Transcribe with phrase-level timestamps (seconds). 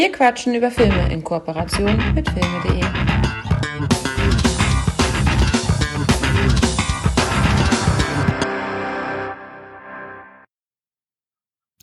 [0.00, 2.80] Wir quatschen über Filme in Kooperation mit filme.de.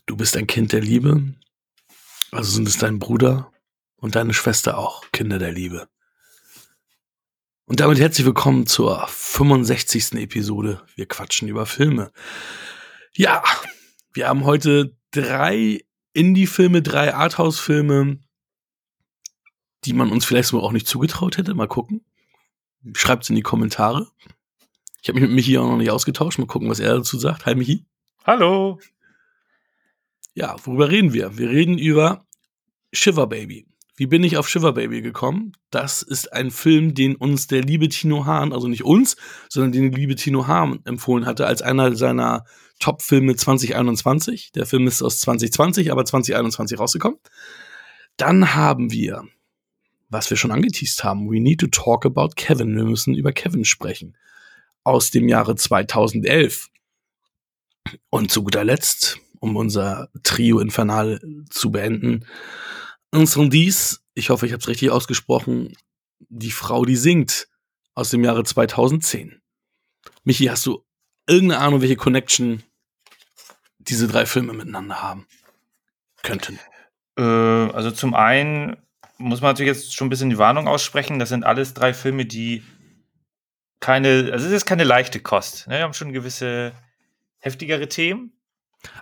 [0.08, 1.36] Du bist ein Kind der Liebe,
[2.32, 3.52] also sind es dein Bruder
[3.98, 5.88] und deine Schwester auch Kinder der Liebe.
[7.68, 10.14] Und damit herzlich willkommen zur 65.
[10.14, 10.82] Episode.
[10.96, 12.12] Wir quatschen über Filme.
[13.14, 13.44] Ja,
[14.12, 15.82] wir haben heute drei
[16.18, 18.20] Indie-Filme, drei Arthouse-Filme,
[19.86, 21.54] die man uns vielleicht so auch nicht zugetraut hätte.
[21.54, 22.04] Mal gucken.
[22.94, 24.08] Schreibt's in die Kommentare.
[25.02, 26.40] Ich habe mich mit Michi auch noch nicht ausgetauscht.
[26.40, 27.46] Mal gucken, was er dazu sagt.
[27.46, 27.86] Hi, Michi.
[28.26, 28.80] Hallo.
[30.34, 31.38] Ja, worüber reden wir?
[31.38, 32.26] Wir reden über
[32.92, 33.68] Shiver Baby.
[33.96, 35.54] Wie bin ich auf Shiver Baby gekommen?
[35.72, 39.18] Das ist ein Film, den uns der liebe Tino Hahn, also nicht uns,
[39.50, 42.46] sondern den liebe Tino Hahn empfohlen hatte als einer seiner
[42.80, 44.52] Top-Filme 2021.
[44.54, 47.20] Der Film ist aus 2020, aber 2021 rausgekommen.
[48.18, 49.24] Dann haben wir,
[50.10, 52.76] was wir schon angeteased haben, We Need to Talk About Kevin.
[52.76, 54.16] Wir müssen über Kevin sprechen.
[54.84, 56.70] Aus dem Jahre 2011.
[58.10, 62.26] Und zu guter Letzt, um unser Trio Infernal zu beenden,
[63.12, 65.74] unseren dies, ich hoffe, ich habe es richtig ausgesprochen,
[66.20, 67.48] die Frau, die singt,
[67.94, 69.42] aus dem Jahre 2010.
[70.24, 70.84] Michi, hast du
[71.28, 72.64] irgendeine Ahnung, welche Connection
[73.90, 75.28] diese drei Filme miteinander haben
[76.24, 76.60] könnten?
[77.18, 78.78] Äh, also zum einen
[79.18, 81.20] muss man natürlich jetzt schon ein bisschen die Warnung aussprechen.
[81.20, 82.64] Das sind alles drei Filme, die
[83.80, 85.68] keine, also es ist keine leichte Kost.
[85.68, 85.78] Ne?
[85.78, 86.74] Wir haben schon gewisse
[87.40, 88.34] heftigere Themen.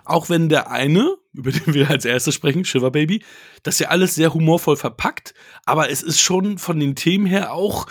[0.04, 3.22] Auch wenn der eine, über den wir als erstes sprechen, Shiver Baby,
[3.62, 5.34] das ja alles sehr humorvoll verpackt,
[5.64, 7.86] aber es ist schon von den Themen her auch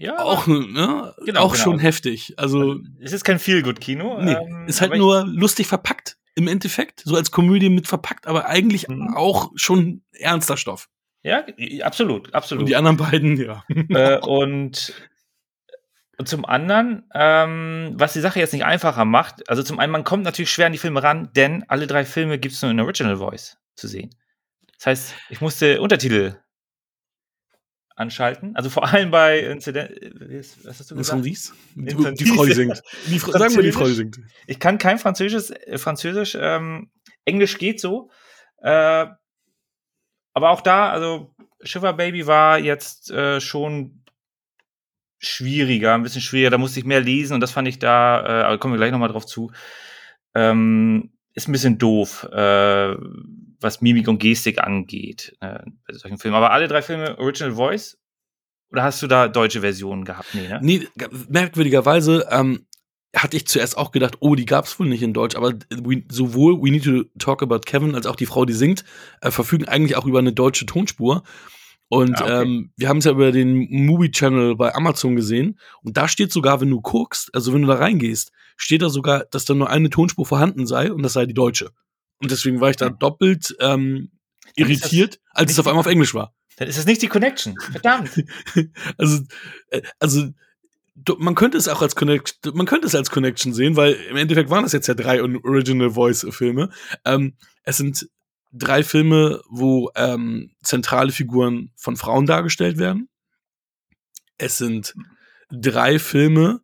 [0.00, 1.64] ja, auch ne, genau, auch genau.
[1.64, 2.34] schon heftig.
[2.38, 4.22] Also es ist kein Feel-Good-Kino.
[4.22, 8.46] Nee, ähm, ist halt nur lustig verpackt im Endeffekt, so als Komödie mit verpackt, aber
[8.46, 9.14] eigentlich mhm.
[9.14, 10.88] auch schon ernster Stoff.
[11.22, 11.44] Ja,
[11.82, 12.62] absolut, absolut.
[12.62, 13.62] Und die anderen beiden, ja.
[13.90, 14.94] Äh, und
[16.16, 20.04] und zum anderen, ähm, was die Sache jetzt nicht einfacher macht, also zum einen, man
[20.04, 22.80] kommt natürlich schwer an die Filme ran, denn alle drei Filme gibt es nur in
[22.80, 24.10] Original Voice zu sehen.
[24.76, 26.36] Das heißt, ich musste Untertitel
[28.00, 28.56] anschalten.
[28.56, 29.90] Also vor allem bei Incident.
[30.64, 31.24] Was hast du gesagt?
[31.24, 31.34] Die,
[32.14, 32.82] die Frau, die singt.
[33.06, 34.18] Die Fra sagen wir, die Frau, die singt.
[34.46, 36.90] Ich kann kein Französisch, äh, Französisch, ähm,
[37.24, 38.10] Englisch geht so.
[38.62, 39.06] Äh,
[40.32, 44.02] aber auch da, also Shiver Baby war jetzt äh, schon
[45.18, 46.50] schwieriger, ein bisschen schwieriger.
[46.50, 48.92] Da musste ich mehr lesen und das fand ich da, äh, aber kommen wir gleich
[48.92, 49.52] nochmal drauf zu,
[50.34, 52.96] ähm, ist ein bisschen doof, äh,
[53.60, 56.36] was Mimik und Gestik angeht äh, bei solchen Filmen.
[56.36, 57.98] Aber alle drei Filme Original Voice
[58.70, 60.28] oder hast du da deutsche Versionen gehabt?
[60.34, 60.60] Nee, ne?
[60.62, 60.88] nee
[61.28, 62.66] merkwürdigerweise ähm,
[63.14, 66.04] hatte ich zuerst auch gedacht, oh, die gab es wohl nicht in Deutsch, aber we,
[66.10, 68.84] sowohl We Need to Talk About Kevin als auch die Frau, die singt,
[69.20, 71.24] äh, verfügen eigentlich auch über eine deutsche Tonspur.
[71.88, 72.42] Und ah, okay.
[72.42, 75.58] ähm, wir haben es ja über den Movie Channel bei Amazon gesehen.
[75.82, 79.24] Und da steht sogar, wenn du guckst, also wenn du da reingehst, steht da sogar,
[79.32, 81.72] dass da nur eine Tonspur vorhanden sei und das sei die deutsche.
[82.20, 84.10] Und deswegen war ich da doppelt ähm,
[84.54, 86.34] irritiert, als es auf einmal auf Englisch war.
[86.56, 87.54] Dann ist das nicht die Connection.
[87.58, 88.10] Verdammt.
[88.98, 89.24] also,
[89.70, 90.28] äh, also
[91.18, 94.50] man könnte es auch als Connection, man könnte es als Connection sehen, weil im Endeffekt
[94.50, 96.70] waren das jetzt ja drei Original Voice Filme.
[97.04, 98.08] Ähm, es sind
[98.52, 103.08] drei Filme, wo ähm, zentrale Figuren von Frauen dargestellt werden.
[104.36, 104.94] Es sind
[105.50, 106.60] drei Filme,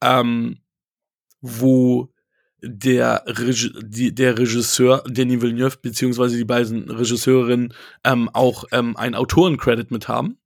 [0.00, 0.60] ähm,
[1.40, 2.12] wo
[2.62, 9.14] der, Reg die, der Regisseur Denis Villeneuve beziehungsweise die beiden Regisseurinnen ähm, auch ähm, einen
[9.14, 10.38] Autorencredit mit haben.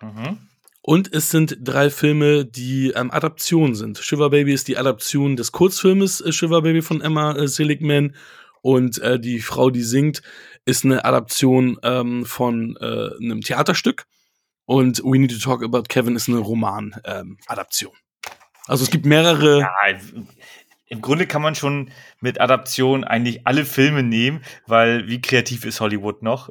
[0.00, 0.38] Mhm.
[0.82, 3.98] Und es sind drei Filme, die ähm, Adaptionen sind.
[3.98, 8.14] Shiver Baby ist die Adaption des Kurzfilmes äh, Shiver Baby von Emma äh, Seligman
[8.62, 10.22] und äh, die Frau, die singt,
[10.64, 14.06] ist eine Adaption ähm, von äh, einem Theaterstück.
[14.64, 17.92] Und We Need to Talk About Kevin ist eine Roman-Adaption.
[17.92, 18.32] Ähm,
[18.66, 19.60] also es gibt mehrere.
[19.60, 19.70] Ja,
[20.88, 21.90] im Grunde kann man schon
[22.20, 26.50] mit Adaption eigentlich alle Filme nehmen, weil wie kreativ ist Hollywood noch?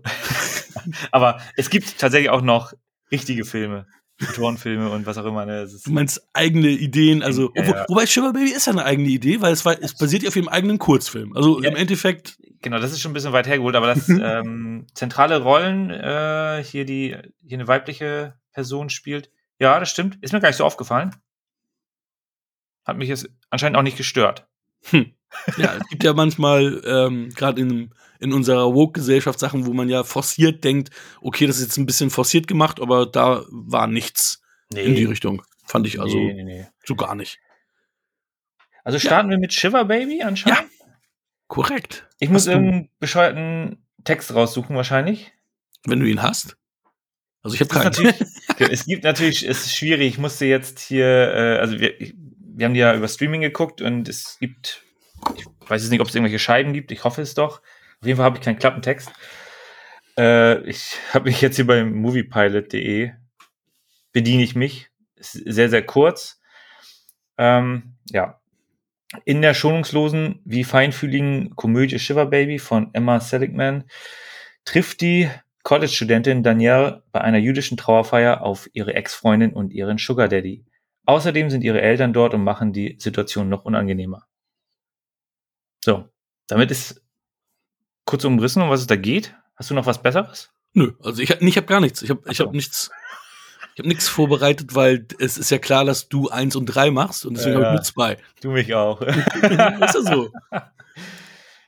[1.12, 2.74] Aber es gibt tatsächlich auch noch
[3.12, 3.88] richtige Filme.
[4.22, 5.46] Autorenfilme und was auch immer.
[5.46, 5.68] Ne?
[5.68, 7.86] du meinst eigene Ideen, also ja, ja.
[7.88, 10.36] wobei Shiver Baby ist ja eine eigene Idee, weil es, war, es basiert ja auf
[10.36, 11.36] ihrem eigenen Kurzfilm.
[11.36, 12.38] Also ja, im Endeffekt.
[12.62, 16.86] Genau, das ist schon ein bisschen weit hergeholt, aber das ähm, zentrale Rollen äh, hier
[16.86, 19.30] die hier eine weibliche Person spielt.
[19.60, 20.18] Ja, das stimmt.
[20.22, 21.12] Ist mir gar nicht so aufgefallen.
[22.88, 24.48] Hat mich jetzt anscheinend auch nicht gestört.
[24.86, 25.14] Hm.
[25.58, 30.06] Ja, es gibt ja manchmal, ähm, gerade in, in unserer Woke-Gesellschaft, Sachen, wo man ja
[30.06, 30.90] forciert denkt,
[31.22, 34.42] okay, das ist jetzt ein bisschen forciert gemacht, aber da war nichts
[34.74, 34.84] nee.
[34.84, 35.44] in die Richtung.
[35.66, 37.40] Fand ich also nee, nee, so gar nicht.
[38.86, 39.32] Also starten ja.
[39.32, 40.60] wir mit Shiver Baby anscheinend?
[40.60, 40.86] Ja,
[41.48, 42.08] korrekt.
[42.20, 45.34] Ich muss irgendeinen bescheuerten Text raussuchen wahrscheinlich.
[45.86, 46.58] Wenn du ihn hast.
[47.44, 48.14] Also ich habe keinen.
[48.72, 50.08] es gibt natürlich, es ist schwierig.
[50.08, 51.94] Ich musste jetzt hier, äh, also wir,
[52.58, 54.84] wir haben die ja über Streaming geguckt und es gibt,
[55.36, 56.92] ich weiß jetzt nicht, ob es irgendwelche Scheiben gibt.
[56.92, 57.62] Ich hoffe es doch.
[58.02, 59.12] Auf jeden Fall habe ich keinen Klappentext.
[60.18, 63.12] Äh, ich habe mich jetzt hier beim moviepilot.de
[64.12, 64.90] bediene ich mich.
[65.16, 66.42] Ist sehr, sehr kurz.
[67.38, 68.40] Ähm, ja.
[69.24, 73.84] In der schonungslosen wie feinfühligen Komödie Shiver Baby von Emma Seligman
[74.66, 75.30] trifft die
[75.62, 80.66] College-Studentin Danielle bei einer jüdischen Trauerfeier auf ihre Ex-Freundin und ihren Sugar Daddy.
[81.08, 84.28] Außerdem sind ihre Eltern dort und machen die Situation noch unangenehmer.
[85.84, 86.10] So,
[86.48, 87.02] damit ist
[88.06, 89.34] kurz umrissen, um was es da geht.
[89.56, 90.52] Hast du noch was Besseres?
[90.74, 92.02] Nö, also ich, hab- ich habe gar nichts.
[92.02, 92.92] Ich habe ich hab nichts.
[93.74, 97.26] Ich habe nichts vorbereitet, weil es ist ja klar, dass du eins und drei machst
[97.26, 97.66] und deswegen Ja.
[97.66, 98.18] habe ich nur zwei.
[98.42, 99.02] Du mich auch.
[99.02, 99.16] ist
[99.46, 100.32] ja so.
[100.52, 100.72] Ja,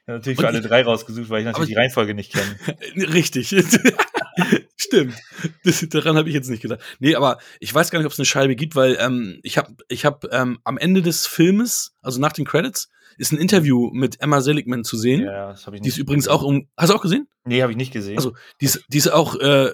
[0.08, 2.58] natürlich Und für alle ich- drei rausgesucht, weil ich natürlich die Reihenfolge nicht kenne.
[3.14, 3.52] Richtig.
[4.90, 5.16] Stimmt.
[5.64, 6.82] Das, daran habe ich jetzt nicht gedacht.
[7.00, 9.76] Nee, aber ich weiß gar nicht, ob es eine Scheibe gibt, weil ähm, ich habe
[9.88, 14.20] ich hab, ähm, am Ende des Filmes, also nach den Credits, ist ein Interview mit
[14.22, 15.24] Emma Seligman zu sehen.
[15.24, 16.68] ja, das habe ich Die ist übrigens auch um.
[16.76, 17.28] Hast du auch gesehen?
[17.46, 18.18] Nee, habe ich nicht gesehen.
[18.18, 19.72] Also, die ist, die ist auch, äh,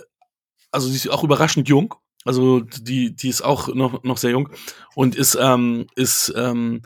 [0.72, 1.96] also die ist auch überraschend jung.
[2.26, 4.50] Also die, die ist auch noch, noch sehr jung
[4.96, 6.82] und ist, ähm, ist, ähm,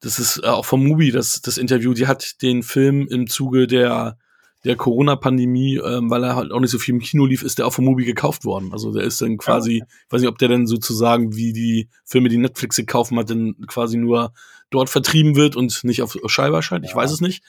[0.00, 1.94] das ist äh, auch vom Mubi das, das Interview.
[1.94, 4.18] Die hat den Film im Zuge der,
[4.64, 7.66] der Corona-Pandemie, ähm, weil er halt auch nicht so viel im Kino lief, ist der
[7.66, 8.72] auch vom Mubi gekauft worden.
[8.72, 12.28] Also der ist dann quasi, ich weiß nicht, ob der dann sozusagen wie die Filme,
[12.28, 14.32] die Netflix gekauft hat, dann quasi nur
[14.70, 16.84] dort vertrieben wird und nicht auf Scheibe erscheint.
[16.84, 16.96] Ich Ja.
[16.96, 17.42] weiß es nicht.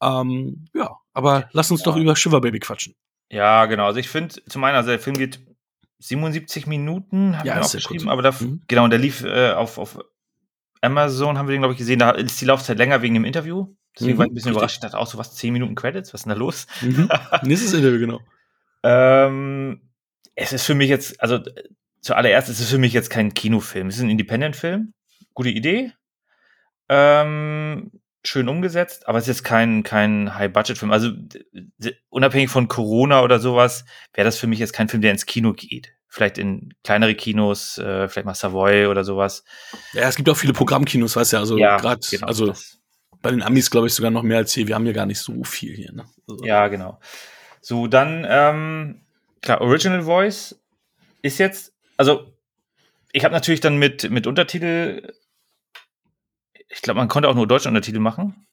[0.00, 1.86] Ähm, ja, aber lass uns Ja.
[1.86, 2.94] doch über Shiver Baby quatschen.
[3.30, 3.86] Ja, genau.
[3.86, 5.40] Also ich finde, zu meiner Seite, der Film geht
[5.98, 8.12] 77 Minuten, habe Ja, ich mir ist auch sehr geschrieben, kurz.
[8.12, 8.62] aber da, Mhm.
[8.68, 9.98] genau, und der lief äh, auf, auf
[10.80, 11.98] Amazon, haben wir den, glaube ich, gesehen.
[11.98, 13.68] Da ist die Laufzeit länger wegen dem Interview.
[13.98, 14.56] Deswegen Mhm, war ich ein bisschen richtig.
[14.58, 14.74] überrascht.
[14.76, 16.12] Ich dachte auch so, was, 10 Minuten Credits?
[16.14, 16.66] Was ist denn da los?
[16.80, 17.08] Mhm.
[17.42, 18.20] Nächstes Interview, genau.
[18.82, 19.80] Ähm,
[20.34, 21.64] es ist für mich jetzt, also äh,
[22.00, 23.88] zuallererst ist es für mich jetzt kein Kinofilm.
[23.88, 24.92] Es ist ein Independent-Film.
[25.34, 25.92] Gute Idee.
[26.88, 27.90] Ähm,
[28.24, 30.92] schön umgesetzt, aber es ist jetzt kein, kein High-Budget-Film.
[30.92, 31.10] Also
[32.08, 33.84] unabhängig von Corona oder sowas,
[34.14, 35.92] wäre das für mich jetzt kein Film, der ins Kino geht.
[36.08, 39.44] Vielleicht in kleinere Kinos, äh, vielleicht mal Savoy oder sowas.
[39.94, 42.78] Ja, es gibt auch viele Programmkinos, weißt du, also gerade, genau, also das-
[43.22, 44.68] bei den Amis glaube ich sogar noch mehr als hier.
[44.68, 45.92] Wir haben ja gar nicht so viel hier.
[45.92, 46.04] Ne?
[46.28, 47.00] Also, Ja, genau.
[47.60, 49.02] So, dann, ähm,
[49.40, 50.60] klar, Original Voice
[51.22, 52.32] ist jetzt, also
[53.12, 55.14] ich habe natürlich dann mit, mit Untertitel,
[56.68, 58.46] ich glaube, man konnte auch nur deutsche Untertitel machen.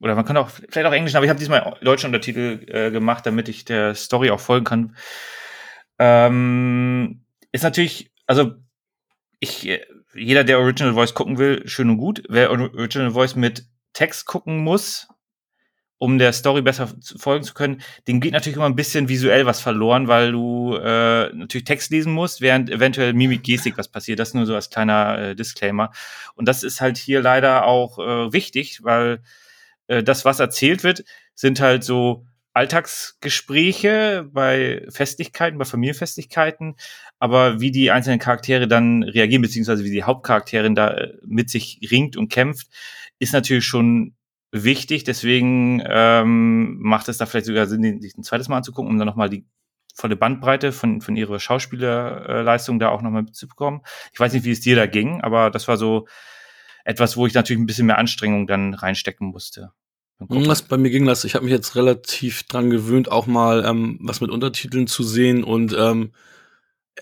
[0.00, 3.24] Oder man kann auch, vielleicht auch Englisch, aber ich habe diesmal deutsche Untertitel äh, gemacht,
[3.24, 4.96] damit ich der Story auch folgen kann.
[5.98, 8.54] Ähm, ist natürlich, also
[9.38, 9.80] ich,
[10.14, 12.22] jeder, der Original Voice gucken will, schön und gut.
[12.28, 15.08] Wer Original Voice mit Text gucken muss,
[15.96, 19.60] um der Story besser folgen zu können, dem geht natürlich immer ein bisschen visuell was
[19.60, 24.18] verloren, weil du äh, natürlich Text lesen musst, während eventuell Mimik, Gestik was passiert.
[24.18, 25.92] Das nur so als kleiner äh, Disclaimer.
[26.34, 29.22] Und das ist halt hier leider auch äh, wichtig, weil
[29.86, 31.04] äh, das, was erzählt wird,
[31.34, 36.76] sind halt so Alltagsgespräche bei Festlichkeiten, bei Familienfestlichkeiten,
[37.18, 41.80] aber wie die einzelnen Charaktere dann reagieren, beziehungsweise wie die Hauptcharakterin da äh, mit sich
[41.90, 42.68] ringt und kämpft,
[43.18, 44.14] ist natürlich schon
[44.52, 45.02] wichtig.
[45.02, 49.06] Deswegen ähm, macht es da vielleicht sogar Sinn, sich ein zweites Mal anzugucken, um dann
[49.06, 49.44] nochmal die
[49.94, 53.80] volle Bandbreite von, von ihrer Schauspielerleistung da auch nochmal mitzubekommen.
[54.12, 56.06] Ich weiß nicht, wie es dir da ging, aber das war so
[56.84, 59.72] etwas, wo ich natürlich ein bisschen mehr Anstrengung dann reinstecken musste.
[60.18, 60.46] Gucken.
[60.46, 63.98] Was bei mir ging das, ich habe mich jetzt relativ dran gewöhnt, auch mal ähm,
[64.00, 66.12] was mit Untertiteln zu sehen und ähm,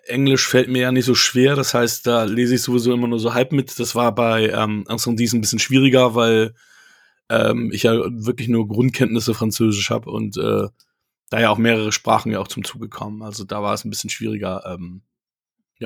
[0.06, 3.18] Englisch fällt mir ja nicht so schwer, das heißt, da lese ich sowieso immer nur
[3.20, 3.78] so halb mit.
[3.78, 6.54] Das war bei ähm, Anson Dies ein bisschen schwieriger, weil
[7.28, 10.68] ähm, ich ja wirklich nur Grundkenntnisse Französisch habe und äh,
[11.30, 13.22] da ja auch mehrere Sprachen ja auch zum Zuge kommen.
[13.22, 14.64] Also da war es ein bisschen schwieriger.
[14.66, 15.02] Ähm,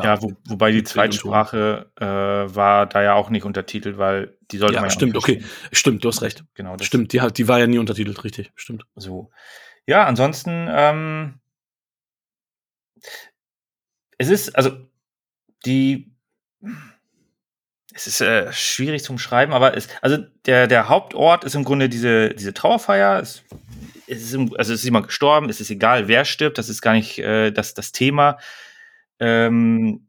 [0.05, 0.85] Ja, wo, wobei die.
[0.85, 5.15] Zweitsprache äh, war da ja auch nicht untertitelt, weil die sollte Ja, man ja stimmt,
[5.15, 5.43] nicht okay.
[5.73, 6.45] Stimmt, du hast recht.
[6.55, 8.53] Genau, das Stimmt, die, hat, die war ja nie untertitelt, richtig.
[8.55, 8.87] Stimmt.
[8.95, 9.31] So.
[9.87, 11.41] Ja, ansonsten, ähm,
[14.19, 14.77] es ist, also,
[15.65, 16.13] die,
[17.95, 21.89] es ist äh, schwierig zum Schreiben, aber es, also der, der Hauptort ist im Grunde
[21.89, 23.21] diese, diese Trauerfeier.
[23.21, 23.43] Es,
[24.07, 26.83] es ist, im, also es ist jemand gestorben, es ist egal, wer stirbt, das ist
[26.83, 28.39] gar nicht äh, das, das Thema.
[29.19, 30.09] Ähm,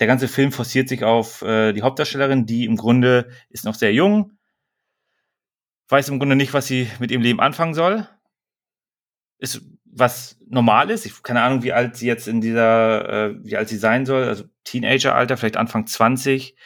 [0.00, 3.92] der ganze Film forciert sich auf äh, die Hauptdarstellerin, die im Grunde ist noch sehr
[3.92, 4.32] jung,
[5.88, 8.08] weiß im Grunde nicht, was sie mit ihrem Leben anfangen soll.
[9.38, 9.62] Ist
[9.96, 11.06] was normal ist.
[11.06, 14.24] Ich keine Ahnung, wie alt sie jetzt in dieser, äh, wie alt sie sein soll,
[14.24, 16.56] also Teenageralter, vielleicht Anfang 20.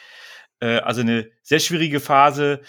[0.59, 2.61] Äh, also eine sehr schwierige Phase,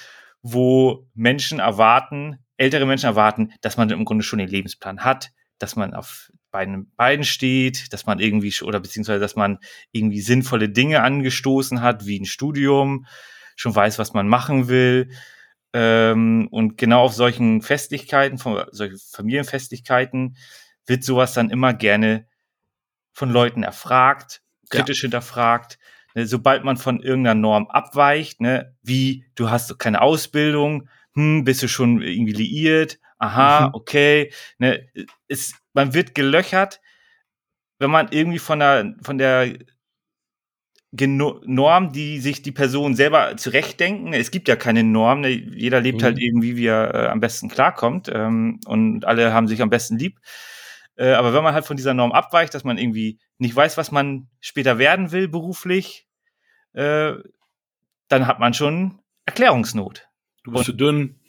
[0.43, 5.77] wo Menschen erwarten, ältere Menschen erwarten, dass man im Grunde schon den Lebensplan hat, dass
[5.77, 9.59] man auf beiden Beinen steht, dass man irgendwie oder beziehungsweise dass man
[9.93, 13.07] irgendwie sinnvolle Dinge angestoßen hat, wie ein Studium,
[13.57, 15.11] schon weiß, was man machen will.
[15.73, 20.37] Ähm, und genau auf solchen Festlichkeiten, von solchen Familienfestlichkeiten,
[20.87, 22.27] wird sowas dann immer gerne
[23.13, 25.03] von Leuten erfragt, kritisch ja.
[25.03, 25.79] hinterfragt.
[26.15, 31.63] Ne, sobald man von irgendeiner Norm abweicht, ne, wie du hast keine Ausbildung, hm, bist
[31.63, 33.75] du schon irgendwie liiert, aha, mhm.
[33.75, 34.89] okay, ne,
[35.29, 36.81] ist, man wird gelöchert,
[37.79, 39.55] wenn man irgendwie von der, von der
[40.93, 44.13] Norm, die sich die Person selber zurechtdenken.
[44.13, 45.21] Es gibt ja keine Norm.
[45.21, 45.29] Ne?
[45.29, 46.19] Jeder lebt halt mhm.
[46.19, 48.11] halt irgendwie, wie er äh, am besten klarkommt.
[48.13, 50.19] Ähm, und alle haben sich am besten lieb.
[50.97, 53.93] Äh, aber wenn man halt von dieser Norm abweicht, dass man irgendwie nicht weiß, was
[53.93, 56.09] man später werden will beruflich,
[56.73, 57.13] äh,
[58.09, 60.09] dann hat man schon Erklärungsnot.
[60.43, 61.20] Du bist zu dünn.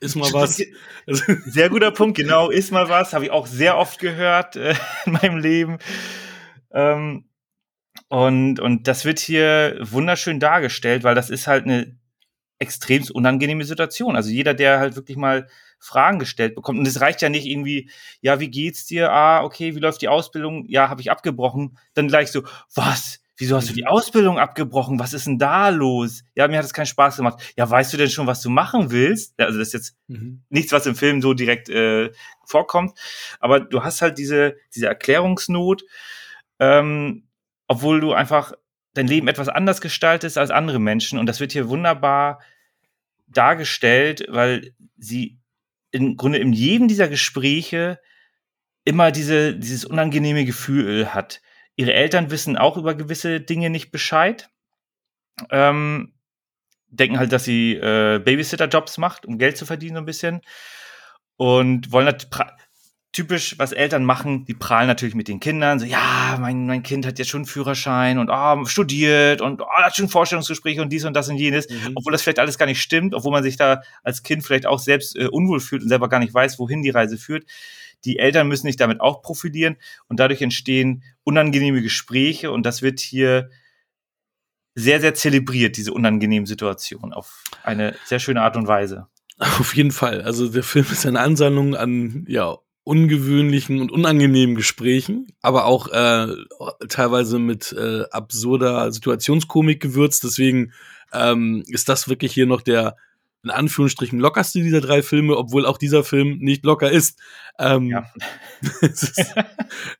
[0.00, 0.62] Ist mal was.
[1.06, 2.50] Sehr guter Punkt, genau.
[2.50, 3.12] Ist mal was.
[3.12, 4.74] Habe ich auch sehr oft gehört äh,
[5.06, 5.78] in meinem Leben.
[6.70, 7.24] Ähm,
[8.08, 11.96] und, und das wird hier wunderschön dargestellt, weil das ist halt eine
[12.58, 14.16] extrem unangenehme Situation.
[14.16, 15.48] Also jeder, der halt wirklich mal
[15.78, 19.12] Fragen gestellt bekommt, und es reicht ja nicht irgendwie, ja, wie geht's dir?
[19.12, 20.64] Ah, okay, wie läuft die Ausbildung?
[20.66, 21.78] Ja, habe ich abgebrochen.
[21.94, 22.42] Dann gleich so,
[22.74, 23.20] was?
[23.38, 24.98] Wieso hast du die Ausbildung abgebrochen?
[24.98, 26.24] Was ist denn da los?
[26.34, 27.54] Ja, mir hat es keinen Spaß gemacht.
[27.56, 29.38] Ja, weißt du denn schon, was du machen willst?
[29.40, 30.42] Also das ist jetzt mhm.
[30.48, 32.10] nichts, was im Film so direkt äh,
[32.44, 32.98] vorkommt.
[33.38, 35.84] Aber du hast halt diese, diese Erklärungsnot.
[36.58, 37.28] Ähm,
[37.68, 38.54] obwohl du einfach
[38.94, 41.18] dein Leben etwas anders gestaltest als andere Menschen.
[41.18, 42.40] Und das wird hier wunderbar
[43.28, 45.38] dargestellt, weil sie
[45.92, 48.00] im Grunde in jedem dieser Gespräche
[48.84, 51.40] immer diese, dieses unangenehme Gefühl hat.
[51.78, 54.50] Ihre Eltern wissen auch über gewisse Dinge nicht Bescheid.
[55.50, 56.12] Ähm,
[56.88, 60.40] denken halt, dass sie äh, Babysitter-Jobs macht, um Geld zu verdienen so ein bisschen.
[61.36, 62.06] Und wollen
[63.12, 67.06] typisch, was Eltern machen, die prahlen natürlich mit den Kindern, so, ja, mein, mein Kind
[67.06, 71.04] hat jetzt schon einen Führerschein und oh, studiert und oh, hat schon Vorstellungsgespräche und dies
[71.04, 71.92] und das und jenes, mhm.
[71.94, 74.80] obwohl das vielleicht alles gar nicht stimmt, obwohl man sich da als Kind vielleicht auch
[74.80, 77.44] selbst äh, unwohl fühlt und selber gar nicht weiß, wohin die Reise führt.
[78.04, 79.76] Die Eltern müssen sich damit auch profilieren
[80.08, 83.50] und dadurch entstehen unangenehme Gespräche und das wird hier
[84.74, 89.08] sehr, sehr zelebriert, diese unangenehmen Situationen, auf eine sehr schöne Art und Weise.
[89.38, 90.22] Auf jeden Fall.
[90.22, 96.28] Also der Film ist eine Ansammlung an ja ungewöhnlichen und unangenehmen Gesprächen, aber auch äh,
[96.88, 100.24] teilweise mit äh, absurder Situationskomik gewürzt.
[100.24, 100.72] Deswegen
[101.12, 102.96] ähm, ist das wirklich hier noch der
[103.48, 107.18] in Anführungsstrichen lockerste dieser drei Filme, obwohl auch dieser Film nicht locker ist.
[107.58, 108.04] Ähm, ja.
[108.82, 109.34] ist,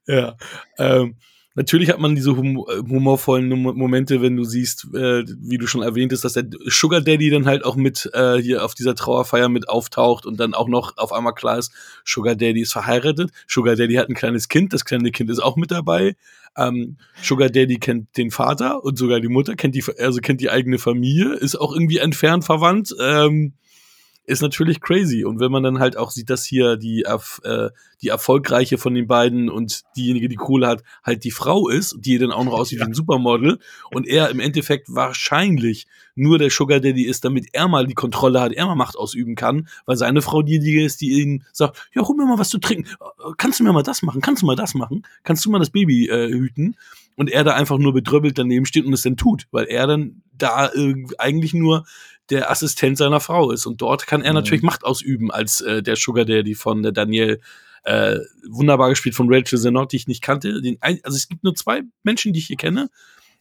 [0.06, 0.36] ja.
[0.78, 1.16] Ähm,
[1.58, 6.12] Natürlich hat man diese hum humorvollen Momente, wenn du siehst, äh, wie du schon erwähnt
[6.12, 9.68] hast, dass der Sugar Daddy dann halt auch mit äh, hier auf dieser Trauerfeier mit
[9.68, 11.72] auftaucht und dann auch noch auf einmal klar ist,
[12.04, 15.56] Sugar Daddy ist verheiratet, Sugar Daddy hat ein kleines Kind, das kleine Kind ist auch
[15.56, 16.14] mit dabei.
[16.58, 20.50] Ähm, Sugar Daddy kennt den Vater und sogar die Mutter kennt die, also kennt die
[20.50, 22.94] eigene Familie, ist auch irgendwie entfernt verwandt.
[23.00, 23.54] Ähm,
[24.28, 25.24] ist natürlich crazy.
[25.24, 27.70] Und wenn man dann halt auch sieht, dass hier die, äh,
[28.02, 32.18] die erfolgreiche von den beiden und diejenige, die Kohle hat, halt die Frau ist, die
[32.18, 32.84] dann auch noch aussieht ja.
[32.84, 33.58] wie ein Supermodel
[33.90, 38.40] und er im Endeffekt wahrscheinlich nur der Sugar Daddy ist, damit er mal die Kontrolle
[38.40, 42.06] hat, er mal Macht ausüben kann, weil seine Frau diejenige ist, die ihn sagt, ja,
[42.06, 42.86] hol mir mal was zu trinken.
[43.38, 44.20] Kannst du mir mal das machen?
[44.20, 45.06] Kannst du mal das machen?
[45.22, 46.76] Kannst du mal das Baby äh, hüten?
[47.16, 50.22] Und er da einfach nur bedröbbelt daneben steht und es dann tut, weil er dann
[50.36, 51.84] da äh, eigentlich nur
[52.30, 53.66] der Assistent seiner Frau ist.
[53.66, 54.36] Und dort kann er mhm.
[54.36, 57.40] natürlich Macht ausüben als äh, der Sugar Daddy von der Danielle.
[57.84, 60.60] Äh, wunderbar gespielt von Rachel Zenot, die ich nicht kannte.
[60.60, 62.90] Den, also es gibt nur zwei Menschen, die ich hier kenne.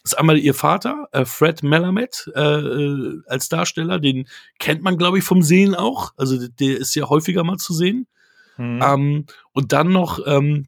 [0.03, 3.99] Das ist einmal ihr Vater, äh, Fred Melamed, äh, äh, als Darsteller.
[3.99, 4.27] Den
[4.59, 6.13] kennt man, glaube ich, vom Sehen auch.
[6.15, 8.07] Also der ist ja häufiger mal zu sehen.
[8.57, 8.81] Mhm.
[8.81, 10.67] Ähm, und dann noch, ähm,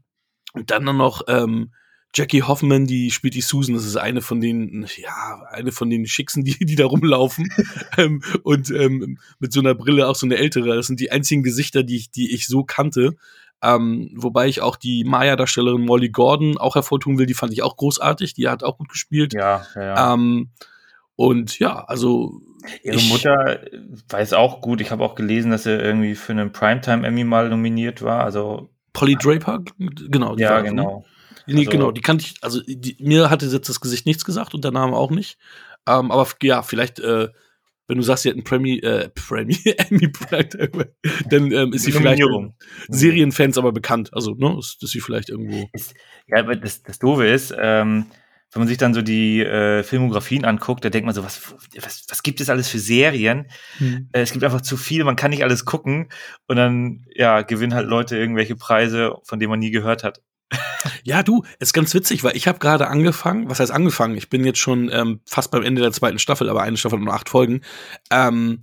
[0.65, 1.71] dann noch ähm,
[2.15, 6.07] Jackie Hoffman, die spielt die Susan, das ist eine von den, ja, eine von den
[6.07, 7.47] Schicksen, die, die da rumlaufen.
[7.97, 10.75] ähm, und ähm, mit so einer Brille auch so eine ältere.
[10.75, 13.15] Das sind die einzigen Gesichter, die ich, die ich so kannte.
[13.61, 17.75] Ähm, wobei ich auch die Maya-Darstellerin Molly Gordon auch hervortun will, die fand ich auch
[17.75, 19.33] großartig, die hat auch gut gespielt.
[19.33, 19.81] Ja, ja.
[19.81, 20.13] ja.
[20.13, 20.49] Ähm,
[21.15, 22.41] und ja, also.
[22.83, 23.61] Ihre ich, Mutter
[24.09, 24.81] weiß auch gut.
[24.81, 28.23] Ich habe auch gelesen, dass er irgendwie für einen Primetime Emmy mal nominiert war.
[28.23, 30.35] Also Polly Draper, genau.
[30.37, 31.05] Ja, war, genau.
[31.53, 34.53] Nee, also, genau, die kannte ich, also die, mir hatte jetzt das Gesicht nichts gesagt
[34.53, 35.37] und der Name auch nicht.
[35.87, 37.29] Ähm, aber ja, vielleicht, äh,
[37.87, 39.57] wenn du sagst, sie hat einen Premier, äh, Premier,
[39.89, 40.11] Emmy
[41.29, 42.21] dann ähm, ist sie vielleicht
[42.87, 44.11] Serienfans aber bekannt.
[44.13, 45.67] Also, ne, ist, ist sie vielleicht irgendwo.
[45.73, 45.95] Ist,
[46.27, 48.05] ja, aber das, das Doofe ist, ähm,
[48.51, 52.05] wenn man sich dann so die äh, Filmografien anguckt, da denkt man so, was, was,
[52.09, 53.45] was gibt es alles für Serien?
[53.77, 54.09] Hm.
[54.11, 56.09] Äh, es gibt einfach zu viel, man kann nicht alles gucken
[56.47, 60.21] und dann ja, gewinnen halt Leute irgendwelche Preise, von denen man nie gehört hat.
[61.03, 64.15] Ja, du, ist ganz witzig, weil ich habe gerade angefangen, was heißt angefangen?
[64.15, 67.13] Ich bin jetzt schon ähm, fast beim Ende der zweiten Staffel, aber eine Staffel nur
[67.13, 67.61] acht Folgen.
[68.11, 68.59] Ähm,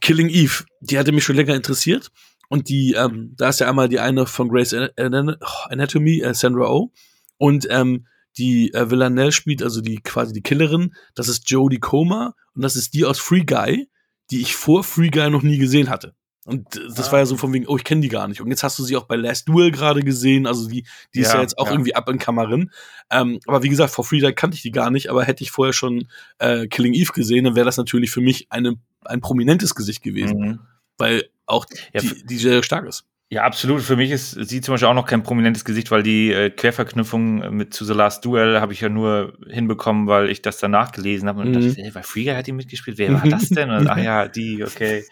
[0.00, 2.10] Killing Eve, die hatte mich schon länger interessiert.
[2.48, 6.92] Und die, ähm, da ist ja einmal die eine von Grace Anatomy, äh, Sandra Oh.
[7.38, 12.34] Und ähm, die äh, Villanelle spielt, also die quasi die Killerin, das ist Jodie Comer
[12.54, 13.88] und das ist die aus Free Guy,
[14.30, 16.14] die ich vor Free Guy noch nie gesehen hatte.
[16.44, 17.12] Und das ah.
[17.12, 18.40] war ja so von wegen, oh, ich kenne die gar nicht.
[18.40, 20.46] Und jetzt hast du sie auch bei Last Duel gerade gesehen.
[20.46, 20.84] Also die,
[21.14, 21.72] die ist ja, ja jetzt auch ja.
[21.72, 22.70] irgendwie ab in Kammerin.
[23.10, 25.08] Ähm, aber wie gesagt, vor Guy kannte ich die gar nicht.
[25.08, 26.08] Aber hätte ich vorher schon
[26.38, 28.74] äh, Killing Eve gesehen, dann wäre das natürlich für mich eine,
[29.04, 30.38] ein prominentes Gesicht gewesen.
[30.38, 30.58] Mhm.
[30.98, 33.04] Weil auch ja, die, die sehr stark ist.
[33.30, 33.82] Ja, absolut.
[33.82, 37.56] Für mich ist sie zum Beispiel auch noch kein prominentes Gesicht, weil die äh, Querverknüpfung
[37.56, 41.28] mit zu The Last Duel habe ich ja nur hinbekommen, weil ich das danach gelesen
[41.28, 41.54] habe und mhm.
[41.54, 42.98] dachte, hey, bei Free hat die mitgespielt.
[42.98, 43.70] Wer war das denn?
[43.70, 45.04] Und, ach ja, die, okay.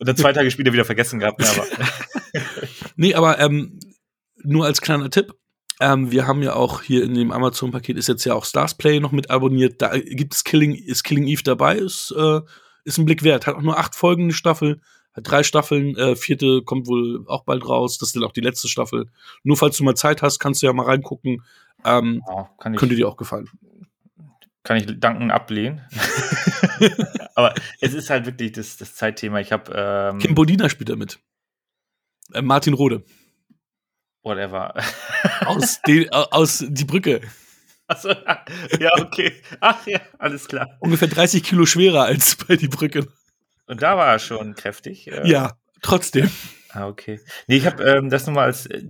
[0.00, 1.42] Und dann zwei Tage später wieder vergessen gehabt.
[1.42, 1.66] Aber.
[2.96, 3.78] nee, aber ähm,
[4.42, 5.34] nur als kleiner Tipp.
[5.78, 9.00] Ähm, wir haben ja auch hier in dem Amazon-Paket ist jetzt ja auch Stars Play
[9.00, 9.80] noch mit abonniert.
[9.80, 12.40] Da gibt es Killing, ist Killing Eve dabei, ist, äh,
[12.84, 13.46] ist ein Blick wert.
[13.46, 14.80] Hat auch nur acht Folgen eine Staffel
[15.12, 17.98] hat drei Staffeln, äh, vierte kommt wohl auch bald raus.
[17.98, 19.10] Das ist dann auch die letzte Staffel.
[19.42, 21.44] Nur falls du mal Zeit hast, kannst du ja mal reingucken.
[21.84, 23.48] Ähm, ja, könnte dir auch gefallen.
[24.62, 25.80] Kann ich danken ablehnen.
[27.34, 29.40] Aber es ist halt wirklich das, das Zeitthema.
[29.40, 31.18] Ich habe ähm, Kim Bodina spielt damit.
[32.32, 33.04] Äh, Martin Rode.
[34.22, 34.74] Whatever.
[35.46, 37.22] aus, die, aus Die Brücke.
[37.86, 38.10] Achso,
[38.78, 39.32] ja, okay.
[39.60, 40.76] Ach ja, alles klar.
[40.80, 43.08] Ungefähr 30 Kilo schwerer als bei Die Brücke.
[43.66, 45.10] Und da war er schon kräftig.
[45.10, 45.28] Äh.
[45.28, 46.30] Ja, trotzdem.
[46.68, 47.20] Ah, okay.
[47.48, 48.84] Nee, ich habe ähm, das nochmal als, äh,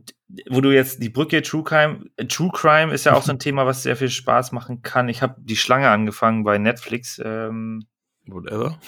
[0.49, 3.39] wo du jetzt die Brücke True Crime, äh, True Crime ist ja auch so ein
[3.39, 5.09] Thema, was sehr viel Spaß machen kann.
[5.09, 7.21] Ich habe die Schlange angefangen bei Netflix.
[7.25, 7.87] Ähm,
[8.27, 8.79] Whatever.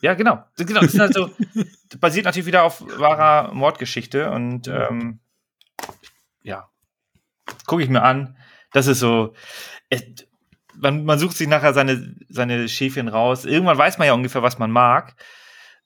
[0.00, 0.44] Ja, genau.
[0.56, 0.80] genau.
[0.80, 1.30] Das, halt so,
[1.88, 5.20] das basiert natürlich wieder auf wahrer Mordgeschichte und ähm,
[6.42, 6.70] ja,
[7.66, 8.36] gucke ich mir an.
[8.72, 9.34] Das ist so.
[9.90, 10.02] Es,
[10.76, 13.44] man, man sucht sich nachher seine, seine Schäfchen raus.
[13.44, 15.16] Irgendwann weiß man ja ungefähr, was man mag.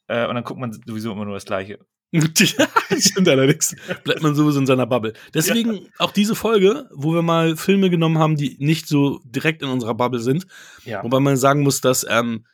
[0.07, 1.81] Äh, und dann guckt man sowieso immer nur das Gleiche.
[2.99, 3.75] Stimmt allerdings.
[4.05, 5.15] Bleibt man sowieso in seiner Bubble.
[5.33, 5.81] Deswegen ja.
[5.99, 9.95] auch diese Folge, wo wir mal Filme genommen haben, die nicht so direkt in unserer
[9.95, 10.47] Bubble sind.
[10.85, 11.03] Ja.
[11.03, 12.47] Wobei man sagen muss, dass, ähm,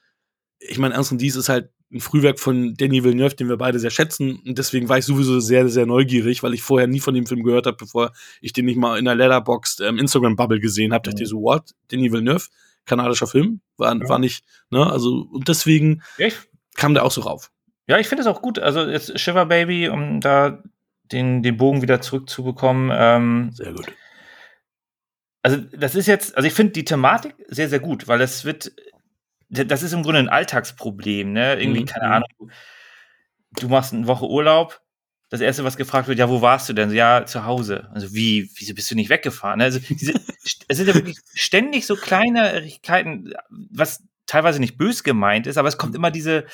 [0.58, 3.78] ich meine, Ernst und Dies ist halt ein Frühwerk von Danny Villeneuve, den wir beide
[3.78, 4.40] sehr schätzen.
[4.46, 7.42] Und deswegen war ich sowieso sehr, sehr neugierig, weil ich vorher nie von dem Film
[7.42, 11.08] gehört habe, bevor ich den nicht mal in der Letterboxd ähm, Instagram-Bubble gesehen habe.
[11.08, 11.10] Mhm.
[11.12, 11.74] Dachte ich so, what?
[11.88, 12.46] Danny Villeneuve?
[12.86, 13.60] Kanadischer Film?
[13.76, 14.08] War, ja.
[14.08, 14.90] war nicht, ne?
[14.90, 16.34] Also, und deswegen ich,
[16.76, 17.50] kam der auch so rauf.
[17.90, 18.58] Ja, ich finde es auch gut.
[18.58, 20.62] Also, jetzt Shiver Baby, um da
[21.10, 22.90] den, den Bogen wieder zurückzubekommen.
[22.94, 23.92] Ähm, sehr gut.
[25.42, 28.72] Also, das ist jetzt, also ich finde die Thematik sehr, sehr gut, weil es wird
[29.50, 31.60] das ist im Grunde ein Alltagsproblem, ne?
[31.60, 31.86] Irgendwie, mhm.
[31.86, 32.12] keine mhm.
[32.12, 32.52] Ahnung,
[33.58, 34.80] du machst eine Woche Urlaub,
[35.28, 36.92] das erste, was gefragt wird, ja, wo warst du denn?
[36.92, 37.88] Ja, zu Hause.
[37.92, 39.60] Also wie, wieso bist du nicht weggefahren?
[39.60, 40.12] Also diese,
[40.68, 45.78] es sind ja wirklich ständig so Kleinigkeiten, was teilweise nicht bös gemeint ist, aber es
[45.78, 46.46] kommt immer diese,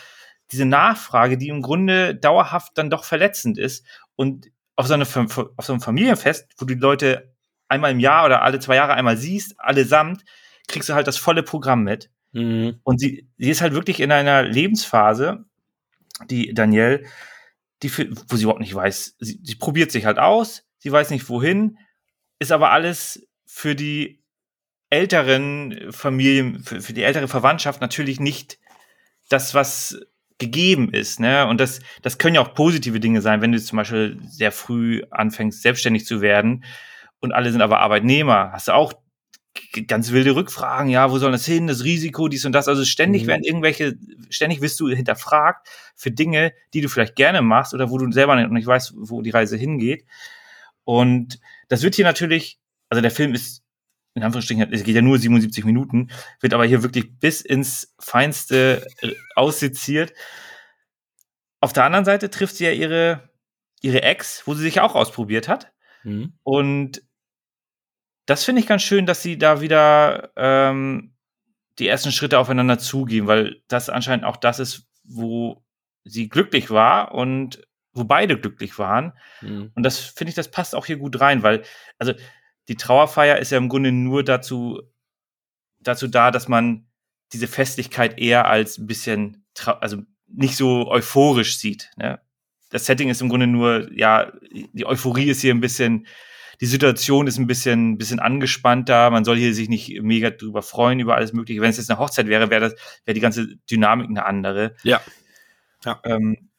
[0.53, 3.85] diese Nachfrage, die im Grunde dauerhaft dann doch verletzend ist.
[4.15, 7.35] Und auf so, eine, auf so einem Familienfest, wo du die Leute
[7.69, 10.25] einmal im Jahr oder alle zwei Jahre einmal siehst, allesamt,
[10.69, 12.11] kriegst du halt das volle Programm mit.
[12.33, 12.81] Mhm.
[12.85, 15.45] Und sie, sie ist halt wirklich in einer Lebensphase,
[16.31, 17.05] die Danielle,
[17.83, 17.91] die
[18.29, 21.79] wo sie überhaupt nicht weiß, sie, sie probiert sich halt aus, sie weiß nicht wohin,
[22.39, 24.23] ist aber alles für die
[24.91, 28.59] älteren Familien, für, für die ältere Verwandtschaft natürlich nicht
[29.29, 29.99] das, was
[30.39, 31.47] gegeben ist, ne?
[31.47, 35.03] Und das, das können ja auch positive Dinge sein, wenn du zum Beispiel sehr früh
[35.11, 36.65] anfängst, selbstständig zu werden
[37.21, 38.93] und alle sind aber Arbeitnehmer, hast du auch
[39.87, 42.69] ganz wilde Rückfragen, ja, wo soll das hin, das Risiko, dies und das.
[42.69, 43.27] Also ständig mhm.
[43.29, 43.97] werden irgendwelche,
[44.29, 48.37] ständig wirst du hinterfragt für Dinge, die du vielleicht gerne machst oder wo du selber
[48.49, 50.05] nicht weißt, wo die Reise hingeht.
[50.85, 53.63] Und das wird hier natürlich, also der Film ist,
[54.17, 56.09] in Anführungsstrichen, es geht ja nur 77 Minuten,
[56.41, 60.15] wird aber hier wirklich bis ins Feinste äh, ausseziert.
[61.61, 63.29] Auf der anderen Seite trifft sie ja ihre,
[63.83, 65.71] ihre Ex, wo sie sich auch ausprobiert hat.
[66.03, 66.33] Mhm.
[66.43, 67.03] Und
[68.25, 71.15] das finde ich ganz schön, dass sie da wieder ähm,
[71.79, 75.63] die ersten Schritte aufeinander zugehen, weil das anscheinend auch das ist, wo
[76.05, 79.13] sie glücklich war und wo beide glücklich waren.
[79.43, 79.73] Mhm.
[79.75, 81.65] Und das finde ich, das passt auch hier gut rein, weil,
[81.99, 82.15] also
[82.69, 84.83] die Trauerfeier ist ja im Grunde nur dazu,
[85.81, 86.87] dazu da, dass man
[87.33, 89.45] diese Festlichkeit eher als ein bisschen,
[89.81, 91.91] also nicht so euphorisch sieht.
[91.97, 92.21] Ne?
[92.71, 96.07] Das Setting ist im Grunde nur, ja, die Euphorie ist hier ein bisschen
[96.61, 99.11] die Situation ist ein bisschen, bisschen angespannter.
[99.11, 101.61] Man soll hier sich nicht mega drüber freuen über alles Mögliche.
[101.61, 102.75] Wenn es jetzt eine Hochzeit wäre, wäre das,
[103.05, 104.75] wäre die ganze Dynamik eine andere.
[104.83, 105.01] Ja.
[105.85, 106.01] ja.
[106.05, 106.51] Ähm,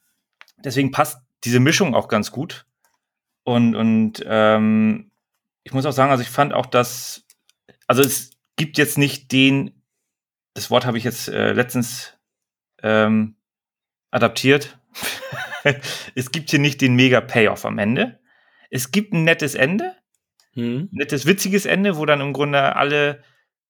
[0.58, 2.66] deswegen passt diese Mischung auch ganz gut.
[3.44, 5.12] Und, und ähm,
[5.68, 7.26] ich muss auch sagen, also ich fand auch, dass,
[7.88, 9.84] also es gibt jetzt nicht den,
[10.54, 12.14] das Wort habe ich jetzt äh, letztens
[12.82, 13.36] ähm,
[14.10, 14.80] adaptiert.
[16.16, 18.22] es gibt hier nicht den mega Payoff am Ende.
[18.70, 19.94] Es gibt ein nettes Ende,
[20.54, 20.88] hm.
[20.94, 23.22] nettes, witziges Ende, wo dann im Grunde alle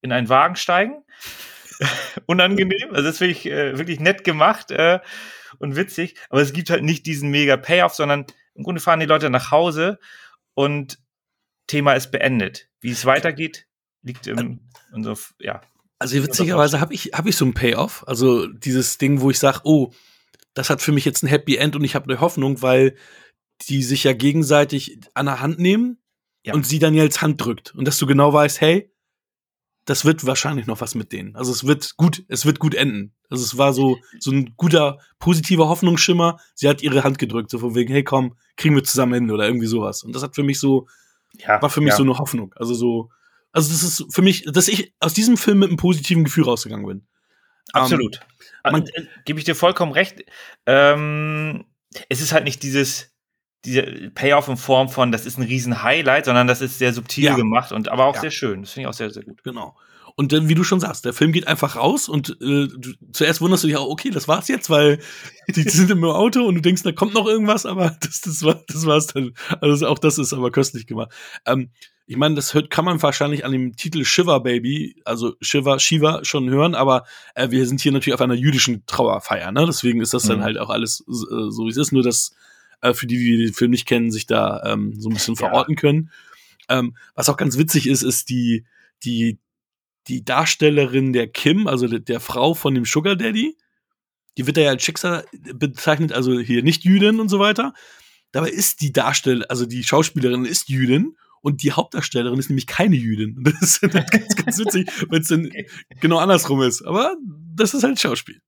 [0.01, 1.03] in einen Wagen steigen.
[2.27, 2.91] Unangenehm.
[2.91, 4.99] Also das finde ich äh, wirklich nett gemacht äh,
[5.57, 6.13] und witzig.
[6.29, 9.49] Aber es gibt halt nicht diesen mega Payoff, sondern im Grunde fahren die Leute nach
[9.49, 9.97] Hause
[10.53, 10.99] und
[11.67, 12.69] Thema ist beendet.
[12.80, 13.67] Wie es weitergeht,
[14.01, 14.62] liegt im,
[14.93, 15.62] in so, ja.
[15.99, 18.08] Also witzigerweise habe ich, hab ich so ein Payoff.
[18.08, 19.91] Also dieses Ding, wo ich sage, oh,
[20.53, 22.95] das hat für mich jetzt ein Happy End und ich habe eine Hoffnung, weil
[23.67, 25.97] die sich ja gegenseitig an der Hand nehmen
[26.45, 26.53] ja.
[26.53, 27.73] und sie Daniels Hand drückt.
[27.75, 28.91] Und dass du genau weißt, hey,
[29.86, 31.36] das wird wahrscheinlich noch was mit denen.
[31.36, 33.15] Also es wird gut, es wird gut enden.
[33.30, 36.39] Also es war so, so ein guter, positiver Hoffnungsschimmer.
[36.56, 39.45] Sie hat ihre Hand gedrückt, so von wegen, hey komm, kriegen wir zusammen hin oder
[39.45, 40.03] irgendwie sowas.
[40.03, 40.88] Und das hat für mich so,
[41.34, 41.98] ja, war für mich ja.
[41.98, 42.54] so eine Hoffnung.
[42.56, 43.10] Also so,
[43.52, 46.86] also das ist für mich, dass ich aus diesem Film mit einem positiven Gefühl rausgegangen
[46.86, 47.08] bin.
[47.74, 48.20] Absolut.
[48.63, 50.24] Um, man, äh, Gebe ich dir vollkommen recht.
[50.66, 51.66] Ähm,
[52.10, 53.13] es ist halt nicht dieses,
[53.66, 57.26] diese Payoff in Form von, das ist ein riesen Highlight, sondern das ist sehr subtil
[57.26, 57.36] ja.
[57.36, 58.22] gemacht und aber auch ja.
[58.22, 58.62] sehr schön.
[58.62, 59.44] Das finde ich auch sehr, sehr gut.
[59.44, 59.76] Genau.
[60.19, 63.39] Und dann, wie du schon sagst, der Film geht einfach raus und äh, du, zuerst
[63.39, 64.97] wunderst du dich auch, okay, das war's jetzt, weil
[65.47, 68.63] die sind im Auto und du denkst, da kommt noch irgendwas, aber das, das, war,
[68.67, 69.34] das war's dann.
[69.62, 71.12] Also auch das ist aber köstlich gemacht.
[71.45, 71.69] Ähm,
[72.08, 76.25] ich meine, das hört, kann man wahrscheinlich an dem Titel Shiva Baby, also Shiva, Shiva
[76.25, 79.67] schon hören, aber äh, wir sind hier natürlich auf einer jüdischen Trauerfeier, ne?
[79.67, 80.30] Deswegen ist das mhm.
[80.30, 82.32] dann halt auch alles äh, so, wie es ist, nur dass
[82.82, 85.39] äh, für die, die den Film nicht kennen, sich da ähm, so ein bisschen ja.
[85.39, 86.10] verorten können.
[86.69, 88.65] Ähm, was auch ganz witzig ist, ist die,
[89.03, 89.38] die,
[90.08, 93.58] die Darstellerin der Kim, also der, der Frau von dem Sugar Daddy,
[94.38, 97.74] die wird ja als Schicksal bezeichnet, also hier nicht Jüdin und so weiter.
[98.32, 102.96] Dabei ist die Darstellerin, also die Schauspielerin ist Jüdin und die Hauptdarstellerin ist nämlich keine
[102.96, 103.43] Jüdin.
[103.43, 105.70] Das ist ganz, ganz witzig, wenn es dann okay.
[106.02, 106.84] genau andersrum ist.
[106.84, 107.15] Aber
[107.56, 108.41] das ist halt Schauspiel.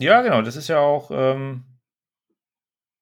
[0.00, 0.42] Ja, genau.
[0.42, 1.64] Das ist ja auch, ähm,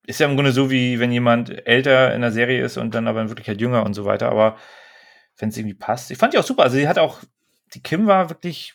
[0.07, 3.09] ist ja im Grunde so, wie wenn jemand älter in der Serie ist und dann
[3.09, 4.29] aber in Wirklichkeit jünger und so weiter.
[4.29, 4.57] Aber
[5.39, 6.11] wenn es irgendwie passt.
[6.11, 6.63] Ich fand die auch super.
[6.63, 7.21] Also sie hat auch
[7.75, 8.75] die Kim war wirklich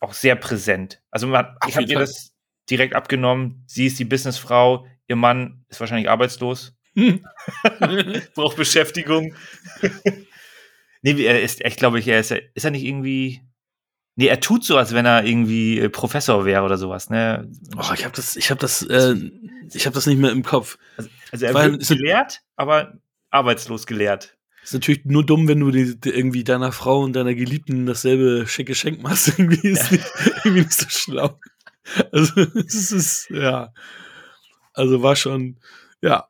[0.00, 1.00] auch sehr präsent.
[1.10, 2.32] Also man, ich habe ihr das
[2.68, 3.64] direkt abgenommen.
[3.66, 6.74] Sie ist die Businessfrau, ihr Mann ist wahrscheinlich arbeitslos.
[8.34, 9.34] Braucht Beschäftigung.
[11.02, 13.42] nee, er ist, ich glaube, er ist, ist er nicht irgendwie.
[14.16, 17.50] Nee, er tut so, als wenn er irgendwie äh, Professor wäre oder sowas, ne?
[17.76, 19.16] Oh, ich habe das, ich habe das, äh,
[19.72, 20.78] ich habe das nicht mehr im Kopf.
[20.96, 22.96] Also, also er wird gelehrt, aber
[23.30, 24.33] arbeitslos gelehrt.
[24.64, 28.46] Ist natürlich nur dumm, wenn du die, die irgendwie deiner Frau und deiner Geliebten dasselbe
[28.64, 29.28] Geschenk machst.
[29.38, 30.04] Irgendwie ist nicht,
[30.42, 31.38] irgendwie nicht so schlau.
[32.10, 33.74] Also, es ist, ja.
[34.72, 35.58] Also war schon,
[36.00, 36.28] ja,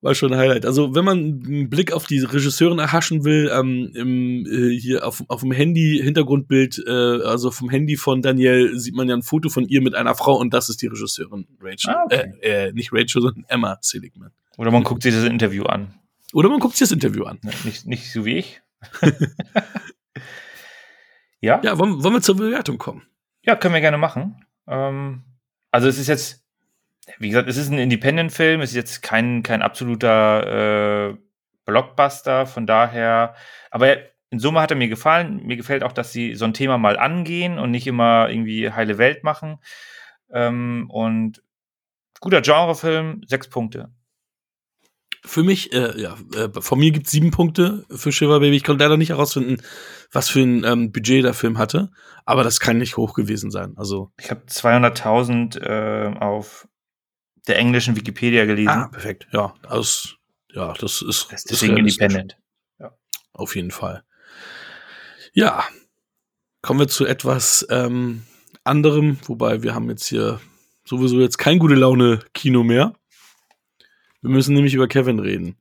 [0.00, 0.64] war schon ein Highlight.
[0.64, 5.24] Also, wenn man einen Blick auf die Regisseurin erhaschen will, ähm, im, äh, hier auf,
[5.26, 9.48] auf dem Handy, Hintergrundbild, äh, also vom Handy von Danielle, sieht man ja ein Foto
[9.48, 11.94] von ihr mit einer Frau und das ist die Regisseurin Rachel.
[11.94, 12.32] Ah, okay.
[12.40, 14.30] äh, äh, nicht Rachel, sondern Emma Seligman.
[14.56, 15.94] Oder man guckt sich das Interview an.
[16.32, 17.38] Oder man guckt sich das Interview an.
[17.64, 18.62] Nicht, nicht so wie ich.
[21.40, 21.60] ja?
[21.62, 23.06] Ja, wollen, wollen wir zur Bewertung kommen?
[23.42, 24.44] Ja, können wir gerne machen.
[24.66, 25.22] Ähm,
[25.70, 26.44] also es ist jetzt,
[27.18, 31.16] wie gesagt, es ist ein Independent-Film, es ist jetzt kein, kein absoluter äh,
[31.64, 33.34] Blockbuster, von daher,
[33.70, 33.98] aber
[34.30, 35.46] in Summe hat er mir gefallen.
[35.46, 38.98] Mir gefällt auch, dass sie so ein Thema mal angehen und nicht immer irgendwie heile
[38.98, 39.58] Welt machen.
[40.30, 41.42] Ähm, und
[42.20, 43.90] guter Genrefilm, sechs Punkte.
[45.26, 48.56] Für mich, äh, ja, äh, von mir gibt es sieben Punkte für Shiver Baby.
[48.56, 49.60] Ich konnte leider nicht herausfinden,
[50.12, 51.90] was für ein ähm, Budget der Film hatte,
[52.24, 53.74] aber das kann nicht hoch gewesen sein.
[53.76, 56.68] Also ich habe 200.000 äh, auf
[57.48, 58.68] der englischen Wikipedia gelesen.
[58.68, 59.26] Ah, perfekt.
[59.32, 60.16] Ja, aus,
[60.52, 62.38] ja, das ist, das ist independent.
[62.78, 62.92] Ja.
[63.32, 64.04] Auf jeden Fall.
[65.32, 65.64] Ja,
[66.62, 68.22] kommen wir zu etwas ähm,
[68.62, 70.40] anderem, wobei wir haben jetzt hier
[70.84, 72.94] sowieso jetzt kein gute Laune Kino mehr.
[74.26, 75.54] Wir müssen nämlich über Kevin reden.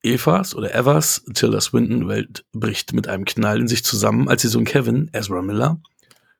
[0.00, 4.50] Evas oder Evas, Tilda Swinton Welt bricht mit einem Knall in sich zusammen, als ihr
[4.50, 5.80] Sohn Kevin, Ezra Miller,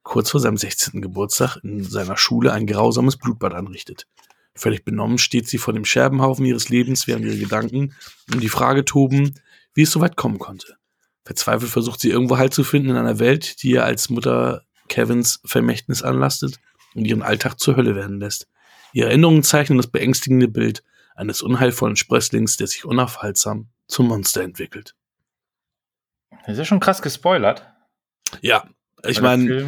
[0.05, 1.03] kurz vor seinem 16.
[1.03, 4.07] Geburtstag in seiner Schule ein grausames Blutbad anrichtet.
[4.55, 7.93] Völlig benommen steht sie vor dem Scherbenhaufen ihres Lebens, während ihre Gedanken
[8.33, 9.35] um die Frage toben,
[9.75, 10.77] wie es so weit kommen konnte.
[11.25, 15.41] Verzweifelt versucht sie irgendwo Halt zu finden in einer Welt, die ihr als Mutter Kevins
[15.45, 16.61] Vermächtnis anlastet
[16.95, 18.47] und ihren Alltag zur Hölle werden lässt.
[18.93, 20.83] Ihre Erinnerungen zeichnen das beängstigende Bild
[21.15, 24.95] eines unheilvollen Sprösslings, der sich unaufhaltsam zum Monster entwickelt.
[26.31, 27.67] Das ist ja schon krass gespoilert.
[28.41, 28.65] Ja,
[29.07, 29.67] ich meine,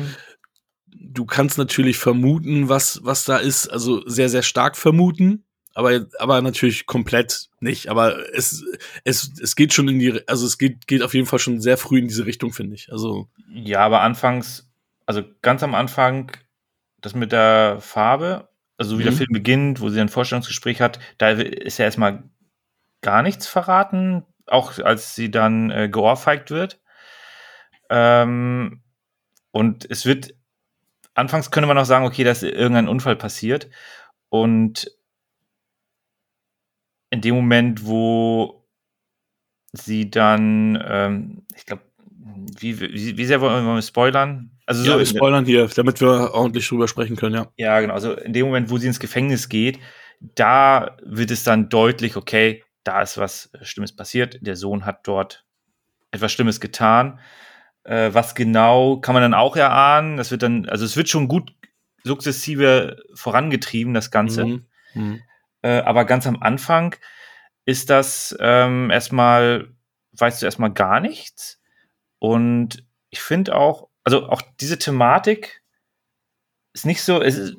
[0.87, 6.41] du kannst natürlich vermuten, was, was da ist, also sehr, sehr stark vermuten, aber, aber
[6.41, 7.89] natürlich komplett nicht.
[7.89, 8.65] Aber es,
[9.05, 11.77] es, es geht schon in die, also es geht, geht auf jeden Fall schon sehr
[11.77, 12.91] früh in diese Richtung, finde ich.
[12.93, 13.29] Also.
[13.53, 14.71] Ja, aber anfangs,
[15.05, 16.33] also ganz am Anfang,
[17.01, 19.07] das mit der Farbe, also wie mhm.
[19.07, 22.25] der Film beginnt, wo sie ein Vorstellungsgespräch hat, da ist ja erstmal
[23.03, 26.81] gar nichts verraten, auch als sie dann äh, geohrfeigt wird.
[27.91, 28.83] Ähm,
[29.53, 30.35] und es wird,
[31.15, 33.69] anfangs könnte man noch sagen, okay, da ist irgendein Unfall passiert.
[34.29, 34.91] Und
[37.11, 38.67] in dem Moment, wo
[39.73, 41.83] sie dann, ähm, ich glaube,
[42.59, 44.54] wie, wie, wie, sehr wollen wir spoilern?
[44.67, 47.47] Also so ja, wir spoilern hier, damit wir ordentlich drüber sprechen können, ja.
[47.57, 47.95] Ja, genau.
[47.95, 49.79] Also in dem Moment, wo sie ins Gefängnis geht,
[50.21, 54.39] da wird es dann deutlich, okay, da ist was Schlimmes passiert.
[54.41, 55.45] Der Sohn hat dort
[56.11, 57.19] etwas Schlimmes getan.
[57.83, 60.17] Äh, was genau kann man dann auch erahnen?
[60.17, 61.53] Das wird dann, also es wird schon gut
[62.03, 64.47] sukzessive vorangetrieben, das Ganze.
[64.47, 64.67] Mhm.
[64.95, 65.23] Mhm.
[65.63, 66.95] Äh, aber ganz am Anfang
[67.65, 69.75] ist das ähm, erstmal,
[70.13, 71.61] weißt du erstmal gar nichts.
[72.19, 75.63] Und ich finde auch, also auch diese Thematik
[76.73, 77.57] ist nicht so, es ist,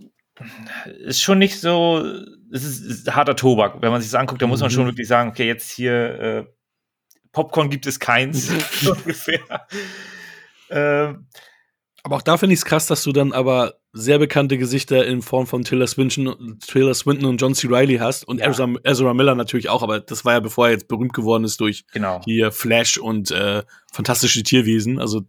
[0.99, 2.05] ist schon nicht so,
[2.51, 3.81] es ist, ist harter Tobak.
[3.81, 4.89] Wenn man sich das anguckt, da muss man schon mhm.
[4.89, 6.45] wirklich sagen, okay, jetzt hier äh,
[7.31, 8.49] Popcorn gibt es keins,
[8.88, 9.67] ungefähr.
[10.69, 11.27] ähm,
[12.03, 15.21] aber auch da finde ich es krass, dass du dann aber sehr bekannte Gesichter in
[15.21, 17.67] Form von Taylor Swinton, Taylor Swinton und John C.
[17.67, 18.49] Reilly hast und ja.
[18.49, 21.60] Ezra, Ezra, Miller natürlich auch, aber das war ja bevor er jetzt berühmt geworden ist
[21.62, 22.21] durch genau.
[22.23, 24.99] hier Flash und äh, fantastische Tierwesen.
[24.99, 25.23] Also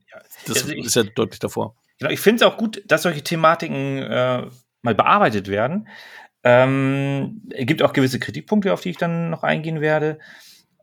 [0.48, 1.76] das also ich, ist ja deutlich davor.
[1.98, 4.46] Genau, ich finde es auch gut, dass solche Thematiken äh,
[4.82, 5.88] mal bearbeitet werden.
[6.44, 10.18] Ähm, es gibt auch gewisse Kritikpunkte, auf die ich dann noch eingehen werde.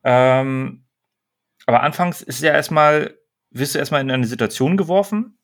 [0.04, 0.84] Ähm,
[1.66, 3.18] aber anfangs ist ja erstmal,
[3.52, 5.38] wirst du erstmal in eine Situation geworfen,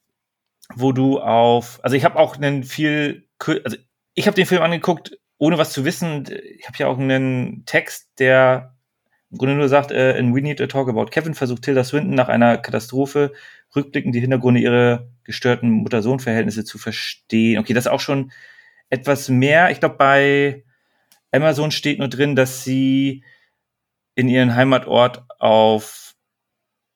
[0.75, 3.77] wo du auf, also ich habe auch einen viel, also
[4.13, 6.25] ich habe den Film angeguckt, ohne was zu wissen.
[6.57, 8.75] Ich habe ja auch einen Text, der
[9.31, 12.15] im Grunde nur sagt, äh, in We Need to Talk About Kevin versucht Tilda Swinton
[12.15, 13.31] nach einer Katastrophe
[13.75, 17.59] rückblickend die Hintergründe ihrer gestörten Mutter-Sohn-Verhältnisse zu verstehen.
[17.59, 18.31] Okay, das ist auch schon
[18.89, 19.69] etwas mehr.
[19.71, 20.63] Ich glaube, bei
[21.31, 23.23] Amazon steht nur drin, dass sie
[24.15, 26.15] in ihren Heimatort auf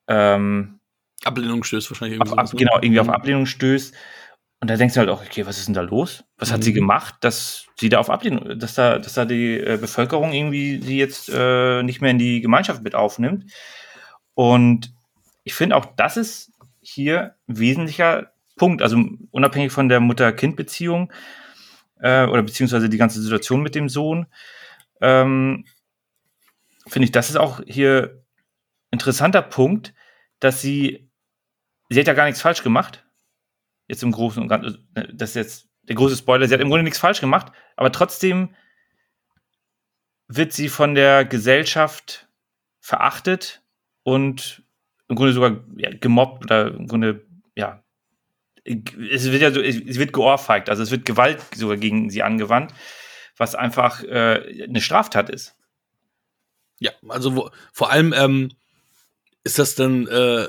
[0.08, 0.80] ähm,
[1.24, 2.38] Ablehnung stößt wahrscheinlich irgendwie.
[2.38, 3.14] Ab, ab, genau, irgendwie auf mhm.
[3.14, 3.94] Ablehnung stößt.
[4.60, 6.24] Und da denkst du halt auch, okay, was ist denn da los?
[6.38, 6.54] Was mhm.
[6.54, 6.76] hat sie mhm.
[6.76, 10.98] gemacht, dass sie da auf Ablehnung, dass da, dass da die äh, Bevölkerung irgendwie sie
[10.98, 13.52] jetzt äh, nicht mehr in die Gemeinschaft mit aufnimmt?
[14.36, 14.94] Und
[15.44, 16.53] ich finde auch, das ist
[16.84, 18.82] hier ein wesentlicher Punkt.
[18.82, 21.12] Also unabhängig von der Mutter-Kind-Beziehung
[22.00, 24.28] äh, oder beziehungsweise die ganze Situation mit dem Sohn,
[25.02, 25.66] ähm,
[26.88, 28.24] finde ich, das ist auch hier
[28.92, 29.94] interessanter Punkt,
[30.40, 31.10] dass sie
[31.90, 33.06] sie hat ja gar nichts falsch gemacht.
[33.88, 36.84] Jetzt im Großen und Ganzen, das ist jetzt der große Spoiler, sie hat im Grunde
[36.84, 38.56] nichts falsch gemacht, aber trotzdem
[40.28, 42.30] wird sie von der Gesellschaft
[42.80, 43.62] verachtet
[44.04, 44.63] und
[45.14, 47.24] im Grunde sogar ja, gemobbt oder im Grunde,
[47.56, 47.84] ja,
[48.66, 52.74] es wird ja so, sie wird geohrfeigt, also es wird Gewalt sogar gegen sie angewandt,
[53.38, 55.56] was einfach äh, eine Straftat ist.
[56.80, 58.50] Ja, also wo, vor allem ähm,
[59.44, 60.48] ist das dann äh,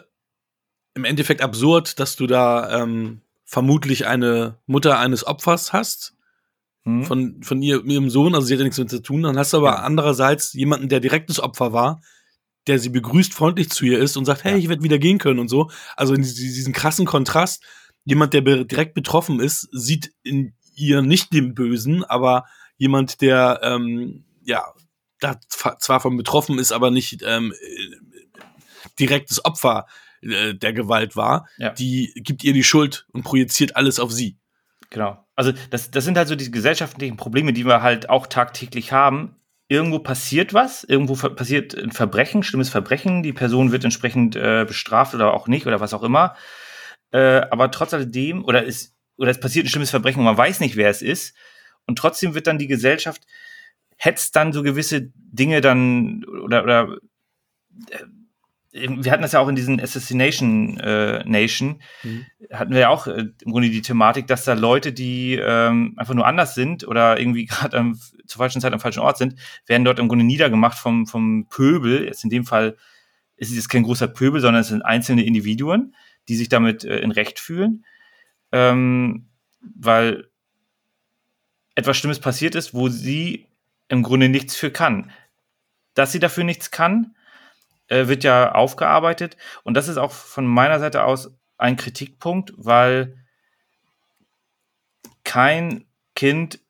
[0.94, 6.14] im Endeffekt absurd, dass du da ähm, vermutlich eine Mutter eines Opfers hast.
[6.84, 7.04] Hm.
[7.04, 9.22] Von, von ihr, ihrem Sohn, also sie hat ja nichts mit zu tun.
[9.22, 9.76] Dann hast du aber ja.
[9.80, 12.00] andererseits jemanden, der direktes Opfer war,
[12.66, 14.58] der sie begrüßt, freundlich zu ihr ist und sagt, hey, ja.
[14.58, 15.70] ich werde wieder gehen können und so.
[15.96, 17.62] Also in diesen krassen Kontrast.
[18.04, 22.44] Jemand, der be direkt betroffen ist, sieht in ihr nicht den Bösen, aber
[22.76, 24.64] jemand, der ähm, ja
[25.20, 25.38] da
[25.78, 27.54] zwar von betroffen ist, aber nicht ähm,
[28.98, 29.86] direktes Opfer
[30.20, 31.70] äh, der Gewalt war, ja.
[31.70, 34.38] die gibt ihr die Schuld und projiziert alles auf sie.
[34.90, 35.24] Genau.
[35.34, 39.36] Also das, das sind halt so die gesellschaftlichen Probleme, die wir halt auch tagtäglich haben.
[39.74, 45.16] Irgendwo passiert was, irgendwo passiert ein Verbrechen, schlimmes Verbrechen, die Person wird entsprechend äh, bestraft
[45.16, 46.36] oder auch nicht oder was auch immer.
[47.10, 50.60] Äh, aber trotz alledem, oder es, oder es passiert ein schlimmes Verbrechen und man weiß
[50.60, 51.34] nicht, wer es ist.
[51.86, 53.22] Und trotzdem wird dann die Gesellschaft,
[53.96, 56.96] hetzt dann so gewisse Dinge dann oder, oder
[57.90, 58.04] äh,
[58.74, 62.26] wir hatten das ja auch in diesen Assassination äh, Nation, mhm.
[62.52, 66.14] hatten wir ja auch äh, im Grunde die Thematik, dass da Leute, die ähm, einfach
[66.14, 67.92] nur anders sind oder irgendwie gerade
[68.26, 72.04] zur falschen Zeit am falschen Ort sind, werden dort im Grunde niedergemacht vom, vom Pöbel.
[72.04, 72.76] Jetzt in dem Fall
[73.36, 75.94] ist es jetzt kein großer Pöbel, sondern es sind einzelne Individuen,
[76.28, 77.84] die sich damit äh, in Recht fühlen,
[78.50, 79.28] ähm,
[79.60, 80.28] weil
[81.76, 83.46] etwas Schlimmes passiert ist, wo sie
[83.88, 85.12] im Grunde nichts für kann.
[85.94, 87.14] Dass sie dafür nichts kann,
[87.88, 89.36] äh, wird ja aufgearbeitet.
[89.62, 93.16] Und das ist auch von meiner Seite aus ein Kritikpunkt, weil
[95.24, 96.60] kein Kind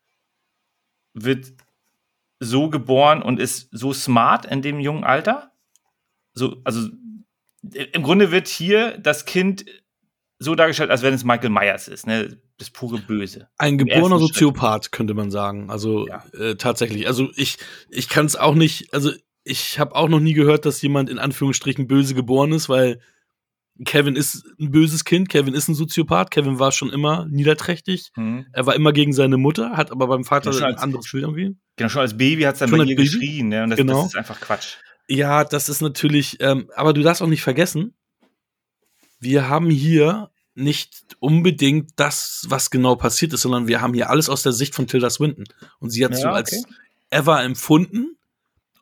[1.12, 1.52] wird
[2.40, 5.52] so geboren und ist so smart in dem jungen Alter.
[6.32, 6.88] So, also
[7.62, 9.64] im Grunde wird hier das Kind
[10.38, 12.38] so dargestellt, als wenn es Michael Myers ist, ne?
[12.58, 13.48] Das pure Böse.
[13.58, 15.70] Ein geborener Soziopath, könnte man sagen.
[15.70, 16.24] Also ja.
[16.34, 17.08] äh, tatsächlich.
[17.08, 19.10] Also ich, ich kann es auch nicht, also
[19.44, 23.00] ich habe auch noch nie gehört, dass jemand in Anführungsstrichen böse geboren ist, weil
[23.84, 28.12] Kevin ist ein böses Kind, Kevin ist ein Soziopath, Kevin war schon immer niederträchtig.
[28.16, 28.46] Mhm.
[28.52, 31.56] Er war immer gegen seine Mutter, hat aber beim Vater genau, ein anderes Bild irgendwie.
[31.76, 33.64] Genau, schon als Baby hat es dann schon bei ihr geschrien, ne?
[33.64, 34.02] Und das, genau.
[34.02, 34.76] das ist einfach Quatsch.
[35.08, 37.94] Ja, das ist natürlich, ähm, aber du darfst auch nicht vergessen,
[39.18, 44.28] wir haben hier nicht unbedingt das, was genau passiert ist, sondern wir haben hier alles
[44.28, 45.44] aus der Sicht von Tilda Swinton.
[45.80, 46.74] Und sie hat ja, so als okay.
[47.10, 48.16] ever empfunden.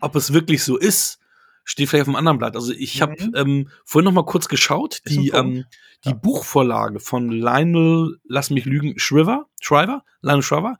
[0.02, 1.18] Ob es wirklich so ist,
[1.64, 2.56] steht vielleicht auf einem anderen Blatt.
[2.56, 3.32] Also ich habe mhm.
[3.34, 5.64] ähm, vorhin noch mal kurz geschaut, die, ähm,
[6.04, 6.14] die ja.
[6.14, 10.78] Buchvorlage von Lionel, lass mich lügen, Shriver, Shriver, Lionel Shriver,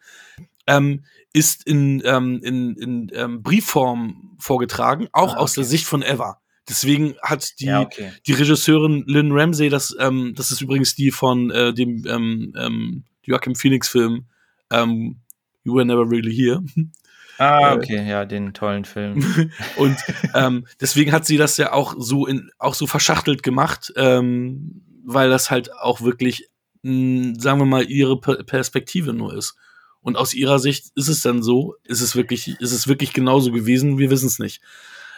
[0.66, 5.40] ähm, ist in, ähm, in, in ähm, Briefform vorgetragen, auch ah, okay.
[5.40, 6.38] aus der Sicht von Eva.
[6.68, 8.12] Deswegen hat die, ja, okay.
[8.26, 13.04] die Regisseurin Lynn Ramsey, das, ähm, das ist übrigens die von äh, dem ähm, ähm,
[13.24, 14.26] Joachim Phoenix-Film
[14.70, 15.20] ähm,
[15.64, 16.62] You Were Never Really Here.
[17.42, 19.50] Ah, äh, okay, äh, ja, den tollen Film.
[19.76, 19.96] und
[20.34, 25.28] ähm, deswegen hat sie das ja auch so in, auch so verschachtelt gemacht, ähm, weil
[25.28, 26.48] das halt auch wirklich,
[26.82, 29.56] mh, sagen wir mal, ihre Perspektive nur ist.
[30.00, 33.50] Und aus ihrer Sicht ist es dann so, ist es wirklich, ist es wirklich genauso
[33.52, 34.60] gewesen, wir wissen es nicht.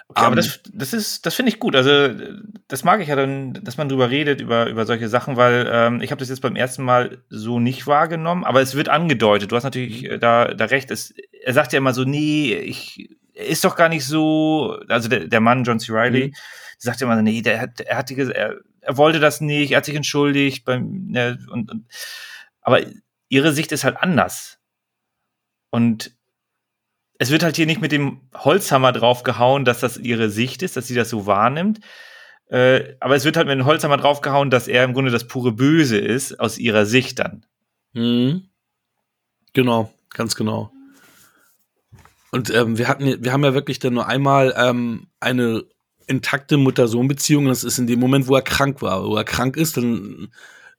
[0.09, 1.75] Okay, um, aber das, das ist, das finde ich gut.
[1.75, 2.11] Also
[2.69, 6.03] das mag ich ja dann, dass man drüber redet über über solche Sachen, weil ähm,
[6.03, 9.51] ich habe das jetzt beim ersten Mal so nicht wahrgenommen, aber es wird angedeutet.
[9.51, 10.21] Du hast natürlich mhm.
[10.21, 10.91] da da recht.
[10.91, 14.79] Es, er sagt ja immer so, nee, ich ist doch gar nicht so.
[14.89, 15.93] Also der, der Mann John C.
[15.93, 16.35] Riley mhm.
[16.79, 19.85] sagt ja immer, nee, der hat, er hat er, er wollte das nicht, er hat
[19.85, 21.87] sich entschuldigt beim ne, und, und
[22.61, 22.81] aber
[23.29, 24.59] ihre Sicht ist halt anders.
[25.71, 26.13] Und
[27.19, 30.87] es wird halt hier nicht mit dem Holzhammer draufgehauen, dass das ihre Sicht ist, dass
[30.87, 31.81] sie das so wahrnimmt.
[32.47, 35.53] Äh, aber es wird halt mit dem Holzhammer draufgehauen, dass er im Grunde das pure
[35.53, 37.45] Böse ist, aus ihrer Sicht dann.
[37.93, 38.49] Mhm.
[39.53, 40.73] Genau, ganz genau.
[42.35, 45.63] Und ähm, wir hatten, wir haben ja wirklich dann nur einmal ähm, eine
[46.09, 47.47] intakte Mutter-Sohn-Beziehung.
[47.47, 49.05] Das ist in dem Moment, wo er krank war.
[49.05, 50.33] Wo er krank ist, dann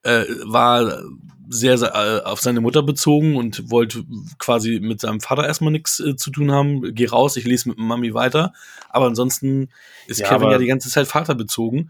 [0.03, 0.99] äh, war
[1.47, 4.03] sehr, sehr äh, auf seine Mutter bezogen und wollte
[4.37, 6.93] quasi mit seinem Vater erstmal nichts äh, zu tun haben.
[6.93, 8.51] Geh raus, ich lese mit Mami weiter.
[8.89, 9.69] Aber ansonsten
[10.07, 11.89] ist ja, Kevin ja die ganze Zeit vaterbezogen.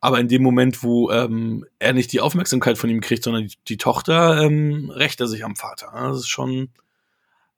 [0.00, 3.56] Aber in dem Moment, wo ähm, er nicht die Aufmerksamkeit von ihm kriegt, sondern die,
[3.66, 5.90] die Tochter, ähm, rächt er sich am Vater.
[5.92, 6.68] Das ist schon.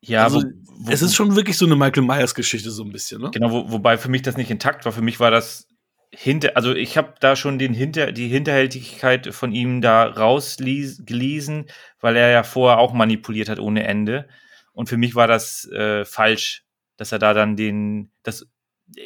[0.09, 2.93] Ja, also, wo, wo, es ist schon wirklich so eine Michael Myers Geschichte so ein
[2.93, 3.31] bisschen, ne?
[3.33, 4.93] Genau, wo, wobei für mich das nicht intakt war.
[4.93, 5.69] Für mich war das
[6.11, 11.67] hinter, also ich habe da schon den hinter, die Hinterhältigkeit von ihm da rausgelesen,
[12.01, 14.29] weil er ja vorher auch manipuliert hat ohne Ende.
[14.73, 16.65] Und für mich war das äh, falsch,
[16.97, 18.47] dass er da dann den, das,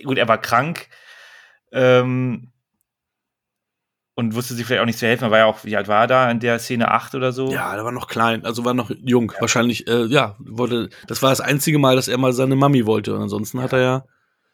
[0.04, 0.88] gut, er war krank
[1.72, 2.52] ähm,
[4.18, 5.22] und wusste sich vielleicht auch nicht zu helfen.
[5.26, 6.90] Er war ja auch, wie alt war er da in der Szene?
[6.90, 7.52] Acht oder so?
[7.52, 9.30] Ja, der war noch klein, also war noch jung.
[9.32, 9.40] Ja.
[9.40, 13.14] Wahrscheinlich, äh, ja, wollte, das war das einzige Mal, dass er mal seine Mami wollte.
[13.14, 14.04] Und ansonsten hat er ja,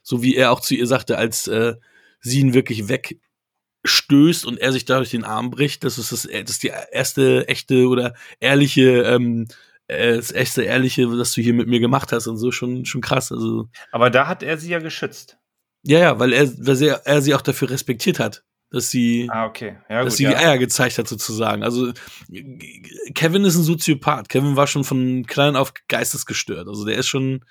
[0.03, 1.77] so wie er auch zu ihr sagte, als äh,
[2.21, 5.83] sie ihn wirklich wegstößt und er sich dadurch den Arm bricht.
[5.85, 9.49] Das ist das, das ist die erste echte oder ehrliche, ähm,
[9.87, 13.01] äh, das echte ehrliche, was du hier mit mir gemacht hast und so schon schon
[13.01, 13.33] krass.
[13.33, 13.71] Also.
[13.93, 15.39] Aber da hat er sie ja geschützt.
[15.85, 19.47] Ja, ja, weil er, weil er, er sie auch dafür respektiert hat dass sie, ah,
[19.47, 19.77] okay.
[19.89, 20.31] ja, gut, dass sie ja.
[20.31, 21.63] die Eier gezeigt hat, sozusagen.
[21.63, 21.93] Also
[23.15, 24.29] Kevin ist ein Soziopath.
[24.29, 26.67] Kevin war schon von klein auf geistesgestört.
[26.67, 27.45] Also der ist schon,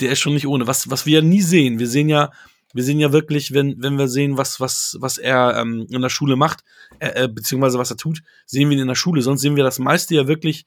[0.00, 0.66] der ist schon nicht ohne.
[0.66, 1.78] Was, was wir ja nie sehen.
[1.78, 2.30] Wir sehen ja,
[2.72, 6.08] wir sehen ja wirklich, wenn, wenn wir sehen, was, was, was er ähm, in der
[6.08, 6.64] Schule macht,
[7.00, 9.20] äh, äh, beziehungsweise was er tut, sehen wir ihn in der Schule.
[9.20, 10.64] Sonst sehen wir das meiste ja wirklich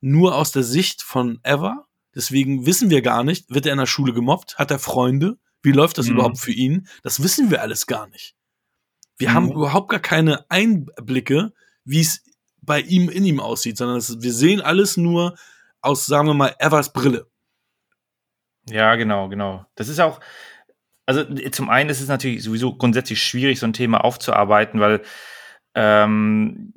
[0.00, 1.84] nur aus der Sicht von Ever.
[2.14, 4.56] Deswegen wissen wir gar nicht, wird er in der Schule gemobbt?
[4.56, 5.36] Hat er Freunde?
[5.62, 6.14] Wie läuft das mhm.
[6.14, 6.86] überhaupt für ihn?
[7.02, 8.34] Das wissen wir alles gar nicht.
[9.16, 9.34] Wir mhm.
[9.34, 11.52] haben überhaupt gar keine Einblicke,
[11.84, 12.22] wie es
[12.62, 15.36] bei ihm in ihm aussieht, sondern es, wir sehen alles nur
[15.80, 17.26] aus, sagen wir mal, Evers Brille.
[18.68, 19.66] Ja, genau, genau.
[19.74, 20.20] Das ist auch,
[21.06, 25.02] also zum einen ist es natürlich sowieso grundsätzlich schwierig, so ein Thema aufzuarbeiten, weil
[25.74, 26.72] ähm,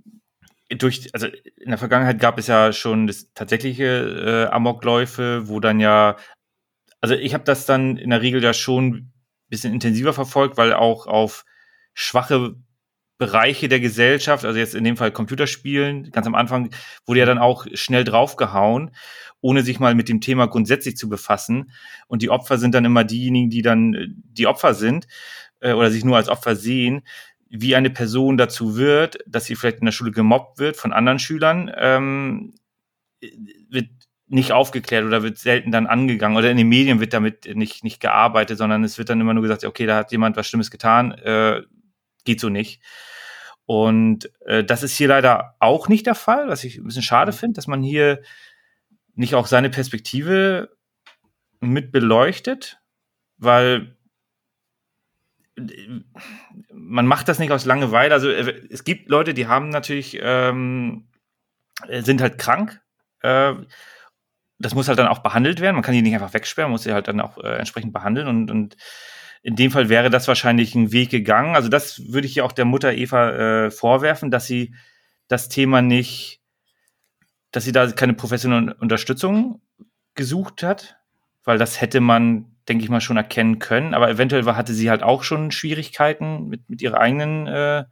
[0.70, 5.80] durch, also in der Vergangenheit gab es ja schon das tatsächliche äh, Amokläufe, wo dann
[5.80, 6.18] ja,
[7.00, 9.14] also ich habe das dann in der Regel ja schon ein
[9.48, 11.46] bisschen intensiver verfolgt, weil auch auf
[12.00, 12.56] schwache
[13.18, 16.70] Bereiche der Gesellschaft, also jetzt in dem Fall Computerspielen, ganz am Anfang
[17.08, 18.92] wurde ja dann auch schnell draufgehauen,
[19.42, 21.72] ohne sich mal mit dem Thema grundsätzlich zu befassen.
[22.08, 25.08] Und die Opfer sind dann immer diejenigen, die dann äh, die Opfer sind
[25.60, 27.02] äh, oder sich nur als Opfer sehen,
[27.50, 31.18] wie eine Person dazu wird, dass sie vielleicht in der Schule gemobbt wird von anderen
[31.18, 32.54] Schülern, ähm,
[33.70, 33.90] wird
[34.28, 38.00] nicht aufgeklärt oder wird selten dann angegangen oder in den Medien wird damit nicht, nicht
[38.00, 41.14] gearbeitet, sondern es wird dann immer nur gesagt, okay, da hat jemand was Schlimmes getan,
[41.14, 41.64] äh,
[42.28, 42.84] geht so nicht.
[43.66, 47.32] Und äh, das ist hier leider auch nicht der Fall, was ich ein bisschen schade
[47.32, 47.36] mhm.
[47.36, 48.22] finde, dass man hier
[49.16, 50.70] nicht auch seine Perspektive
[51.60, 52.80] mit beleuchtet,
[53.38, 53.98] weil
[55.58, 56.02] äh,
[56.72, 58.14] man macht das nicht aus Langeweile.
[58.14, 61.08] Also äh, es gibt Leute, die haben natürlich, ähm,
[61.90, 62.80] sind halt krank.
[63.22, 63.54] Äh,
[64.60, 65.76] das muss halt dann auch behandelt werden.
[65.76, 68.28] Man kann die nicht einfach wegsperren, muss sie halt dann auch äh, entsprechend behandeln.
[68.28, 68.78] Und, und
[69.42, 71.56] in dem Fall wäre das wahrscheinlich ein Weg gegangen.
[71.56, 74.74] Also das würde ich ja auch der Mutter Eva äh, vorwerfen, dass sie
[75.28, 76.42] das Thema nicht,
[77.52, 79.62] dass sie da keine professionelle Unterstützung
[80.16, 80.98] gesucht hat,
[81.44, 83.94] weil das hätte man, denke ich mal, schon erkennen können.
[83.94, 87.86] Aber eventuell hatte sie halt auch schon Schwierigkeiten mit, mit ihrer eigenen äh,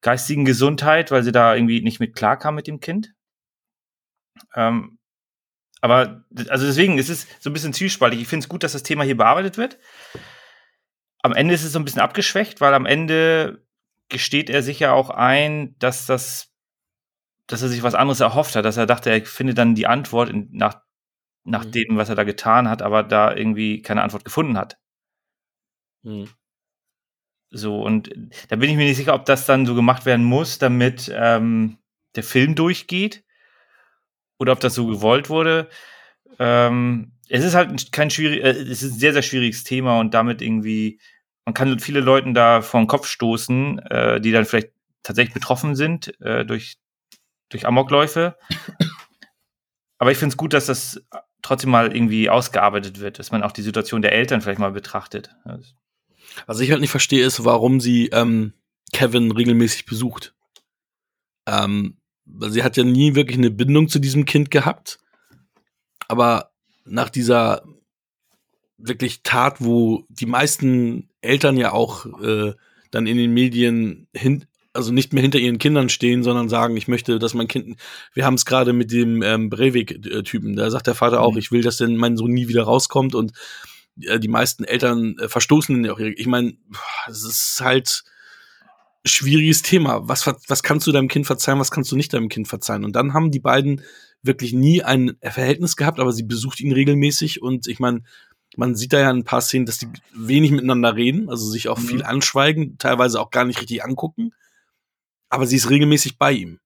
[0.00, 3.14] geistigen Gesundheit, weil sie da irgendwie nicht mit klarkam mit dem Kind.
[4.54, 4.98] Ähm,
[5.86, 8.20] aber also deswegen ist es so ein bisschen zwiespaltig.
[8.20, 9.78] Ich finde es gut, dass das Thema hier bearbeitet wird.
[11.22, 13.64] Am Ende ist es so ein bisschen abgeschwächt, weil am Ende
[14.08, 16.52] gesteht er sich ja auch ein, dass das,
[17.46, 20.28] dass er sich was anderes erhofft hat, dass er dachte, er findet dann die Antwort
[20.28, 20.82] in, nach,
[21.44, 21.72] nach mhm.
[21.72, 24.78] dem, was er da getan hat, aber da irgendwie keine Antwort gefunden hat.
[26.02, 26.28] Mhm.
[27.50, 28.10] So, und
[28.48, 31.78] da bin ich mir nicht sicher, ob das dann so gemacht werden muss, damit ähm,
[32.16, 33.25] der Film durchgeht
[34.38, 35.68] oder ob das so gewollt wurde.
[36.38, 40.14] Ähm, es ist halt kein schwierig, äh, es ist ein sehr, sehr schwieriges Thema und
[40.14, 41.00] damit irgendwie,
[41.44, 44.70] man kann viele Leuten da vor den Kopf stoßen, äh, die dann vielleicht
[45.02, 46.76] tatsächlich betroffen sind äh, durch,
[47.48, 48.36] durch Amokläufe.
[49.98, 51.00] Aber ich finde es gut, dass das
[51.42, 55.30] trotzdem mal irgendwie ausgearbeitet wird, dass man auch die Situation der Eltern vielleicht mal betrachtet.
[56.46, 58.52] Was ich halt nicht verstehe, ist, warum sie ähm,
[58.92, 60.34] Kevin regelmäßig besucht.
[61.46, 61.98] Ähm,
[62.48, 64.98] sie hat ja nie wirklich eine Bindung zu diesem Kind gehabt.
[66.08, 66.50] Aber
[66.84, 67.62] nach dieser
[68.78, 72.54] wirklich Tat, wo die meisten Eltern ja auch äh,
[72.90, 76.88] dann in den Medien hin, also nicht mehr hinter ihren Kindern stehen, sondern sagen, ich
[76.88, 77.78] möchte, dass mein Kind,
[78.12, 81.38] wir haben es gerade mit dem ähm, Breivik-Typen, da sagt der Vater auch, mhm.
[81.38, 83.32] ich will, dass denn mein Sohn nie wieder rauskommt und
[84.02, 85.98] äh, die meisten Eltern äh, verstoßen ja auch.
[85.98, 86.54] Ich meine,
[87.08, 88.04] es ist halt,
[89.06, 90.08] schwieriges Thema.
[90.08, 92.84] Was, was kannst du deinem Kind verzeihen, was kannst du nicht deinem Kind verzeihen?
[92.84, 93.82] Und dann haben die beiden
[94.22, 98.02] wirklich nie ein Verhältnis gehabt, aber sie besucht ihn regelmäßig und ich meine,
[98.56, 101.78] man sieht da ja ein paar Szenen, dass die wenig miteinander reden, also sich auch
[101.78, 101.86] mhm.
[101.86, 104.32] viel anschweigen, teilweise auch gar nicht richtig angucken.
[105.28, 106.60] Aber sie ist regelmäßig bei ihm.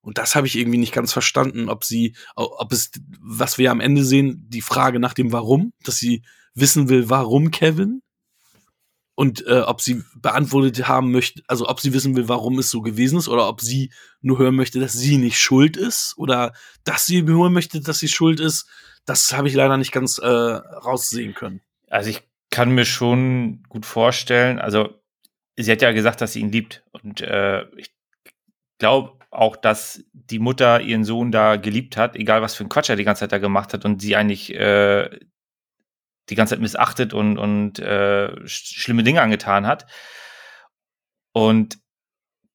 [0.00, 3.80] Und das habe ich irgendwie nicht ganz verstanden, ob sie, ob es, was wir am
[3.80, 6.22] Ende sehen, die Frage nach dem Warum, dass sie
[6.54, 8.02] wissen will, warum Kevin,
[9.16, 12.82] und äh, ob sie beantwortet haben möchte, also ob sie wissen will, warum es so
[12.82, 13.90] gewesen ist oder ob sie
[14.20, 16.52] nur hören möchte, dass sie nicht schuld ist oder
[16.84, 18.68] dass sie hören möchte, dass sie schuld ist,
[19.06, 21.62] das habe ich leider nicht ganz äh, raussehen können.
[21.88, 24.90] Also ich kann mir schon gut vorstellen, also
[25.56, 27.90] sie hat ja gesagt, dass sie ihn liebt und äh, ich
[28.78, 32.90] glaube auch, dass die Mutter ihren Sohn da geliebt hat, egal was für ein Quatsch
[32.90, 35.08] er die ganze Zeit da gemacht hat und sie eigentlich äh,
[36.28, 39.86] die ganze Zeit missachtet und, und äh, schlimme Dinge angetan hat.
[41.32, 41.78] Und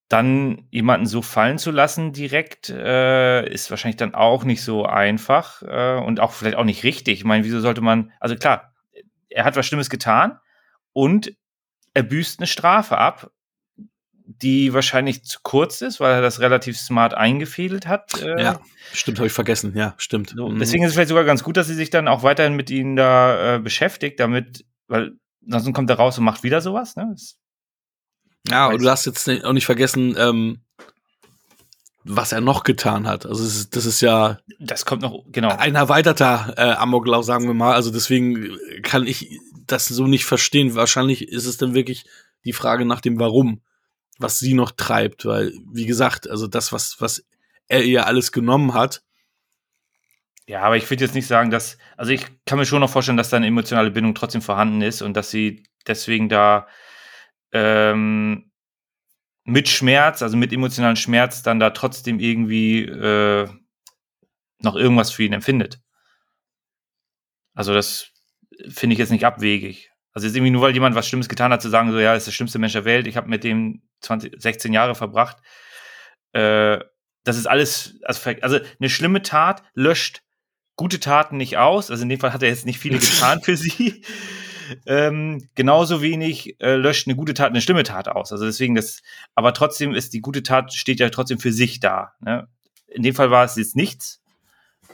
[0.10, 5.62] dann jemanden so fallen zu lassen direkt, äh, ist wahrscheinlich dann auch nicht so einfach
[5.62, 7.20] äh, und auch vielleicht auch nicht richtig.
[7.20, 8.74] Ich meine, wieso sollte man, also klar,
[9.30, 10.38] er hat was Schlimmes getan
[10.92, 11.34] und
[11.94, 13.32] er büßt eine Strafe ab
[14.42, 18.22] die wahrscheinlich zu kurz ist, weil er das relativ smart eingefädelt hat.
[18.22, 18.62] Äh, ja,
[18.94, 19.74] stimmt, habe ich vergessen.
[19.76, 20.34] Ja, stimmt.
[20.36, 20.60] So, mhm.
[20.60, 22.96] deswegen ist es vielleicht sogar ganz gut, dass sie sich dann auch weiterhin mit ihnen
[22.96, 25.14] da äh, beschäftigt, damit, weil
[25.48, 26.96] sonst kommt er raus und macht wieder sowas.
[26.96, 27.10] Ne?
[27.12, 27.38] Das
[28.48, 30.62] ja, aber du hast jetzt auch nicht vergessen, ähm,
[32.04, 33.26] was er noch getan hat.
[33.26, 37.46] Also das ist, das ist ja das kommt noch genau ein erweiterter äh, Amoklauf, sagen
[37.46, 37.76] wir mal.
[37.76, 40.74] Also deswegen kann ich das so nicht verstehen.
[40.76, 42.06] Wahrscheinlich ist es dann wirklich
[42.44, 43.62] die Frage nach dem Warum
[44.20, 47.26] was sie noch treibt, weil, wie gesagt, also das, was, was
[47.68, 49.04] er ihr alles genommen hat.
[50.48, 53.18] Ja, aber ich würde jetzt nicht sagen, dass, also ich kann mir schon noch vorstellen,
[53.18, 56.68] dass da eine emotionale Bindung trotzdem vorhanden ist und dass sie deswegen da
[57.54, 58.52] ähm,
[59.44, 63.48] mit Schmerz, also mit emotionalen Schmerz, dann da trotzdem irgendwie äh,
[64.60, 65.80] noch irgendwas für ihn empfindet.
[67.54, 68.12] Also das
[68.70, 69.91] finde ich jetzt nicht abwegig.
[70.14, 72.28] Also jetzt irgendwie nur, weil jemand was Schlimmes getan hat, zu sagen, so, ja, ist
[72.28, 75.38] der schlimmste Mensch der Welt, ich habe mit dem 20, 16 Jahre verbracht.
[76.34, 76.80] Äh,
[77.24, 80.24] das ist alles, also, also eine schlimme Tat löscht
[80.76, 81.92] gute Taten nicht aus.
[81.92, 84.04] Also in dem Fall hat er jetzt nicht viele getan für sie.
[84.86, 88.32] Ähm, genauso wenig äh, löscht eine gute Tat eine schlimme Tat aus.
[88.32, 89.02] Also deswegen das,
[89.36, 92.14] aber trotzdem ist die gute Tat steht ja trotzdem für sich da.
[92.22, 92.48] Ne?
[92.88, 94.22] In dem Fall war es jetzt nichts.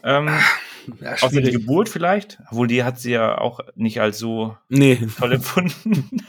[0.04, 0.30] Ähm,
[1.02, 4.96] ja, außer die Geburt vielleicht, obwohl die hat sie ja auch nicht als so nee.
[5.18, 6.26] toll empfunden.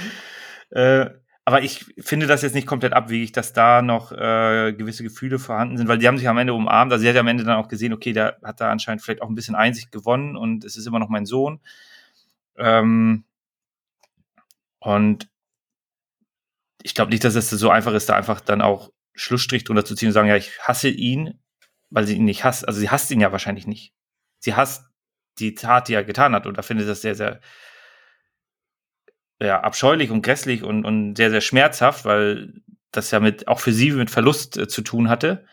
[0.70, 1.10] äh,
[1.44, 5.78] aber ich finde das jetzt nicht komplett abwegig, dass da noch äh, gewisse Gefühle vorhanden
[5.78, 6.92] sind, weil die haben sich am Ende umarmt.
[6.92, 9.22] Also sie hat ja am Ende dann auch gesehen, okay, der hat da anscheinend vielleicht
[9.22, 11.60] auch ein bisschen Einsicht gewonnen und es ist immer noch mein Sohn.
[12.58, 13.24] Ähm,
[14.78, 15.28] und
[16.82, 19.94] ich glaube nicht, dass es so einfach ist, da einfach dann auch Schlussstrich drunter zu
[19.94, 21.38] ziehen und sagen, ja, ich hasse ihn,
[21.90, 22.66] weil sie ihn nicht hasst.
[22.66, 23.94] Also sie hasst ihn ja wahrscheinlich nicht.
[24.38, 24.84] Sie hasst
[25.38, 27.40] die Tat, die er getan hat und da findet das sehr, sehr
[29.40, 32.54] ja, abscheulich und grässlich und, und sehr, sehr schmerzhaft, weil
[32.90, 35.46] das ja mit auch für sie mit Verlust äh, zu tun hatte.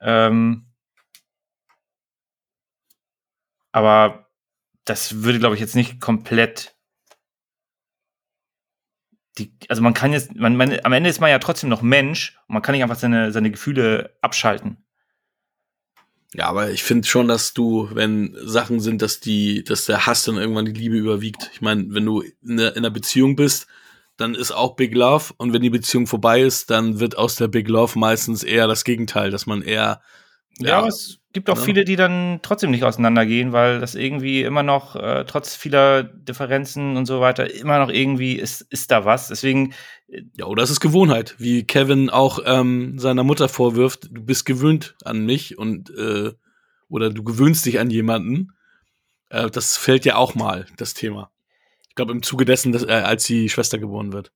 [0.00, 0.66] Ähm,
[3.72, 4.30] aber
[4.84, 6.76] das würde, glaube ich, jetzt nicht komplett
[9.38, 12.38] die, also man kann jetzt, man, man, am Ende ist man ja trotzdem noch Mensch
[12.48, 14.85] und man kann nicht einfach seine, seine Gefühle abschalten.
[16.34, 20.24] Ja, aber ich finde schon, dass du, wenn Sachen sind, dass die, dass der Hass
[20.24, 21.50] dann irgendwann die Liebe überwiegt.
[21.52, 23.66] Ich meine, wenn du in, der, in einer Beziehung bist,
[24.16, 27.48] dann ist auch Big Love und wenn die Beziehung vorbei ist, dann wird aus der
[27.48, 30.00] Big Love meistens eher das Gegenteil, dass man eher
[30.58, 31.64] ja, ja aber es gibt auch ja.
[31.64, 36.96] viele, die dann trotzdem nicht auseinandergehen, weil das irgendwie immer noch, äh, trotz vieler Differenzen
[36.96, 39.28] und so weiter, immer noch irgendwie ist, ist da was.
[39.28, 39.74] Deswegen.
[40.08, 44.46] Äh, ja, oder es ist Gewohnheit, wie Kevin auch ähm, seiner Mutter vorwirft, du bist
[44.46, 46.32] gewöhnt an mich und äh,
[46.88, 48.52] oder du gewöhnst dich an jemanden.
[49.28, 51.30] Äh, das fällt ja auch mal, das Thema.
[51.88, 54.32] Ich glaube, im Zuge dessen, dass, äh, als die Schwester geboren wird.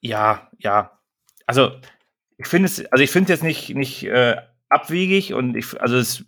[0.00, 0.98] Ja, ja.
[1.46, 1.72] Also,
[2.36, 4.36] ich finde es, also ich finde es jetzt nicht, nicht äh,
[4.72, 6.24] abwegig und ich, also es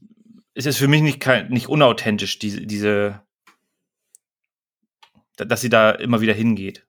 [0.55, 3.23] ist jetzt für mich nicht, nicht unauthentisch, diese, diese,
[5.37, 6.87] dass sie da immer wieder hingeht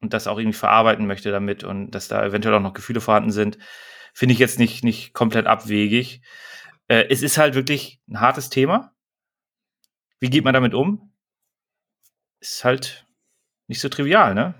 [0.00, 3.30] und das auch irgendwie verarbeiten möchte damit und dass da eventuell auch noch Gefühle vorhanden
[3.30, 3.58] sind,
[4.12, 6.22] finde ich jetzt nicht, nicht komplett abwegig.
[6.88, 8.94] Äh, es ist halt wirklich ein hartes Thema.
[10.20, 11.12] Wie geht man damit um?
[12.40, 13.06] Ist halt
[13.66, 14.54] nicht so trivial, ne?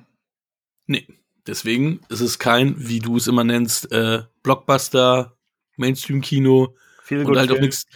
[0.86, 1.07] Nee.
[1.47, 5.36] Deswegen ist es kein, wie du es immer nennst, äh, Blockbuster,
[5.77, 6.75] Mainstream-Kino
[7.11, 7.87] und halt auch nichts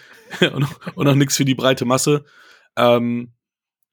[0.95, 2.25] und auch nichts für die breite Masse.
[2.77, 3.33] Ähm,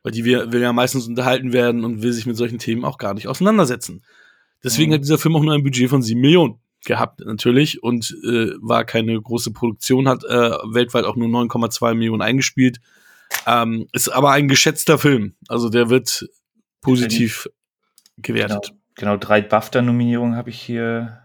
[0.03, 2.99] weil die will, will ja meistens unterhalten werden und will sich mit solchen Themen auch
[2.99, 4.03] gar nicht auseinandersetzen.
[4.63, 4.95] Deswegen mhm.
[4.95, 8.85] hat dieser Film auch nur ein Budget von sieben Millionen gehabt, natürlich, und äh, war
[8.85, 12.79] keine große Produktion, hat äh, weltweit auch nur 9,2 Millionen eingespielt.
[13.47, 15.33] Ähm, ist aber ein geschätzter Film.
[15.47, 16.29] Also der wird
[16.81, 17.49] positiv
[18.17, 18.67] gewertet.
[18.67, 21.24] Genau, genau drei BAFTA-Nominierungen habe ich hier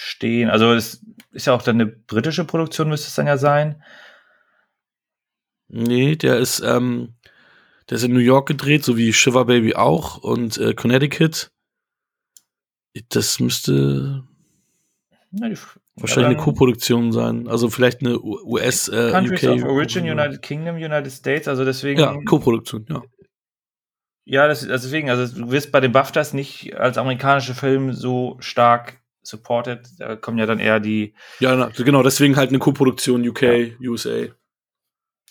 [0.00, 0.48] stehen.
[0.50, 3.82] Also es ist ja auch dann eine britische Produktion, müsste es dann ja sein.
[5.68, 7.14] Nee, der ist, ähm,
[7.88, 11.50] der ist in New York gedreht, so wie Shiver Baby auch und äh, Connecticut.
[13.10, 14.24] Das müsste
[15.30, 15.56] Na, die,
[15.96, 17.46] wahrscheinlich eine Co-Produktion sein.
[17.46, 19.50] Also vielleicht eine US, äh, Countries UK.
[19.50, 22.00] of Origin, United Kingdom, United States, also deswegen.
[22.00, 23.02] Ja, Co-Produktion, ja.
[24.24, 28.36] Ja, das, also deswegen, also du wirst bei den BAFTAs nicht als amerikanischer Film so
[28.40, 29.88] stark supported.
[29.98, 31.14] Da kommen ja dann eher die.
[31.38, 33.90] Ja, na, genau, deswegen halt eine Co-Produktion UK, ja.
[33.90, 34.26] USA.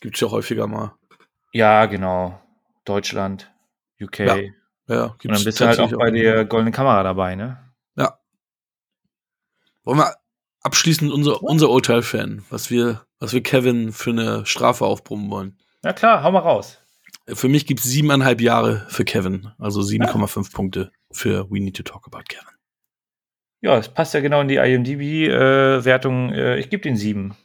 [0.02, 0.94] Gibt's ja häufiger mal.
[1.52, 2.40] Ja, genau.
[2.86, 3.52] Deutschland,
[4.02, 4.20] UK.
[4.20, 4.38] Ja,
[4.88, 7.58] ja Und dann bist du halt auch bei der Goldenen Kamera dabei, ne?
[7.96, 8.20] Ja.
[9.84, 10.16] Wollen wir
[10.62, 15.60] abschließend unser, unser Urteil-Fan, was wir, was wir Kevin für eine Strafe aufbrummen wollen?
[15.84, 16.80] Ja klar, hau mal raus.
[17.28, 20.50] Für mich gibt es siebeneinhalb Jahre für Kevin, also 7,5 ja.
[20.52, 22.59] Punkte für We Need to Talk About Kevin.
[23.62, 26.32] Ja, es passt ja genau in die IMDb-Wertung.
[26.32, 27.36] Äh, äh, ich gebe den sieben.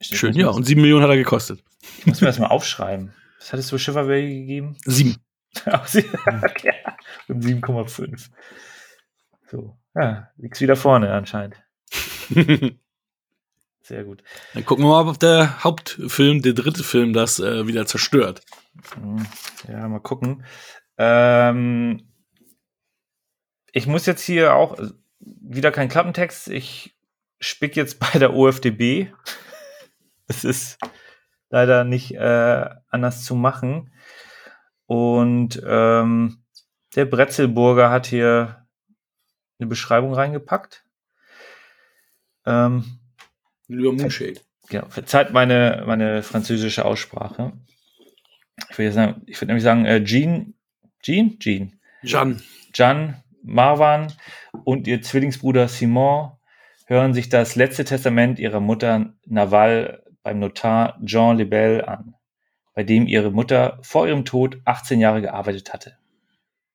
[0.00, 0.48] Schön, ja.
[0.48, 1.62] Und sieben Millionen hat er gekostet.
[2.06, 3.12] Muss mir das mal aufschreiben.
[3.38, 4.76] Was hattest du Schifferway gegeben?
[4.84, 5.16] Sieben.
[7.28, 8.28] Und 7,5.
[9.50, 9.76] So.
[9.94, 11.56] Ja, liegst wieder vorne anscheinend.
[13.82, 14.22] Sehr gut.
[14.54, 18.42] Dann gucken wir mal, ob der Hauptfilm, der dritte Film, das äh, wieder zerstört.
[18.94, 19.26] Hm,
[19.68, 20.44] ja, mal gucken.
[20.96, 22.09] Ähm,
[23.72, 24.90] ich muss jetzt hier auch äh,
[25.20, 26.48] wieder kein Klappentext.
[26.48, 26.96] Ich
[27.38, 29.08] spick jetzt bei der OFDB.
[30.26, 30.78] es ist
[31.48, 33.92] leider nicht äh, anders zu machen.
[34.86, 36.42] Und ähm,
[36.96, 38.66] der Bretzelburger hat hier
[39.58, 40.84] eine Beschreibung reingepackt.
[42.46, 42.98] Ähm,
[43.68, 44.40] Lieber Moonshade.
[44.68, 47.52] Genau, verzeiht meine, meine französische Aussprache.
[48.70, 50.54] ich würde nämlich sagen, äh, Jean,
[51.02, 52.42] Jean, Jean, Jan.
[52.74, 54.12] Jan, Marwan
[54.64, 56.32] und ihr Zwillingsbruder Simon
[56.86, 62.14] hören sich das letzte Testament ihrer Mutter Naval beim Notar Jean Lebel an,
[62.74, 65.96] bei dem ihre Mutter vor ihrem Tod 18 Jahre gearbeitet hatte.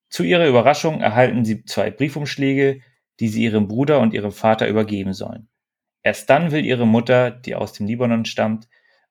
[0.09, 2.81] Zu ihrer Überraschung erhalten sie zwei Briefumschläge,
[3.19, 5.49] die sie ihrem Bruder und ihrem Vater übergeben sollen.
[6.03, 8.67] Erst dann will ihre Mutter, die aus dem Libanon stammt,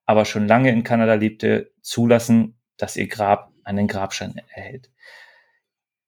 [0.06, 4.90] aber schon lange in Kanada lebte, zulassen, dass ihr Grab einen Grabstein erhält.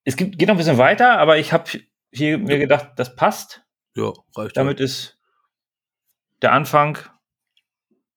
[0.07, 1.69] Es gibt, geht noch ein bisschen weiter, aber ich habe
[2.13, 3.63] hier mir gedacht, das passt.
[3.97, 4.57] Ja, reicht.
[4.57, 5.19] Damit ist
[6.43, 6.99] der Anfang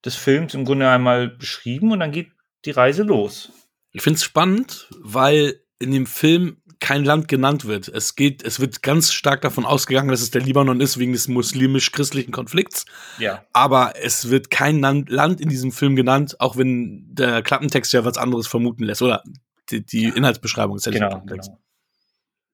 [0.05, 2.31] des Films im Grunde einmal beschrieben und dann geht
[2.65, 3.51] die Reise los.
[3.91, 7.87] Ich finde es spannend, weil in dem Film kein Land genannt wird.
[7.87, 11.27] Es geht, es wird ganz stark davon ausgegangen, dass es der Libanon ist wegen des
[11.27, 12.85] muslimisch-christlichen Konflikts.
[13.17, 13.43] Ja.
[13.51, 18.17] Aber es wird kein Land, in diesem Film genannt, auch wenn der Klappentext ja was
[18.17, 19.01] anderes vermuten lässt.
[19.01, 19.23] Oder
[19.71, 21.49] die, die Inhaltsbeschreibung ist ja Genau, Klappentext.
[21.49, 21.61] genau.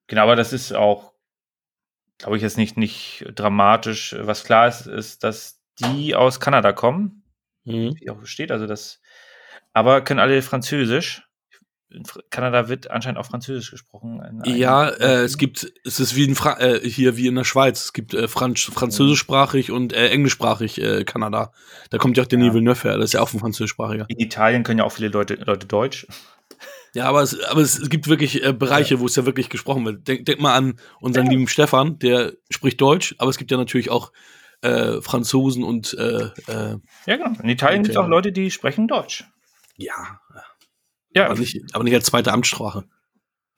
[0.07, 1.13] Genau, aber das ist auch,
[2.17, 4.15] glaube ich, jetzt nicht, nicht dramatisch.
[4.19, 7.23] Was klar ist, ist, dass die aus Kanada kommen,
[7.65, 7.95] Mhm.
[7.99, 9.01] wie auch steht, also das,
[9.73, 11.23] aber können alle Französisch.
[11.89, 14.41] In Kanada wird anscheinend auch Französisch gesprochen.
[14.45, 17.85] Ja, äh, es gibt, es ist wie in Fra äh, hier wie in der Schweiz.
[17.85, 21.53] Es gibt äh, Franz französischsprachig und äh, englischsprachig äh, Kanada.
[21.91, 22.53] Da kommt ja auch Denis Ja.
[22.53, 22.97] Villeneuve her.
[22.97, 24.05] Das ist ja auch ein französischsprachiger.
[24.09, 26.05] In Italien können ja auch viele Leute, Leute Deutsch.
[26.95, 30.07] Ja, aber es, aber es gibt wirklich äh, Bereiche, wo es ja wirklich gesprochen wird.
[30.07, 31.31] Denk, denk mal an unseren Ja.
[31.31, 34.11] lieben Stefan, der spricht Deutsch, aber es gibt ja natürlich auch
[34.61, 37.39] äh, Franzosen und äh, äh, Ja, genau.
[37.43, 38.07] In Italien gibt es auch.
[38.07, 39.25] Leute, die sprechen Deutsch.
[39.75, 40.21] ja,
[41.13, 42.85] Ja, aber nicht, aber nicht als zweite Amtssprache.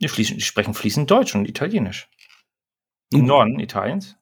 [0.01, 2.09] die, fließen, die sprechen fließend Deutsch und Italienisch.
[3.11, 3.27] Im gut.
[3.29, 4.17] Norden Italiens.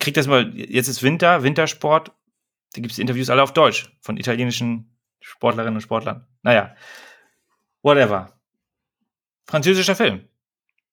[0.00, 2.08] Kriegt das mal, jetzt ist Winter, Wintersport,
[2.74, 6.26] da gibt es Interviews alle auf Deutsch von italienischen Sportlerinnen und Sportlern.
[6.42, 6.74] Naja,
[7.82, 8.32] whatever.
[9.46, 10.22] Französischer Film.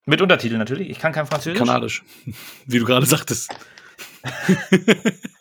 [0.05, 0.89] Mit Untertiteln natürlich.
[0.89, 1.59] Ich kann kein Französisch.
[1.59, 2.03] Kanadisch,
[2.65, 3.51] wie du gerade sagtest.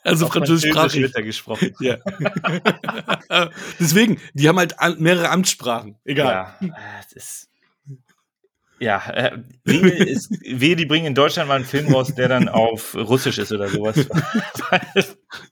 [0.05, 1.15] also Auf Französisch französischsprachig.
[1.15, 1.75] wird gesprochen.
[1.81, 1.97] Ja.
[3.81, 5.97] Deswegen, die haben halt mehrere Amtssprachen.
[6.05, 6.55] Egal.
[6.61, 6.71] Ja, äh,
[7.03, 7.49] das ist.
[8.81, 12.49] Ja, äh, wehe, ist, wehe, die bringen in Deutschland mal einen Film raus, der dann
[12.49, 13.97] auf Russisch ist oder sowas.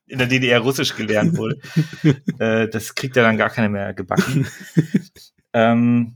[0.06, 1.58] In der DDR Russisch gelernt wurde.
[2.38, 4.46] Äh, das kriegt ja dann gar keiner mehr gebacken.
[5.56, 6.14] Ähm,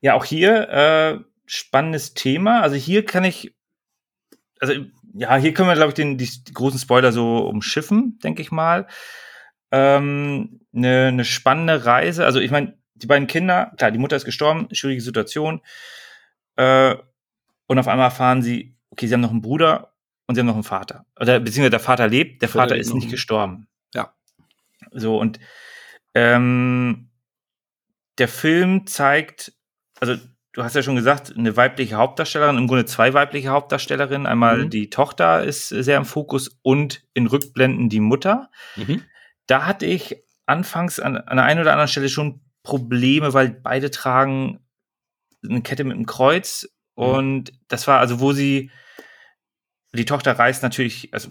[0.00, 2.60] ja, auch hier äh, spannendes Thema.
[2.60, 3.56] Also hier kann ich,
[4.60, 4.74] also
[5.12, 8.52] ja, hier können wir, glaube ich, den, die, die großen Spoiler so umschiffen, denke ich
[8.52, 8.86] mal.
[9.72, 12.24] Ähm, eine, eine spannende Reise.
[12.24, 15.60] Also ich meine, die beiden Kinder, klar, die Mutter ist gestorben, schwierige Situation.
[16.54, 16.94] Äh,
[17.66, 19.94] und auf einmal erfahren sie, okay, sie haben noch einen Bruder
[20.28, 21.06] und sie haben noch einen Vater.
[21.18, 23.66] Oder beziehungsweise der Vater lebt, der Vater ist nicht gestorben.
[23.94, 24.14] Ja.
[24.92, 25.40] So, und
[26.14, 27.07] ähm,
[28.18, 29.52] der Film zeigt,
[30.00, 30.16] also
[30.52, 34.26] du hast ja schon gesagt, eine weibliche Hauptdarstellerin, im Grunde zwei weibliche Hauptdarstellerinnen.
[34.26, 34.70] Einmal Mhm.
[34.70, 39.02] die Tochter ist sehr im Fokus und in Rückblenden die Mutter Mhm.
[39.46, 40.16] da hatte ich
[40.46, 44.60] anfangs an, an der einen oder anderen Stelle schon Probleme, weil beide tragen
[45.48, 47.04] eine Kette mit einem Kreuz Mhm.
[47.04, 48.70] und das war also, wo sie
[49.94, 51.30] die Tochter reist natürlich, also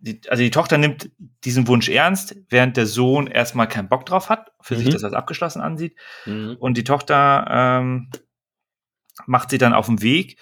[0.00, 1.10] die, also die Tochter nimmt
[1.44, 4.92] diesen Wunsch ernst, während der Sohn erstmal keinen Bock drauf hat, für sich Mhm.
[4.92, 5.96] das als abgeschlossen ansieht.
[6.26, 6.56] Mhm.
[6.60, 8.10] Und die Tochter ähm,
[9.26, 10.38] macht sie dann auf den Weg.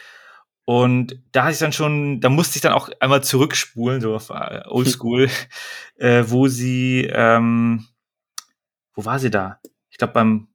[0.65, 4.31] Und da hatte ich dann schon, da musste ich dann auch einmal zurückspulen, so auf
[4.31, 5.31] äh, Oldschool,
[5.97, 7.87] äh, wo sie, ähm,
[8.95, 9.61] wo war sie da?
[9.91, 10.49] Ich glaube beim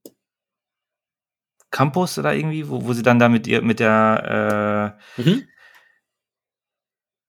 [1.70, 5.44] Campus oder irgendwie, wo, wo sie dann da mit ihr, mit der, äh, Mhm.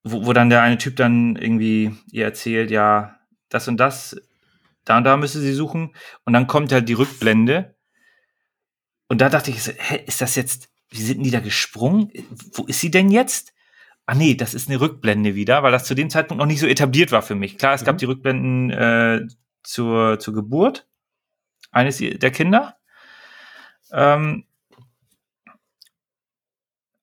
[0.04, 4.16] Wo, wo dann der eine Typ dann irgendwie ihr erzählt, ja, das und das,
[4.84, 5.94] da und da müsste sie suchen.
[6.24, 7.74] Und dann kommt halt die Rückblende.
[9.08, 12.10] Und da dachte ich, so, hä, ist das jetzt, wie sind die da gesprungen?
[12.52, 13.52] Wo ist sie denn jetzt?
[14.06, 16.66] Ah nee, das ist eine Rückblende wieder, weil das zu dem Zeitpunkt noch nicht so
[16.66, 17.56] etabliert war für mich.
[17.56, 17.98] Klar, es gab Mhm.
[17.98, 19.20] die Rückblenden äh,
[19.62, 20.86] zur, zur Geburt
[21.70, 22.76] eines der Kinder.
[23.92, 24.44] Ähm,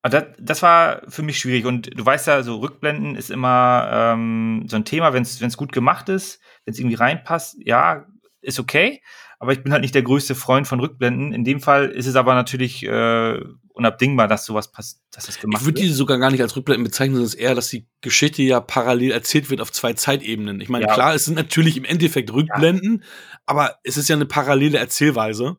[0.02, 1.66] aber das, das war für mich schwierig.
[1.66, 5.72] Und du weißt ja, so Rückblenden ist immer ähm, so ein Thema, wenn es gut
[5.72, 8.06] gemacht ist, wenn es irgendwie reinpasst, ja,
[8.42, 9.02] ist okay.
[9.38, 11.34] Aber ich bin halt nicht der größte Freund von Rückblenden.
[11.34, 13.40] In dem Fall ist es aber natürlich äh,
[13.74, 15.90] unabdingbar, dass sowas passt, dass das gemacht Ich würde wird.
[15.90, 18.60] die sogar gar nicht als Rückblenden bezeichnen, sondern es ist eher, dass die Geschichte ja
[18.60, 20.62] parallel erzählt wird auf zwei Zeitebenen.
[20.62, 20.94] Ich meine, Ja.
[20.94, 23.04] klar, es sind natürlich im Endeffekt Rückblenden,
[23.48, 25.58] aber es ist ja eine parallele Erzählweise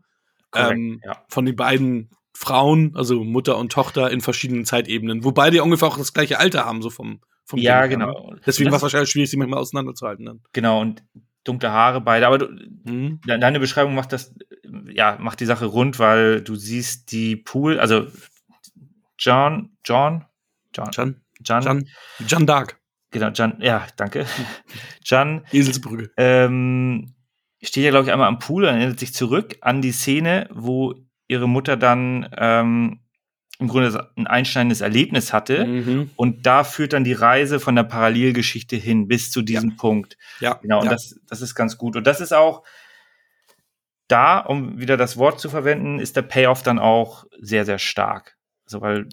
[0.53, 1.25] Korrekt, ähm, ja.
[1.29, 5.99] von den beiden Frauen, also Mutter und Tochter in verschiedenen Zeitebenen, wobei die ungefähr auch
[5.99, 8.13] das gleiche Alter haben, so vom, vom Ja, Ding her, ne?
[8.13, 8.35] genau.
[8.47, 10.25] Deswegen war es wahrscheinlich schwierig, sie manchmal auseinanderzuhalten.
[10.25, 10.41] Dann.
[10.53, 11.03] Genau, und
[11.45, 12.47] dunkle Haare beide, aber du,
[12.85, 13.21] Mhm.
[13.27, 14.35] de- deine Beschreibung macht das,
[14.93, 18.07] ja, macht die Sache rund, weil du siehst die Pool, also
[19.19, 20.25] John, John,
[20.75, 21.89] John, Jan, John, Jan,
[22.27, 22.81] Jan Dark,
[23.11, 24.27] genau, John, ja, danke.
[25.05, 26.11] John Eselsbrücke.
[26.17, 27.15] ähm,
[27.63, 30.95] steht ja, glaube ich, einmal am Pool und erinnert sich zurück an die Szene, wo
[31.33, 33.01] ihre Mutter dann ähm,
[33.59, 35.65] im Grunde ein einschneidendes Erlebnis hatte.
[35.65, 36.11] Mhm.
[36.17, 40.17] Und da führt dann die Reise von der Parallelgeschichte hin bis zu diesem Punkt.
[40.41, 40.93] Ja, Genau, und ja.
[40.93, 41.97] das, das ist ganz gut.
[41.97, 42.65] Und das ist auch
[44.09, 48.37] da, um wieder das Wort zu verwenden, ist der Payoff dann auch sehr, sehr stark.
[48.67, 49.09] Also, weil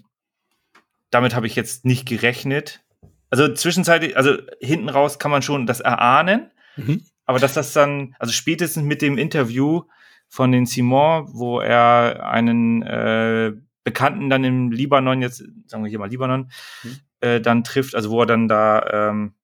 [1.10, 2.82] damit habe ich jetzt nicht gerechnet.
[3.30, 7.02] Also zwischenzeitlich, also hinten raus kann man schon das erahnen, Mhm.
[7.24, 9.82] aber dass das dann, also spätestens mit dem Interview
[10.30, 13.52] von den Simon, wo er einen äh,
[13.84, 16.50] Bekannten dann im Libanon, jetzt sagen wir hier mal Libanon,
[16.84, 16.96] Mhm.
[17.20, 19.34] äh, dann trifft, also wo er dann da ähm,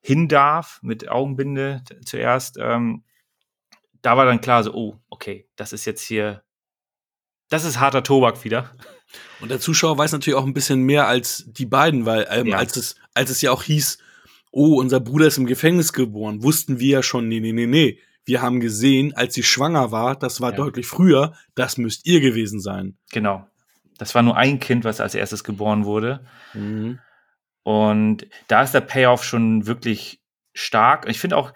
[0.00, 3.02] hin darf mit Augenbinde zuerst, ähm,
[4.02, 6.42] da war dann klar so, oh, okay, das ist jetzt hier,
[7.50, 8.70] das ist harter Tobak wieder.
[9.40, 12.58] Und der Zuschauer weiß natürlich auch ein bisschen mehr als die beiden, weil ähm, Ja.
[12.58, 13.98] als, es, als es ja auch hieß,
[14.52, 17.98] oh, unser Bruder ist im Gefängnis geboren, wussten wir ja schon, nee, nee, nee, nee.
[18.24, 20.56] Wir haben gesehen, als sie schwanger war, das war Ja.
[20.56, 22.96] deutlich früher, das müsst ihr gewesen sein.
[23.12, 23.46] Genau.
[23.98, 26.24] Das war nur ein Kind, was als erstes geboren wurde.
[27.62, 30.20] Und da ist der Payoff schon wirklich
[30.54, 31.08] stark.
[31.08, 31.52] Ich finde auch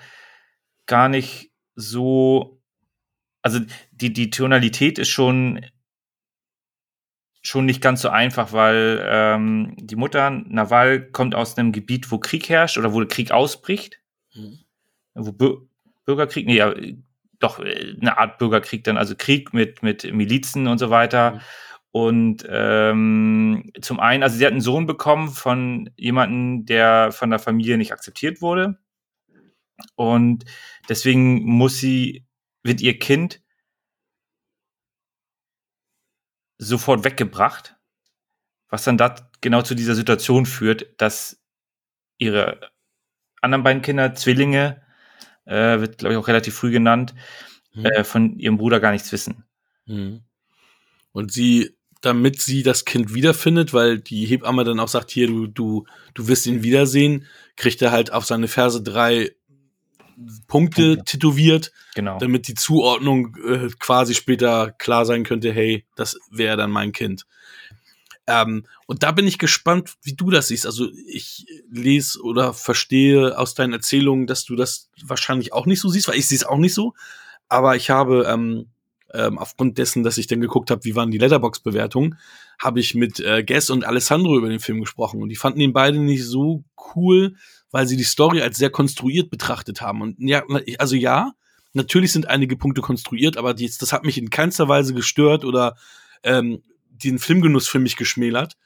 [0.86, 2.60] gar nicht so,
[3.42, 3.60] also
[3.92, 5.64] die, die Tonalität ist schon,
[7.42, 12.18] schon nicht ganz so einfach, weil ähm, die Mutter, Nawal, kommt aus einem Gebiet, wo
[12.18, 14.00] Krieg herrscht oder wo der Krieg ausbricht.
[14.34, 14.58] Mhm.
[15.14, 15.66] Wo
[16.04, 16.74] Bürgerkrieg, nee, ja,
[17.38, 21.32] doch äh, eine Art Bürgerkrieg dann, also Krieg mit, mit Milizen und so weiter.
[21.32, 21.40] Mhm.
[21.92, 27.38] Und ähm, zum einen, also sie hat einen Sohn bekommen von jemandem, der von der
[27.38, 28.78] Familie nicht akzeptiert wurde.
[29.94, 30.44] Und
[30.88, 32.26] deswegen muss sie,
[32.64, 33.42] wird ihr Kind
[36.58, 37.76] sofort weggebracht,
[38.68, 41.40] was dann da genau zu dieser Situation führt, dass
[42.18, 42.72] ihre
[43.40, 44.83] anderen beiden Kinder, Zwillinge,
[45.46, 47.14] äh, wird, glaube ich, auch relativ früh genannt,
[47.74, 47.84] Mhm.
[47.86, 49.44] äh, von ihrem Bruder gar nichts wissen.
[49.86, 50.20] Mhm.
[51.12, 55.46] Und sie, damit sie das Kind wiederfindet, weil die Hebamme dann auch sagt, hier, du,
[55.46, 55.84] du,
[56.14, 57.26] du wirst ihn wiedersehen,
[57.56, 59.30] kriegt er halt auf seine Ferse drei
[60.46, 61.04] Punkte Punkte.
[61.04, 62.18] tätowiert, Genau.
[62.18, 67.26] damit die Zuordnung äh, quasi später klar sein könnte, hey, das wäre dann mein Kind.
[68.26, 70.66] Ähm, und da bin ich gespannt, wie du das siehst.
[70.66, 75.88] Also ich lese oder verstehe aus deinen Erzählungen, dass du das wahrscheinlich auch nicht so
[75.88, 76.94] siehst, weil ich sehe es auch nicht so.
[77.48, 78.70] Aber ich habe ähm,
[79.12, 82.18] ähm, aufgrund dessen, dass ich dann geguckt habe, wie waren die Letterbox-Bewertungen,
[82.58, 85.22] habe ich mit äh, Guess und Alessandro über den Film gesprochen.
[85.22, 86.64] Und die fanden ihn beide nicht so
[86.94, 87.36] cool,
[87.70, 90.00] weil sie die Story als sehr konstruiert betrachtet haben.
[90.00, 90.44] Und ja,
[90.78, 91.32] also ja,
[91.72, 95.76] natürlich sind einige Punkte konstruiert, aber die, das hat mich in keinster Weise gestört oder
[96.22, 96.62] ähm,
[97.02, 98.56] den Filmgenuss für mich geschmälert.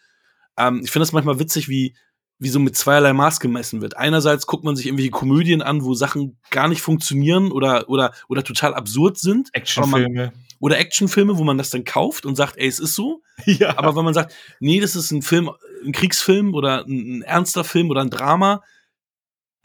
[0.56, 1.94] Ähm, ich finde das manchmal witzig, wie,
[2.38, 3.96] wie so mit zweierlei Maß gemessen wird.
[3.96, 8.44] Einerseits guckt man sich irgendwelche Komödien an, wo Sachen gar nicht funktionieren oder, oder, oder
[8.44, 9.48] total absurd sind.
[9.52, 10.32] Actionfilme.
[10.60, 13.22] Oder Actionfilme, wo man das dann kauft und sagt, ey, es ist so.
[13.44, 13.78] Ja.
[13.78, 15.50] Aber wenn man sagt, nee, das ist ein Film,
[15.84, 18.62] ein Kriegsfilm oder ein, ein ernster Film oder ein Drama,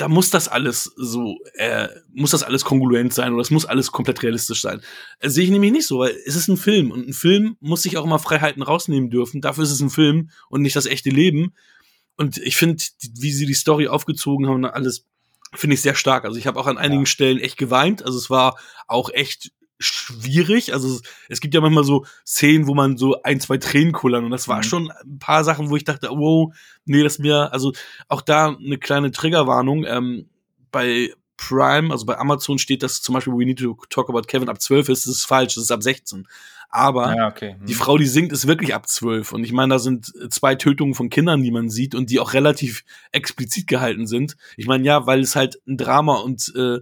[0.03, 3.93] da muss das alles so, äh, muss das alles kongruent sein oder es muss alles
[3.93, 4.81] komplett realistisch sein.
[5.19, 7.83] Äh, sehe ich nämlich nicht so, weil es ist ein Film und ein Film muss
[7.83, 9.39] sich auch immer Freiheiten rausnehmen dürfen.
[9.39, 11.53] Dafür ist es ein Film und nicht das echte Leben.
[12.17, 12.83] Und ich finde,
[13.17, 15.05] wie sie die Story aufgezogen haben und alles,
[15.53, 16.25] finde ich sehr stark.
[16.25, 18.03] Also ich habe auch an einigen Stellen echt geweint.
[18.03, 20.73] Also es war auch echt schwierig.
[20.73, 24.31] Also es, gibt ja manchmal so Szenen, wo man so ein, zwei Tränen kullern und
[24.31, 24.63] das war Mhm.
[24.63, 26.53] schon ein paar Sachen, wo ich dachte, wow,
[26.85, 27.73] nee, das mir, also
[28.07, 29.85] auch da eine kleine Triggerwarnung.
[29.85, 30.29] Ähm,
[30.71, 34.49] bei Prime, also bei Amazon steht, dass zum Beispiel We Need to Talk About Kevin
[34.49, 35.07] ab 12 ist.
[35.07, 36.27] Das ist falsch, das ist ab 16.
[36.69, 37.55] Aber ja, okay.
[37.59, 37.67] Hm.
[37.67, 39.33] die Frau, die singt, ist wirklich ab 12.
[39.33, 42.33] Und ich meine, da sind zwei Tötungen von Kindern, die man sieht und die auch
[42.33, 44.37] relativ explizit gehalten sind.
[44.57, 46.79] Ich meine, ja, weil es halt ein Drama und, äh,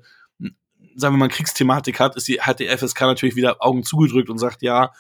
[0.96, 4.38] sagen wir mal, Kriegsthematik hat, ist die, hat die FSK natürlich wieder Augen zugedrückt und
[4.38, 4.92] sagt, ja,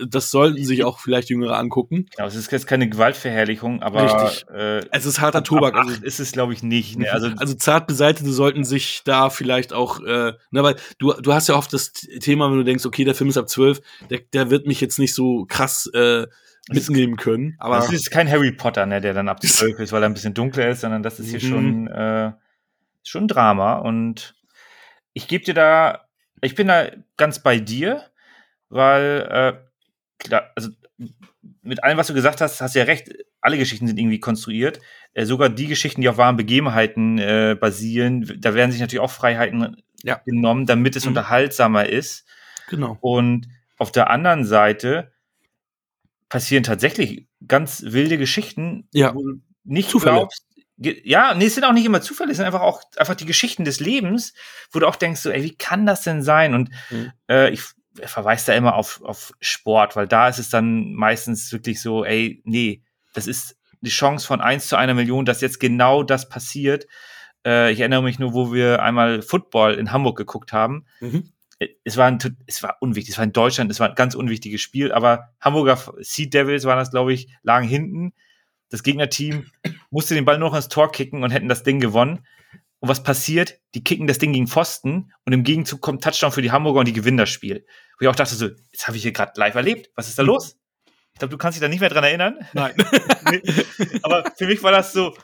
[0.00, 2.06] das sollten sich auch vielleicht Jüngere angucken.
[2.16, 4.48] Genau, es ist jetzt keine Gewaltverherrlichung, aber Richtig.
[4.48, 5.74] Äh, Es ist harter Tobak.
[5.74, 6.96] ab Also, ist es, glaube ich, nicht.
[6.96, 7.10] Ne?
[7.10, 11.48] Also, also zart Beseitete sollten sich da vielleicht auch, äh, na, weil du, du hast
[11.48, 14.50] ja oft das Thema, wenn du denkst, okay, der Film ist ab 12, der, der
[14.50, 16.28] wird mich jetzt nicht so krass äh,
[16.70, 17.56] mitnehmen können.
[17.58, 20.14] Aber das ist kein Harry Potter, ne, der dann ab 12 ist, weil er ein
[20.14, 21.52] bisschen dunkler ist, sondern das ist hier Mhm.
[21.52, 22.32] schon, äh,
[23.02, 23.78] schon Drama.
[23.78, 24.36] Und
[25.18, 26.06] ich gebe dir da,
[26.40, 28.04] ich bin da ganz bei dir,
[28.68, 30.70] weil, äh, klar, also
[31.62, 33.10] mit allem, was du gesagt hast, hast du ja recht,
[33.40, 34.78] alle Geschichten sind irgendwie konstruiert.
[35.14, 39.10] Äh, sogar die Geschichten, die auf wahren Begebenheiten äh, basieren, da werden sich natürlich auch
[39.10, 40.20] Freiheiten Ja.
[40.24, 41.08] genommen, damit es Mhm.
[41.10, 42.24] unterhaltsamer ist.
[42.68, 42.96] Genau.
[43.00, 45.12] Und auf der anderen Seite
[46.28, 49.14] passieren tatsächlich ganz wilde Geschichten, Ja.
[49.14, 50.14] wo du nicht Zufälle.
[50.16, 50.44] glaubst.
[50.80, 53.64] Ja, nee, es sind auch nicht immer Zufälle, es sind einfach auch einfach die Geschichten
[53.64, 54.32] des Lebens,
[54.70, 56.54] wo du auch denkst, so, ey, wie kann das denn sein?
[56.54, 57.12] Und Mhm.
[57.28, 57.62] äh, ich
[58.04, 62.40] verweise da immer auf, auf Sport, weil da ist es dann meistens wirklich so, ey,
[62.44, 66.86] nee, das ist die Chance von eins zu einer Million, dass jetzt genau das passiert.
[67.44, 71.32] Äh, ich erinnere mich nur, wo wir einmal Football in Hamburg geguckt haben Mhm.
[71.82, 74.60] es war, ein, es war unwichtig, es war in Deutschland, es war ein ganz unwichtiges
[74.60, 78.12] Spiel, aber Hamburger Sea Devils waren das, glaube ich, lagen hinten.
[78.70, 79.46] Das Gegnerteam
[79.90, 82.26] musste den Ball nur noch ins Tor kicken und hätten das Ding gewonnen.
[82.80, 83.58] Und was passiert?
[83.74, 86.88] Die kicken das Ding gegen Pfosten und im Gegenzug kommt Touchdown für die Hamburger und
[86.88, 87.66] die gewinnen das Spiel.
[87.98, 89.90] Wo ich auch dachte so, jetzt habe ich hier gerade live erlebt.
[89.96, 90.56] Was ist da los?
[91.12, 92.38] Ich glaube, du kannst dich da nicht mehr dran erinnern.
[92.52, 92.74] Nein.
[93.30, 93.42] Nee.
[94.02, 95.14] Aber für mich war das so,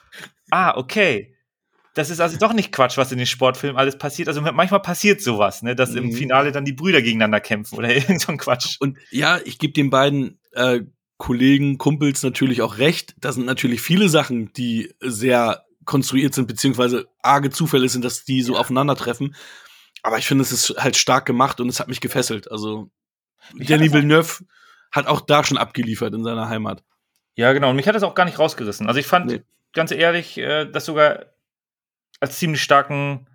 [0.50, 1.36] ah, okay.
[1.94, 4.26] Das ist also doch nicht Quatsch, was in den Sportfilmen alles passiert.
[4.28, 6.12] Also manchmal passiert sowas, ne, dass im Mhm.
[6.12, 8.76] Finale dann die Brüder gegeneinander kämpfen oder irgend so ein Quatsch.
[8.80, 10.80] Und ja, ich gebe den beiden äh,
[11.16, 13.14] Kollegen, Kumpels natürlich auch recht.
[13.18, 18.42] Da sind natürlich viele Sachen, die sehr konstruiert sind, beziehungsweise arge Zufälle sind, dass die
[18.42, 19.34] so aufeinandertreffen.
[20.02, 22.50] Aber ich finde, es ist halt stark gemacht und es hat mich gefesselt.
[22.50, 22.90] Also,
[23.54, 24.44] Mich Danny hat das auch- Villeneuve
[24.92, 26.82] hat auch da schon abgeliefert in seiner Heimat.
[27.36, 27.70] Ja, genau.
[27.70, 28.86] Und mich hat das auch gar nicht rausgerissen.
[28.86, 29.42] Also ich fand, Nee.
[29.72, 31.26] ganz ehrlich, äh, das sogar
[32.20, 33.26] als ziemlich starken,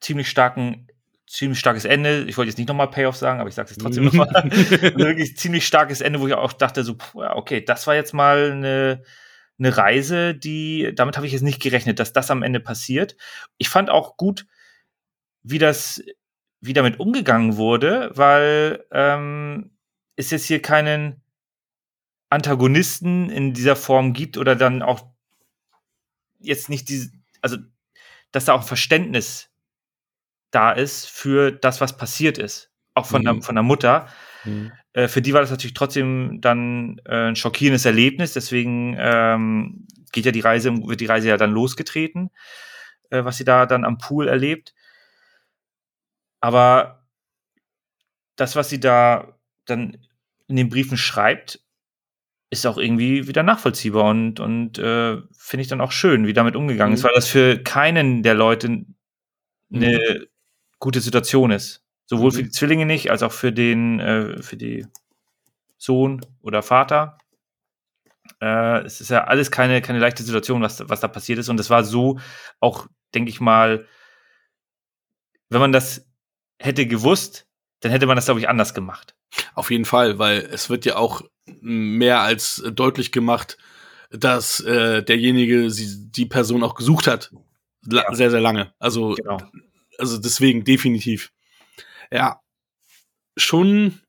[0.00, 0.87] ziemlich starken,
[1.28, 2.24] ziemlich starkes Ende.
[2.24, 4.28] Ich wollte jetzt nicht nochmal Payoff sagen, aber ich sage es trotzdem nochmal.
[4.28, 8.52] Also wirklich ziemlich starkes Ende, wo ich auch dachte, so, okay, das war jetzt mal
[8.52, 9.02] eine,
[9.58, 13.16] eine Reise, die, damit habe ich jetzt nicht gerechnet, dass das am Ende passiert.
[13.58, 14.46] Ich fand auch gut,
[15.42, 16.02] wie das,
[16.60, 19.76] wie damit umgegangen wurde, weil ähm,
[20.16, 21.22] es jetzt hier keinen
[22.30, 25.10] Antagonisten in dieser Form gibt oder dann auch
[26.38, 27.10] jetzt nicht diese,
[27.40, 27.58] also
[28.32, 29.47] dass da auch Verständnis
[30.50, 33.24] da ist für das, was passiert ist, auch von, Mhm.
[33.24, 34.08] der, von der Mutter.
[34.44, 34.72] Mhm.
[34.94, 40.24] Äh, für die war das natürlich trotzdem dann äh, ein schockierendes Erlebnis, deswegen ähm, geht
[40.26, 42.30] ja die Reise, wird die Reise ja dann losgetreten,
[43.10, 44.74] äh, was sie da dann am Pool erlebt.
[46.40, 47.06] Aber
[48.36, 49.36] das, was sie da
[49.66, 49.98] dann
[50.46, 51.60] in den Briefen schreibt,
[52.50, 56.56] ist auch irgendwie wieder nachvollziehbar und, und äh, finde ich dann auch schön, wie damit
[56.56, 57.08] umgegangen ist, Mhm.
[57.08, 58.84] weil das für keinen der Leute
[59.74, 60.26] eine
[60.78, 61.82] gute Situation ist.
[62.06, 62.34] Sowohl Mhm.
[62.36, 64.86] für die Zwillinge nicht, als auch für den, äh, für die
[65.76, 67.18] Sohn oder Vater.
[68.40, 71.48] Äh, es ist ja alles keine, keine leichte Situation, was, was da passiert ist.
[71.48, 72.18] Und es war so
[72.60, 73.86] auch, denke ich mal,
[75.50, 76.06] wenn man das
[76.60, 77.46] hätte gewusst,
[77.80, 79.14] dann hätte man das, glaube ich, anders gemacht.
[79.54, 81.22] Auf jeden Fall, weil es wird ja auch
[81.60, 83.56] mehr als deutlich gemacht,
[84.10, 87.30] dass äh, derjenige sie, die Person auch gesucht hat.
[87.86, 88.14] La Ja.
[88.14, 88.72] Sehr, sehr lange.
[88.78, 89.38] Also, Genau.
[89.98, 91.32] Also deswegen definitiv.
[92.10, 92.40] Ja,
[93.36, 94.00] schon,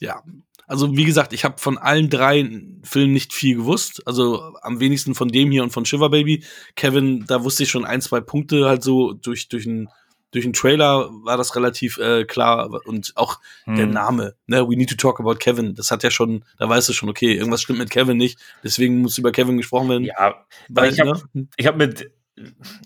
[0.00, 0.22] ja.
[0.66, 2.48] Also wie gesagt, ich habe von allen drei
[2.84, 4.02] Filmen nicht viel gewusst.
[4.06, 6.44] Also am wenigsten von dem hier und von Shiver Baby.
[6.76, 9.88] Kevin, da wusste ich schon ein, zwei Punkte halt so durch durch einen
[10.32, 13.90] durch einen Trailer war das relativ äh, klar und auch der Hm.
[13.90, 16.92] Name, ne, we need to talk about Kevin, das hat ja schon, da weißt du
[16.92, 20.04] schon, okay, irgendwas stimmt mit Kevin nicht, deswegen muss über Kevin gesprochen werden.
[20.04, 21.48] Ja, weil, ich hab- ne?
[21.56, 22.12] ich habe mit,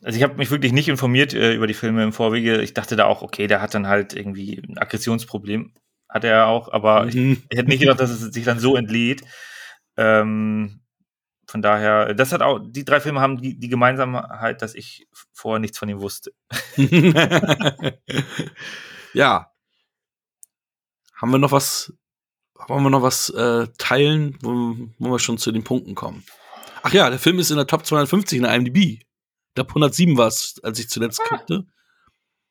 [0.02, 2.60] also ich habe mich wirklich nicht informiert äh, über die Filme im Vorwege.
[2.62, 5.72] Ich dachte da auch, okay, der hat dann halt irgendwie ein Aggressionsproblem.
[6.08, 7.42] Hat er auch, aber ich, Mhm.
[7.48, 9.22] ich hätte nicht gedacht, dass es sich dann so entlädt.
[9.96, 10.80] Ähm,
[11.46, 15.60] von daher, das hat auch, die drei Filme haben die, die Gemeinsamkeit, dass ich vorher
[15.60, 16.32] nichts von ihm wusste.
[19.12, 19.50] ja.
[21.14, 21.92] Haben wir noch was,
[22.68, 26.24] wollen wir noch was äh, teilen, wo, wo wir schon zu den Punkten kommen?
[26.82, 29.02] Ach ja, der Film ist in der Top 250 in der IMDb.
[29.54, 31.36] Ich glaube 107 war es, als ich zuletzt Ah.
[31.36, 31.64] guckte.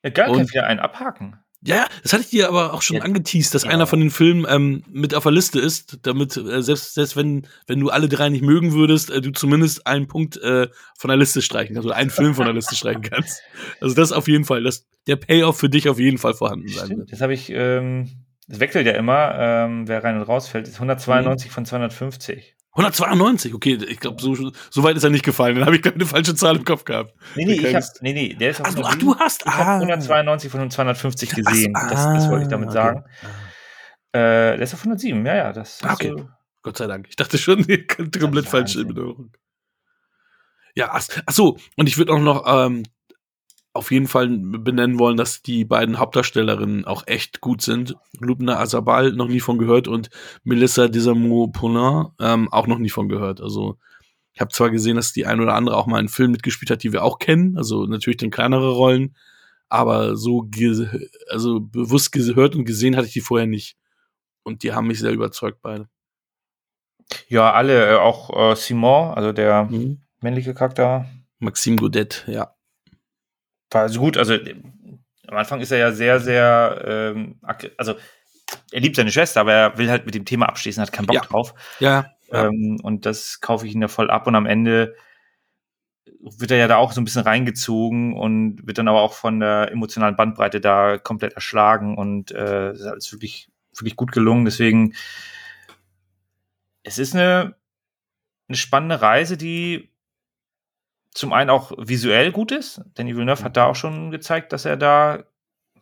[0.06, 1.36] Ja, geil, Und- kann wieder einen abhaken.
[1.66, 3.04] Ja, das hatte ich dir aber auch schon Ja.
[3.04, 3.72] angeteased, dass Ja.
[3.72, 7.46] einer von den Filmen ähm, mit auf der Liste ist, damit äh, selbst, selbst wenn,
[7.68, 11.18] wenn du alle drei nicht mögen würdest, äh, du zumindest einen Punkt äh, von der
[11.18, 13.42] Liste streichen kannst oder einen Film von der Liste streichen kannst.
[13.82, 16.78] Also das auf jeden Fall, dass der Payoff für dich auf jeden Fall vorhanden sein
[16.80, 16.88] wird.
[17.00, 20.80] Stimmt, das habe ich, ähm, das wechselt ja immer, ähm, wer rein und rausfällt, ist
[20.80, 22.56] 192 von 250.
[22.76, 25.56] 192, okay, ich glaube, so, so weit ist er nicht gefallen.
[25.56, 27.14] Dann habe ich, glaube eine falsche Zahl im Kopf gehabt.
[27.36, 29.00] Nee, nee, ich hab, nee, nee, der ist auf Ach, du, ach, 107.
[29.06, 31.74] du hast, Ich habe 192 von 250 gesehen.
[31.76, 32.74] Ach das, das wollte ich ah, damit okay.
[32.74, 33.04] sagen.
[34.12, 35.54] Äh, der ist auf 107, ja, ja.
[35.54, 36.14] Das Ah, ist okay.
[36.18, 36.30] so-
[36.64, 37.08] Gott sei Dank.
[37.10, 37.66] Ich dachte schon,
[38.20, 38.80] komplett falsche.
[38.80, 39.32] Erinnerung.
[40.76, 42.84] Ja, ach, ach so, und ich würde auch noch ähm,
[43.74, 47.96] auf jeden Fall benennen wollen, dass die beiden Hauptdarstellerinnen auch echt gut sind.
[48.20, 50.10] Lubna Azabal noch nie von gehört und
[50.44, 53.42] Melissa Desamours-Poulin ähm, auch noch nie von gehört.
[53.42, 53.78] Also
[54.34, 56.84] ich habe zwar gesehen, dass die ein oder andere auch mal einen Film mitgespielt hat,
[56.84, 59.16] die wir auch kennen, also natürlich dann kleinere Rollen,
[59.70, 60.48] aber so
[61.30, 63.76] also bewusst gehört und gesehen hatte ich die vorher nicht.
[64.44, 65.88] Und die haben mich sehr überzeugt beide.
[67.28, 70.02] Ja, alle, äh, auch äh, Simon, also der mhm.
[70.22, 71.06] männliche Charakter.
[71.40, 72.53] Maxime Godet, ja.
[73.74, 74.38] War also gut, also
[75.28, 77.40] am Anfang ist er ja sehr, sehr, ähm,
[77.78, 77.96] also
[78.72, 81.16] er liebt seine Schwester, aber er will halt mit dem Thema abschließen, hat keinen Bock
[81.16, 81.22] ja.
[81.22, 81.54] drauf.
[81.80, 82.14] Ja.
[82.32, 82.46] ja.
[82.46, 84.96] Ähm, und das kaufe ich ihn ja voll ab und am Ende
[86.20, 89.40] wird er ja da auch so ein bisschen reingezogen und wird dann aber auch von
[89.40, 94.46] der emotionalen Bandbreite da komplett erschlagen und äh, ist wirklich, wirklich gut gelungen.
[94.46, 94.94] Deswegen,
[96.84, 97.56] es ist eine,
[98.48, 99.93] eine spannende Reise, die
[101.14, 102.82] zum einen auch visuell gut ist.
[102.96, 105.24] Danny Villeneuve hat da auch schon gezeigt, dass er da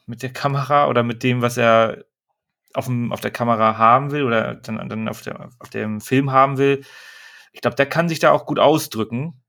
[0.05, 2.05] mit der Kamera oder mit dem, was er
[2.73, 6.31] auf, dem, auf der Kamera haben will oder dann, dann auf, der, auf dem Film
[6.31, 6.83] haben will,
[7.53, 9.41] ich glaube, der kann sich da auch gut ausdrücken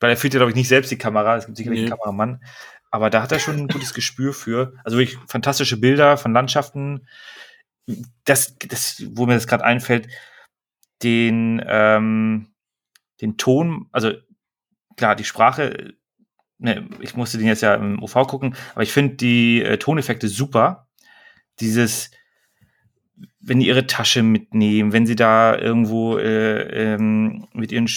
[0.00, 1.86] weil er führt ja, glaube ich, nicht selbst die Kamera, es gibt sicherlich nee.
[1.86, 2.42] einen Kameramann.
[2.90, 4.74] Aber da hat er schon ein gutes Gespür für.
[4.84, 7.06] Also wirklich fantastische Bilder von Landschaften.
[8.24, 10.08] Das, das wo mir das gerade einfällt,
[11.02, 12.48] den, ähm,
[13.20, 14.12] den Ton, also
[14.98, 15.94] klar, die Sprache,
[16.58, 20.28] ne, ich musste den jetzt ja im OV gucken, aber ich finde die äh, Toneffekte
[20.28, 20.88] super.
[21.60, 22.10] Dieses,
[23.40, 27.88] wenn die ihre Tasche mitnehmen, wenn sie da irgendwo äh, ähm, mit ihren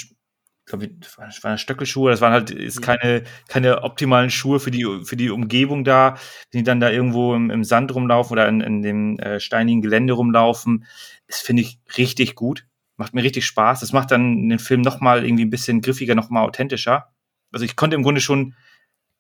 [0.71, 5.15] glaube, das waren Stöckelschuhe, das waren halt ist keine, keine optimalen Schuhe für die, für
[5.15, 6.17] die Umgebung da,
[6.53, 10.13] die dann da irgendwo im, im Sand rumlaufen oder in, in dem äh, steinigen Gelände
[10.13, 10.85] rumlaufen.
[11.27, 12.65] Das finde ich richtig gut.
[13.01, 13.79] Macht mir richtig Spaß.
[13.79, 17.11] Das macht dann den Film nochmal irgendwie ein bisschen griffiger, nochmal authentischer.
[17.51, 18.53] Also ich konnte im Grunde schon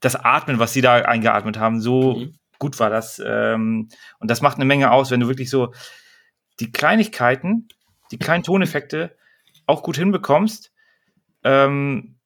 [0.01, 2.35] das Atmen, was sie da eingeatmet haben, so mhm.
[2.59, 3.19] gut war das.
[3.25, 5.73] Ähm, und das macht eine Menge aus, wenn du wirklich so
[6.59, 7.69] die Kleinigkeiten,
[8.11, 9.17] die kleinen Toneffekte
[9.65, 10.71] auch gut hinbekommst
[11.43, 12.19] ähm,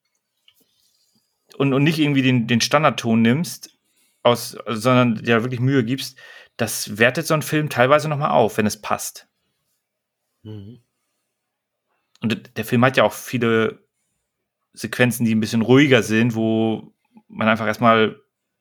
[1.58, 3.78] und, und nicht irgendwie den, den Standardton nimmst,
[4.24, 6.20] aus, sondern ja wirklich Mühe gibst,
[6.58, 9.30] das wertet so ein Film teilweise nochmal auf, wenn es passt.
[10.44, 10.82] Mhm.
[12.26, 13.86] Und der Film hat ja auch viele
[14.74, 16.94] Sequenzen, die ein bisschen ruhiger sind, wo
[17.28, 18.20] man einfach erstmal,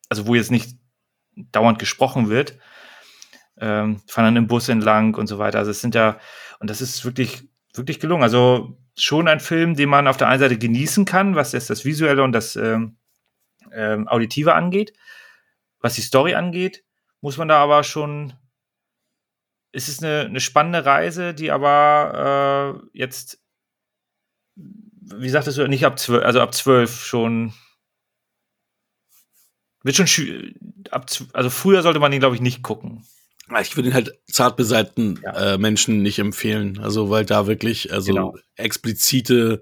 [0.09, 0.77] also wo jetzt nicht
[1.35, 2.59] dauernd gesprochen wird,
[3.59, 5.59] ähm, fahren dann im Bus entlang und so weiter.
[5.59, 6.19] Also es sind ja,
[6.61, 8.23] und das ist wirklich, wirklich gelungen.
[8.23, 11.85] Also schon ein Film, den man auf der einen Seite genießen kann, was jetzt das
[11.85, 12.99] Visuelle und das ähm,
[13.73, 14.93] ähm, Auditive angeht.
[15.81, 16.85] Was die Story angeht,
[17.23, 18.35] muss man da aber schon.
[19.73, 23.44] Es ist eine, eine spannende Reise, die aber äh, jetzt,
[24.57, 27.53] wie sagtest du, nicht ab zwölf, also ab zwölf schon.
[29.83, 30.55] Wird schon
[30.91, 33.05] ab, also früher sollte man ihn, glaube ich, nicht gucken.
[33.61, 35.55] Ich würde ihn halt zart beseiten ja.
[35.55, 36.79] äh, Menschen nicht empfehlen.
[36.79, 38.37] Also, weil da wirklich, also genau.
[38.57, 39.61] explizite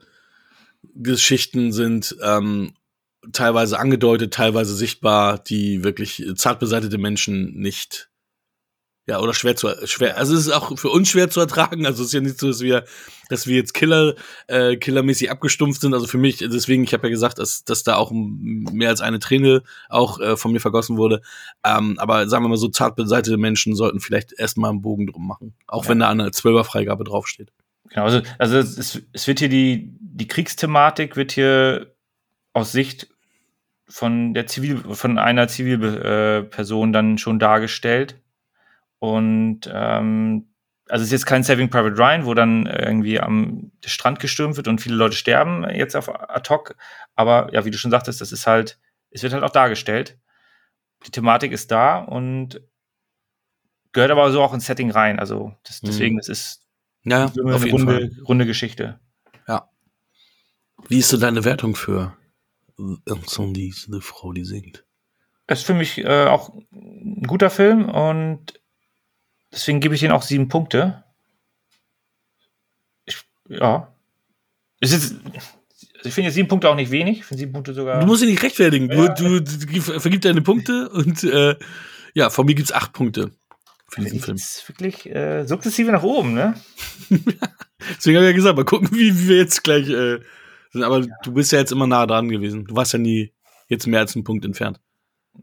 [0.94, 2.74] Geschichten sind, ähm,
[3.32, 8.11] teilweise angedeutet, teilweise sichtbar, die wirklich zart beseitete Menschen nicht
[9.06, 10.16] ja, oder schwer zu schwer.
[10.16, 11.86] Also es ist auch für uns schwer zu ertragen.
[11.86, 12.84] Also es ist ja nicht so, dass wir,
[13.28, 14.14] dass wir jetzt Killer,
[14.46, 15.92] äh, killermäßig abgestumpft sind.
[15.92, 19.18] Also für mich, deswegen, ich habe ja gesagt, dass, dass da auch mehr als eine
[19.18, 21.20] Träne auch äh, von mir vergossen wurde.
[21.64, 25.26] Ähm, aber sagen wir mal so, zart beseitete Menschen sollten vielleicht erstmal einen Bogen drum
[25.26, 25.54] machen.
[25.66, 25.90] Auch ja.
[25.90, 27.50] wenn da eine Zwölferfreigabe draufsteht.
[27.88, 31.92] Genau, also, also es, es wird hier die, die Kriegsthematik wird hier
[32.52, 33.08] aus Sicht
[33.88, 38.21] von der Zivil, von einer Zivilperson äh, dann schon dargestellt
[39.02, 40.46] und ähm,
[40.88, 44.68] also es ist jetzt kein Saving Private Ryan, wo dann irgendwie am Strand gestürmt wird
[44.68, 46.76] und viele Leute sterben jetzt auf ad hoc.
[47.16, 48.78] Aber ja, wie du schon sagtest, das ist halt,
[49.10, 50.20] es wird halt auch dargestellt.
[51.04, 52.60] Die Thematik ist da und
[53.90, 55.18] gehört aber so auch ins Setting rein.
[55.18, 55.88] Also das, mhm.
[55.88, 56.64] deswegen, es ist
[57.02, 59.00] ja, eine runde, runde Geschichte.
[59.48, 59.68] Ja.
[60.86, 62.16] Wie ist so deine Wertung für
[62.78, 64.84] Incendie, eine Frau, die singt?
[65.48, 68.61] Das ist für mich äh, auch ein guter Film und
[69.52, 71.04] Deswegen gebe ich denen auch sieben Punkte.
[73.04, 73.94] Ich, ja.
[74.80, 75.16] Es ist,
[76.02, 77.18] ich finde sieben Punkte auch nicht wenig.
[77.18, 78.00] Ich finde sieben Punkte sogar.
[78.00, 78.90] Du musst dich nicht rechtfertigen.
[78.90, 79.08] Ja.
[79.08, 81.56] Du, du, du vergib deine Punkte und äh,
[82.14, 83.30] ja, von mir gibt es acht Punkte
[83.88, 84.36] für diesen Film.
[84.36, 86.54] Das ist wirklich äh, sukzessive nach oben, ne?
[87.96, 90.20] Deswegen habe ich ja gesagt, mal gucken, wie, wie wir jetzt gleich äh,
[90.72, 90.82] sind.
[90.82, 91.06] Aber ja.
[91.22, 92.64] du bist ja jetzt immer nah dran gewesen.
[92.64, 93.32] Du warst ja nie
[93.68, 94.80] jetzt mehr als einen Punkt entfernt.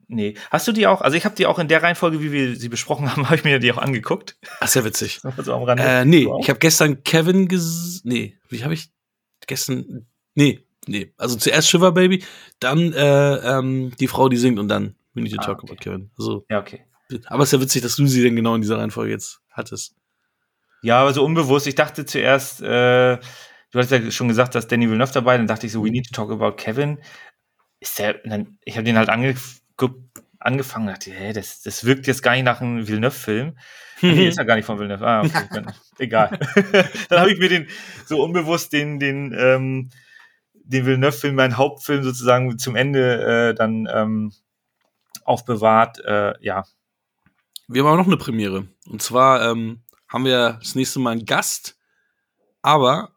[0.08, 0.36] Nee.
[0.50, 1.02] Hast du die auch?
[1.02, 3.44] Also ich habe die auch in der Reihenfolge, wie wir sie besprochen haben, habe ich
[3.44, 4.38] mir die auch angeguckt.
[4.60, 5.22] Ach, sehr witzig.
[5.38, 5.84] so am Rande.
[5.84, 8.02] Äh, nee, ich habe gestern Kevin ges...
[8.04, 8.90] Nee, wie habe ich
[9.48, 10.08] gestern...
[10.36, 11.14] Nee, nee.
[11.18, 12.24] Also zuerst Shiver Baby,
[12.60, 15.72] dann äh, ähm, die Frau, die singt und dann We Need to ah, Talk okay.
[15.72, 16.12] About Kevin.
[16.18, 16.86] Also, ja, okay.
[17.26, 19.96] Aber es ist ja witzig, dass du sie denn genau in dieser Reihenfolge jetzt hattest.
[20.82, 21.68] Ja, aber so unbewusst.
[21.68, 25.66] Ich dachte zuerst, äh, du hast ja schon gesagt, dass Danny Villeneuve dabei, dann dachte
[25.66, 27.00] ich so, We Need to Talk About Kevin.
[27.80, 28.22] Ist der,
[28.64, 29.60] ich habe den halt angeguckt
[30.40, 33.58] angefangen und dachte, hä, das, das wirkt jetzt gar nicht nach einem Villeneuve-Film.
[34.02, 35.06] Nee, ist ja gar nicht von Villeneuve.
[35.06, 36.40] Ah, okay, dann, egal.
[37.10, 37.68] dann habe ich mir den
[38.06, 39.90] so unbewusst den, den, ähm,
[40.54, 44.32] den Villeneuve-Film, meinen Hauptfilm sozusagen zum Ende äh, dann ähm,
[45.26, 46.00] aufbewahrt.
[46.06, 46.64] Äh, ja.
[47.68, 48.70] Wir haben auch noch eine Premiere.
[48.88, 51.78] Und zwar ähm, haben wir das nächste Mal einen Gast,
[52.62, 53.12] aber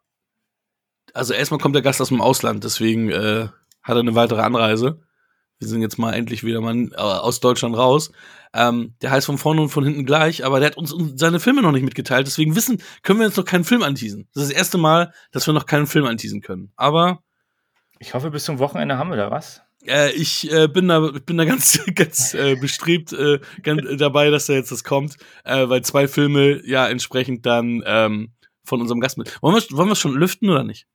[1.13, 3.47] also erstmal kommt der Gast aus dem Ausland, deswegen äh,
[3.83, 5.01] hat er eine weitere Anreise.
[5.59, 8.11] Wir sind jetzt mal endlich wieder mal äh, aus Deutschland raus.
[8.53, 11.61] Ähm, der heißt von vorne und von hinten gleich, aber der hat uns seine Filme
[11.61, 12.27] noch nicht mitgeteilt.
[12.27, 14.27] Deswegen wissen, können wir jetzt noch keinen Film anteasen.
[14.33, 16.71] Das ist das erste Mal, dass wir noch keinen Film anteasen können.
[16.75, 17.23] Aber
[17.99, 19.61] ich hoffe, bis zum Wochenende haben wir da was.
[19.87, 24.45] Äh, ich äh, bin da, bin da ganz, ganz äh, bestrebt äh, ganz, dabei, dass
[24.45, 28.33] da jetzt das kommt, äh, weil zwei Filme ja entsprechend dann ähm,
[28.63, 29.41] von unserem Gast mit.
[29.41, 30.87] Wollen wir, wollen wir schon lüften oder nicht?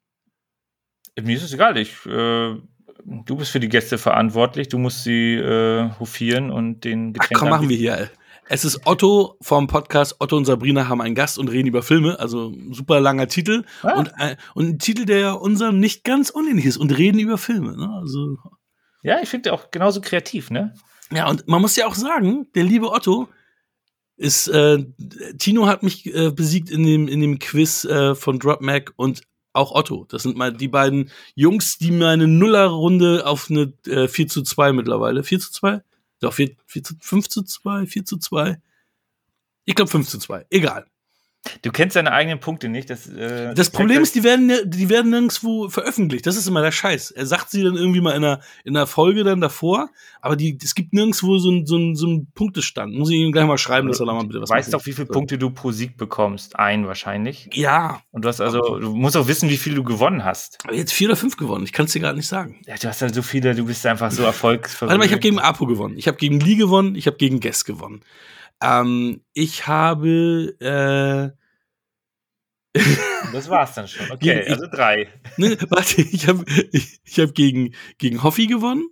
[1.20, 1.76] Mir ist es egal.
[1.76, 2.56] Ich, äh,
[3.04, 4.68] du bist für die Gäste verantwortlich.
[4.68, 7.32] Du musst sie äh, hofieren und den Getränk.
[7.34, 8.10] Ach, komm, machen wir hier.
[8.50, 12.18] Es ist Otto vom Podcast Otto und Sabrina haben einen Gast und reden über Filme.
[12.18, 13.64] Also super langer Titel.
[13.82, 13.98] Ah.
[13.98, 16.78] Und, äh, und ein Titel, der unserem nicht ganz unähnlich ist.
[16.78, 17.76] Und reden über Filme.
[17.76, 17.90] Ne?
[18.00, 18.38] Also,
[19.02, 20.74] ja, ich finde auch genauso kreativ, ne?
[21.10, 23.28] Ja, und man muss ja auch sagen, der liebe Otto
[24.16, 24.84] ist, äh,
[25.38, 29.22] Tino hat mich äh, besiegt in dem, in dem Quiz äh, von Drop Mac und
[29.58, 30.06] auch Otto.
[30.08, 34.72] Das sind mal die beiden Jungs, die meine Nullerrunde auf eine äh, 4 zu 2
[34.72, 35.22] mittlerweile.
[35.22, 35.82] 4 zu 2?
[36.20, 38.60] Doch, 4, 4 zu, 5 zu 2, 4 zu 2.
[39.64, 40.46] Ich glaube 5 zu 2.
[40.50, 40.86] Egal.
[41.62, 42.90] Du kennst deine eigenen Punkte nicht.
[42.90, 46.26] Das, äh, das Problem ist, die werden, die werden nirgendwo veröffentlicht.
[46.26, 47.10] Das ist immer der Scheiß.
[47.10, 49.90] Er sagt sie dann irgendwie mal in einer, in einer Folge dann davor,
[50.20, 52.94] aber die, es gibt nirgendwo so einen so so ein Punktestand.
[52.94, 54.92] Muss ich ihm gleich mal schreiben, dass er da mal bitte was Weißt doch, wie
[54.92, 55.06] viele.
[55.06, 56.56] Punkte du pro Sieg bekommst?
[56.56, 57.48] Ein wahrscheinlich.
[57.52, 58.00] Ja.
[58.10, 60.58] Und du hast also, du musst auch wissen, wie viel du gewonnen hast.
[60.64, 61.64] Aber jetzt vier oder fünf gewonnen.
[61.64, 62.60] Ich kann es dir gerade nicht sagen.
[62.66, 64.90] Ja, du hast halt so viele, du bist einfach so erfolgsverwöhnt.
[64.90, 65.96] Warte mal, ich habe gegen Apo gewonnen.
[65.96, 66.94] Ich habe gegen Lee gewonnen.
[66.94, 68.02] Ich habe gegen Guess gewonnen.
[68.60, 71.37] Ähm, ich habe, äh,
[73.32, 74.10] das war's dann schon.
[74.10, 75.08] Okay, also drei.
[75.36, 78.88] Ne, warte, ich habe ich, ich hab gegen, gegen Hoffi gewonnen.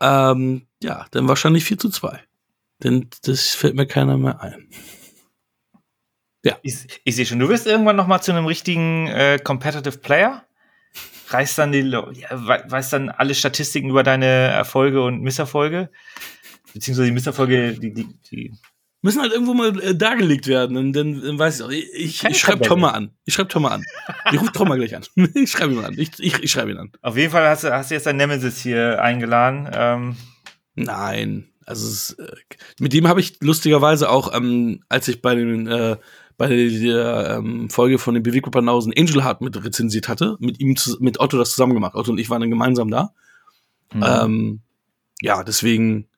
[0.00, 2.20] Ähm, ja, dann wahrscheinlich 4 zu 2.
[2.82, 4.68] Denn das fällt mir keiner mehr ein.
[6.44, 6.58] Ja.
[6.62, 10.44] Ich, ich sehe schon, du wirst irgendwann noch mal zu einem richtigen äh, Competitive Player.
[11.28, 15.90] Reißt dann die, ja, weißt dann alle Statistiken über deine Erfolge und Misserfolge.
[16.74, 18.52] Beziehungsweise die Misserfolge, die, die, die
[19.02, 20.76] müssen halt irgendwo mal äh, dargelegt werden.
[20.76, 21.70] Und dann, dann weiß ich auch.
[21.70, 23.10] Ich, ich, ich schreibe Tom mal an.
[23.24, 23.84] Ich schreibe Tom mal an.
[24.32, 25.04] Ich rufe Tom mal gleich an.
[25.34, 25.98] ich schreibe ihn mal an.
[25.98, 26.92] Ich, ich, ich schreibe ihn an.
[27.02, 29.68] Auf jeden Fall hast du, hast du jetzt dein Nemesis hier eingeladen.
[29.72, 30.16] Ähm.
[30.74, 31.48] Nein.
[31.66, 32.36] Also es, äh,
[32.80, 35.96] mit dem habe ich lustigerweise auch, ähm, als ich bei den äh,
[36.38, 40.96] bei der ähm, Folge von den Beweggruppenhausen Angel Heart mit rezensiert hatte, mit ihm zu,
[41.00, 41.94] mit Otto das zusammen gemacht.
[41.94, 43.12] Otto und ich waren dann gemeinsam da.
[43.92, 44.04] Mhm.
[44.04, 44.60] Ähm,
[45.20, 46.08] ja, deswegen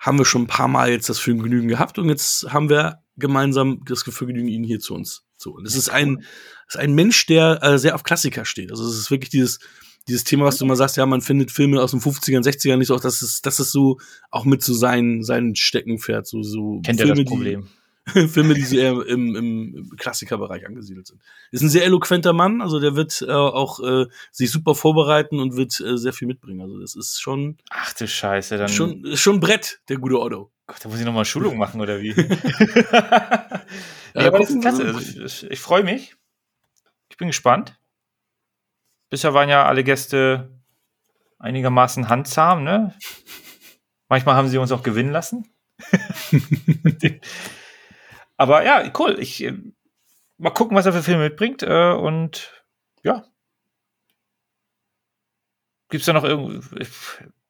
[0.00, 3.82] haben wir schon ein paar Mal jetzt das Vergnügen gehabt und jetzt haben wir gemeinsam
[3.84, 5.54] das Vergnügen, ihn hier zu uns zu.
[5.54, 6.24] Und es ist ein,
[6.66, 8.70] ist ein Mensch, der äh, sehr auf Klassiker steht.
[8.70, 9.60] Also es ist wirklich dieses,
[10.08, 12.88] dieses Thema, was du immer sagst, ja, man findet Filme aus den 50ern, 60ern nicht
[12.88, 13.98] so, auch das ist, das ist so
[14.30, 17.62] auch mit so sein, sein Steckenpferd, so, so Kennt Filme, das Problem.
[17.62, 17.79] Die,
[18.28, 21.20] Filme, die eher im, im Klassikerbereich angesiedelt sind.
[21.50, 25.56] Ist ein sehr eloquenter Mann, also der wird äh, auch äh, sich super vorbereiten und
[25.56, 26.60] wird äh, sehr viel mitbringen.
[26.60, 27.58] Also das ist schon.
[27.70, 28.68] Ach du Scheiße, dann.
[28.68, 30.50] Schon, ist schon Brett, der gute Otto.
[30.66, 32.10] Gott, da muss ich nochmal Schulung machen, oder wie?
[32.92, 33.62] ja,
[34.14, 34.84] ja, aber das ist klasse.
[34.86, 36.16] Also, ich, ich freue mich.
[37.10, 37.78] Ich bin gespannt.
[39.10, 40.50] Bisher waren ja alle Gäste
[41.38, 42.94] einigermaßen handzahm, ne?
[44.08, 45.48] Manchmal haben sie uns auch gewinnen lassen.
[48.40, 49.18] Aber ja, cool.
[49.20, 49.52] Ich äh,
[50.38, 51.62] mal gucken, was er für Filme mitbringt.
[51.62, 52.64] Äh, und
[53.02, 53.26] ja.
[55.90, 56.58] Gibt's da noch irgendwo.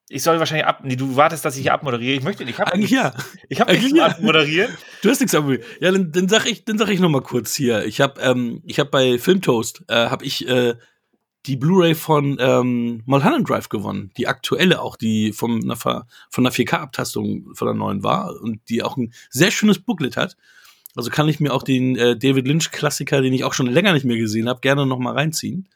[0.09, 0.81] Ich soll wahrscheinlich ab.
[0.83, 2.17] Nee, du wartest, dass ich abmoderiere.
[2.17, 2.59] Ich möchte nicht.
[2.59, 3.13] Ich Eigentlich ja.
[3.47, 4.07] Ich habe nichts ja.
[4.07, 4.75] abmoderieren.
[5.01, 5.65] Du hast nichts abmoderieren.
[5.79, 7.85] Ja, dann, dann sag ich, dann sag ich noch mal kurz hier.
[7.85, 10.75] Ich habe, ähm, ich habe bei Filmtoast äh, habe ich äh,
[11.45, 16.03] die Blu-ray von ähm, Mulholland Drive gewonnen, die aktuelle auch, die vom, von
[16.37, 20.35] einer 4K-Abtastung von der neuen war und die auch ein sehr schönes Booklet hat.
[20.95, 24.05] Also kann ich mir auch den äh, David Lynch-Klassiker, den ich auch schon länger nicht
[24.05, 25.67] mehr gesehen habe, gerne noch mal reinziehen.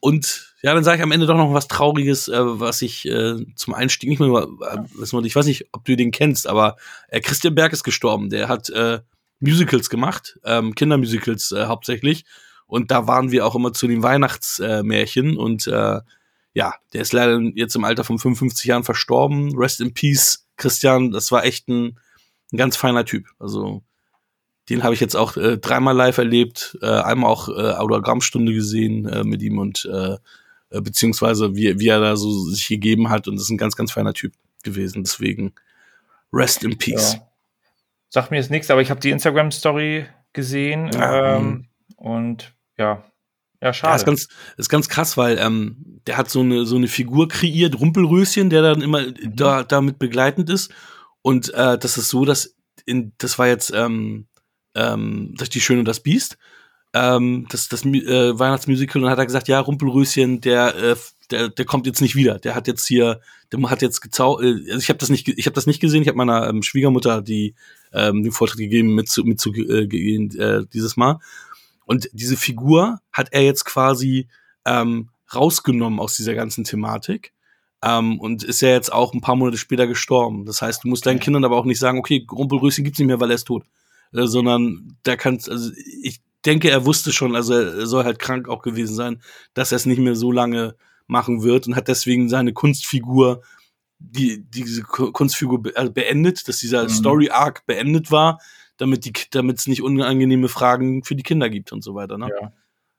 [0.00, 3.36] Und ja, dann sage ich am Ende doch noch was Trauriges, äh, was ich äh,
[3.54, 6.76] zum Einstieg nicht mehr, äh, ich weiß nicht, ob du den kennst, aber
[7.08, 8.30] äh, Christian Berg ist gestorben.
[8.30, 9.00] Der hat äh,
[9.40, 12.24] Musicals gemacht, ähm, Kindermusicals äh, hauptsächlich.
[12.66, 15.34] Und da waren wir auch immer zu den Weihnachtsmärchen.
[15.34, 16.00] Äh, und äh,
[16.52, 19.56] ja, der ist leider jetzt im Alter von 55 Jahren verstorben.
[19.56, 21.10] Rest in Peace, Christian.
[21.10, 21.98] Das war echt ein,
[22.52, 23.26] ein ganz feiner Typ.
[23.38, 23.82] Also
[24.70, 29.06] den habe ich jetzt auch äh, dreimal live erlebt, äh, einmal auch äh, Autogrammstunde gesehen
[29.06, 30.16] äh, mit ihm und äh,
[30.70, 33.76] äh, beziehungsweise wie, wie er da so sich gegeben hat und das ist ein ganz,
[33.76, 34.32] ganz feiner Typ.
[34.62, 35.02] gewesen.
[35.04, 35.52] Deswegen
[36.32, 37.14] rest in peace.
[37.14, 37.26] Ja.
[38.08, 41.66] Sagt mir jetzt nichts, aber ich habe die Instagram-Story gesehen Ja, ähm, mhm.
[41.96, 43.04] und ja,
[43.62, 43.96] ja, Ja, schade.
[43.96, 47.78] ist ganz, ist ganz krass, weil ähm, der hat so eine, so eine Figur kreiert,
[47.80, 50.72] Rumpelröschen, der dann immer da, damit begleitend ist.
[51.22, 52.56] Und äh, das ist so, dass
[52.86, 54.26] in, das war jetzt ähm,
[54.80, 56.38] ähm, die Schöne und das Biest,
[56.92, 60.96] ähm, das, das äh, Weihnachtsmusical, und dann hat er gesagt, ja, Rumpelröschen, der, äh,
[61.30, 62.38] der, der kommt jetzt nicht wieder.
[62.38, 63.20] Der hat jetzt hier,
[63.52, 65.80] der hat jetzt gezau, äh, also ich habe das nicht, ge- ich habe das nicht
[65.80, 66.02] gesehen.
[66.02, 67.54] Ich habe meiner ähm, Schwiegermutter die
[67.92, 71.20] ähm, den Vortrag gegeben, mit zu, mit zu äh, äh, dieses Mal.
[71.86, 74.28] Und diese Figur hat er jetzt quasi
[74.64, 77.32] ähm, rausgenommen aus dieser ganzen Thematik.
[77.82, 80.44] Ähm, und ist ja jetzt auch ein paar Monate später gestorben.
[80.44, 83.20] Das heißt, du musst deinen Kindern aber auch nicht sagen, okay, Rumpelröschen gibt's nicht mehr,
[83.20, 83.64] weil er ist tot.
[84.12, 85.70] Äh, sondern da kannst, also
[86.02, 89.22] ich denke, er wusste schon, also er soll halt krank auch gewesen sein,
[89.54, 90.74] dass er es nicht mehr so lange
[91.06, 93.42] machen wird und hat deswegen seine Kunstfigur,
[93.98, 96.88] die, diese Ku- Kunstfigur also beendet, dass dieser Mhm.
[96.88, 98.40] Story-Arc beendet war,
[98.78, 102.16] damit die, damit es nicht unangenehme Fragen für die Kinder gibt und so weiter.
[102.16, 102.30] Ne?
[102.40, 102.52] Ja.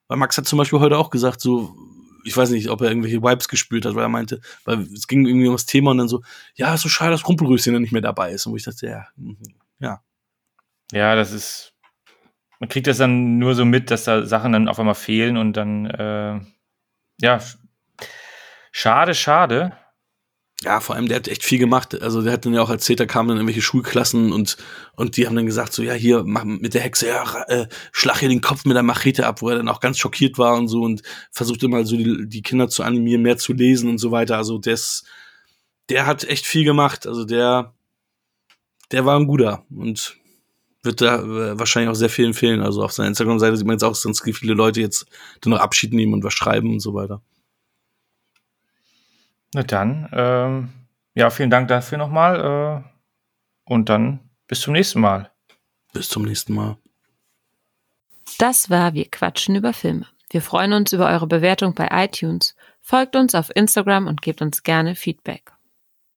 [0.07, 1.73] Weil Max hat zum Beispiel heute auch gesagt, so,
[2.23, 5.25] ich weiß nicht, ob er irgendwelche Vibes gespürt hat, weil er meinte, weil es ging
[5.25, 6.21] irgendwie ums Thema und dann so,
[6.53, 8.45] ja, ist so schade, dass Rumpelröschen nicht mehr dabei ist.
[8.45, 9.37] Und wo ich dachte, ja, mhm,
[9.79, 10.03] ja.
[10.91, 11.73] Ja, das ist.
[12.59, 15.53] Man kriegt das dann nur so mit, dass da Sachen dann auf einmal fehlen und
[15.53, 16.39] dann, äh,
[17.21, 17.57] ja, sch-
[18.71, 19.73] schade, schade.
[20.63, 21.99] Ja, vor allem, der hat echt viel gemacht.
[22.01, 24.57] Also, der hat dann ja auch erzählt, da kamen dann irgendwelche Schulklassen und,
[24.95, 28.19] und die haben dann gesagt, so, ja, hier, mach mit der Hexe, ja, äh, schlag
[28.19, 30.67] hier den Kopf mit der Machete ab, wo er dann auch ganz schockiert war und
[30.67, 31.01] so und
[31.31, 34.37] versuchte mal so die, die Kinder zu animieren, mehr zu lesen und so weiter.
[34.37, 35.03] Also, des,
[35.89, 37.07] der hat echt viel gemacht.
[37.07, 37.73] Also, der,
[38.91, 40.17] der war ein guter und
[40.83, 42.61] wird da äh, wahrscheinlich auch sehr viel empfehlen.
[42.61, 45.05] Also, auf seiner Instagram-Seite sieht man jetzt auch, dass ganz viele Leute jetzt
[45.41, 47.21] dann noch Abschied nehmen und was schreiben und so weiter.
[49.53, 50.69] Na dann, ähm,
[51.13, 52.83] ja, vielen Dank dafür nochmal.
[52.85, 52.89] Äh,
[53.65, 55.31] und dann bis zum nächsten Mal.
[55.93, 56.77] Bis zum nächsten Mal.
[58.37, 60.07] Das war Wir quatschen über Filme.
[60.29, 62.55] Wir freuen uns über eure Bewertung bei iTunes.
[62.81, 65.51] Folgt uns auf Instagram und gebt uns gerne Feedback.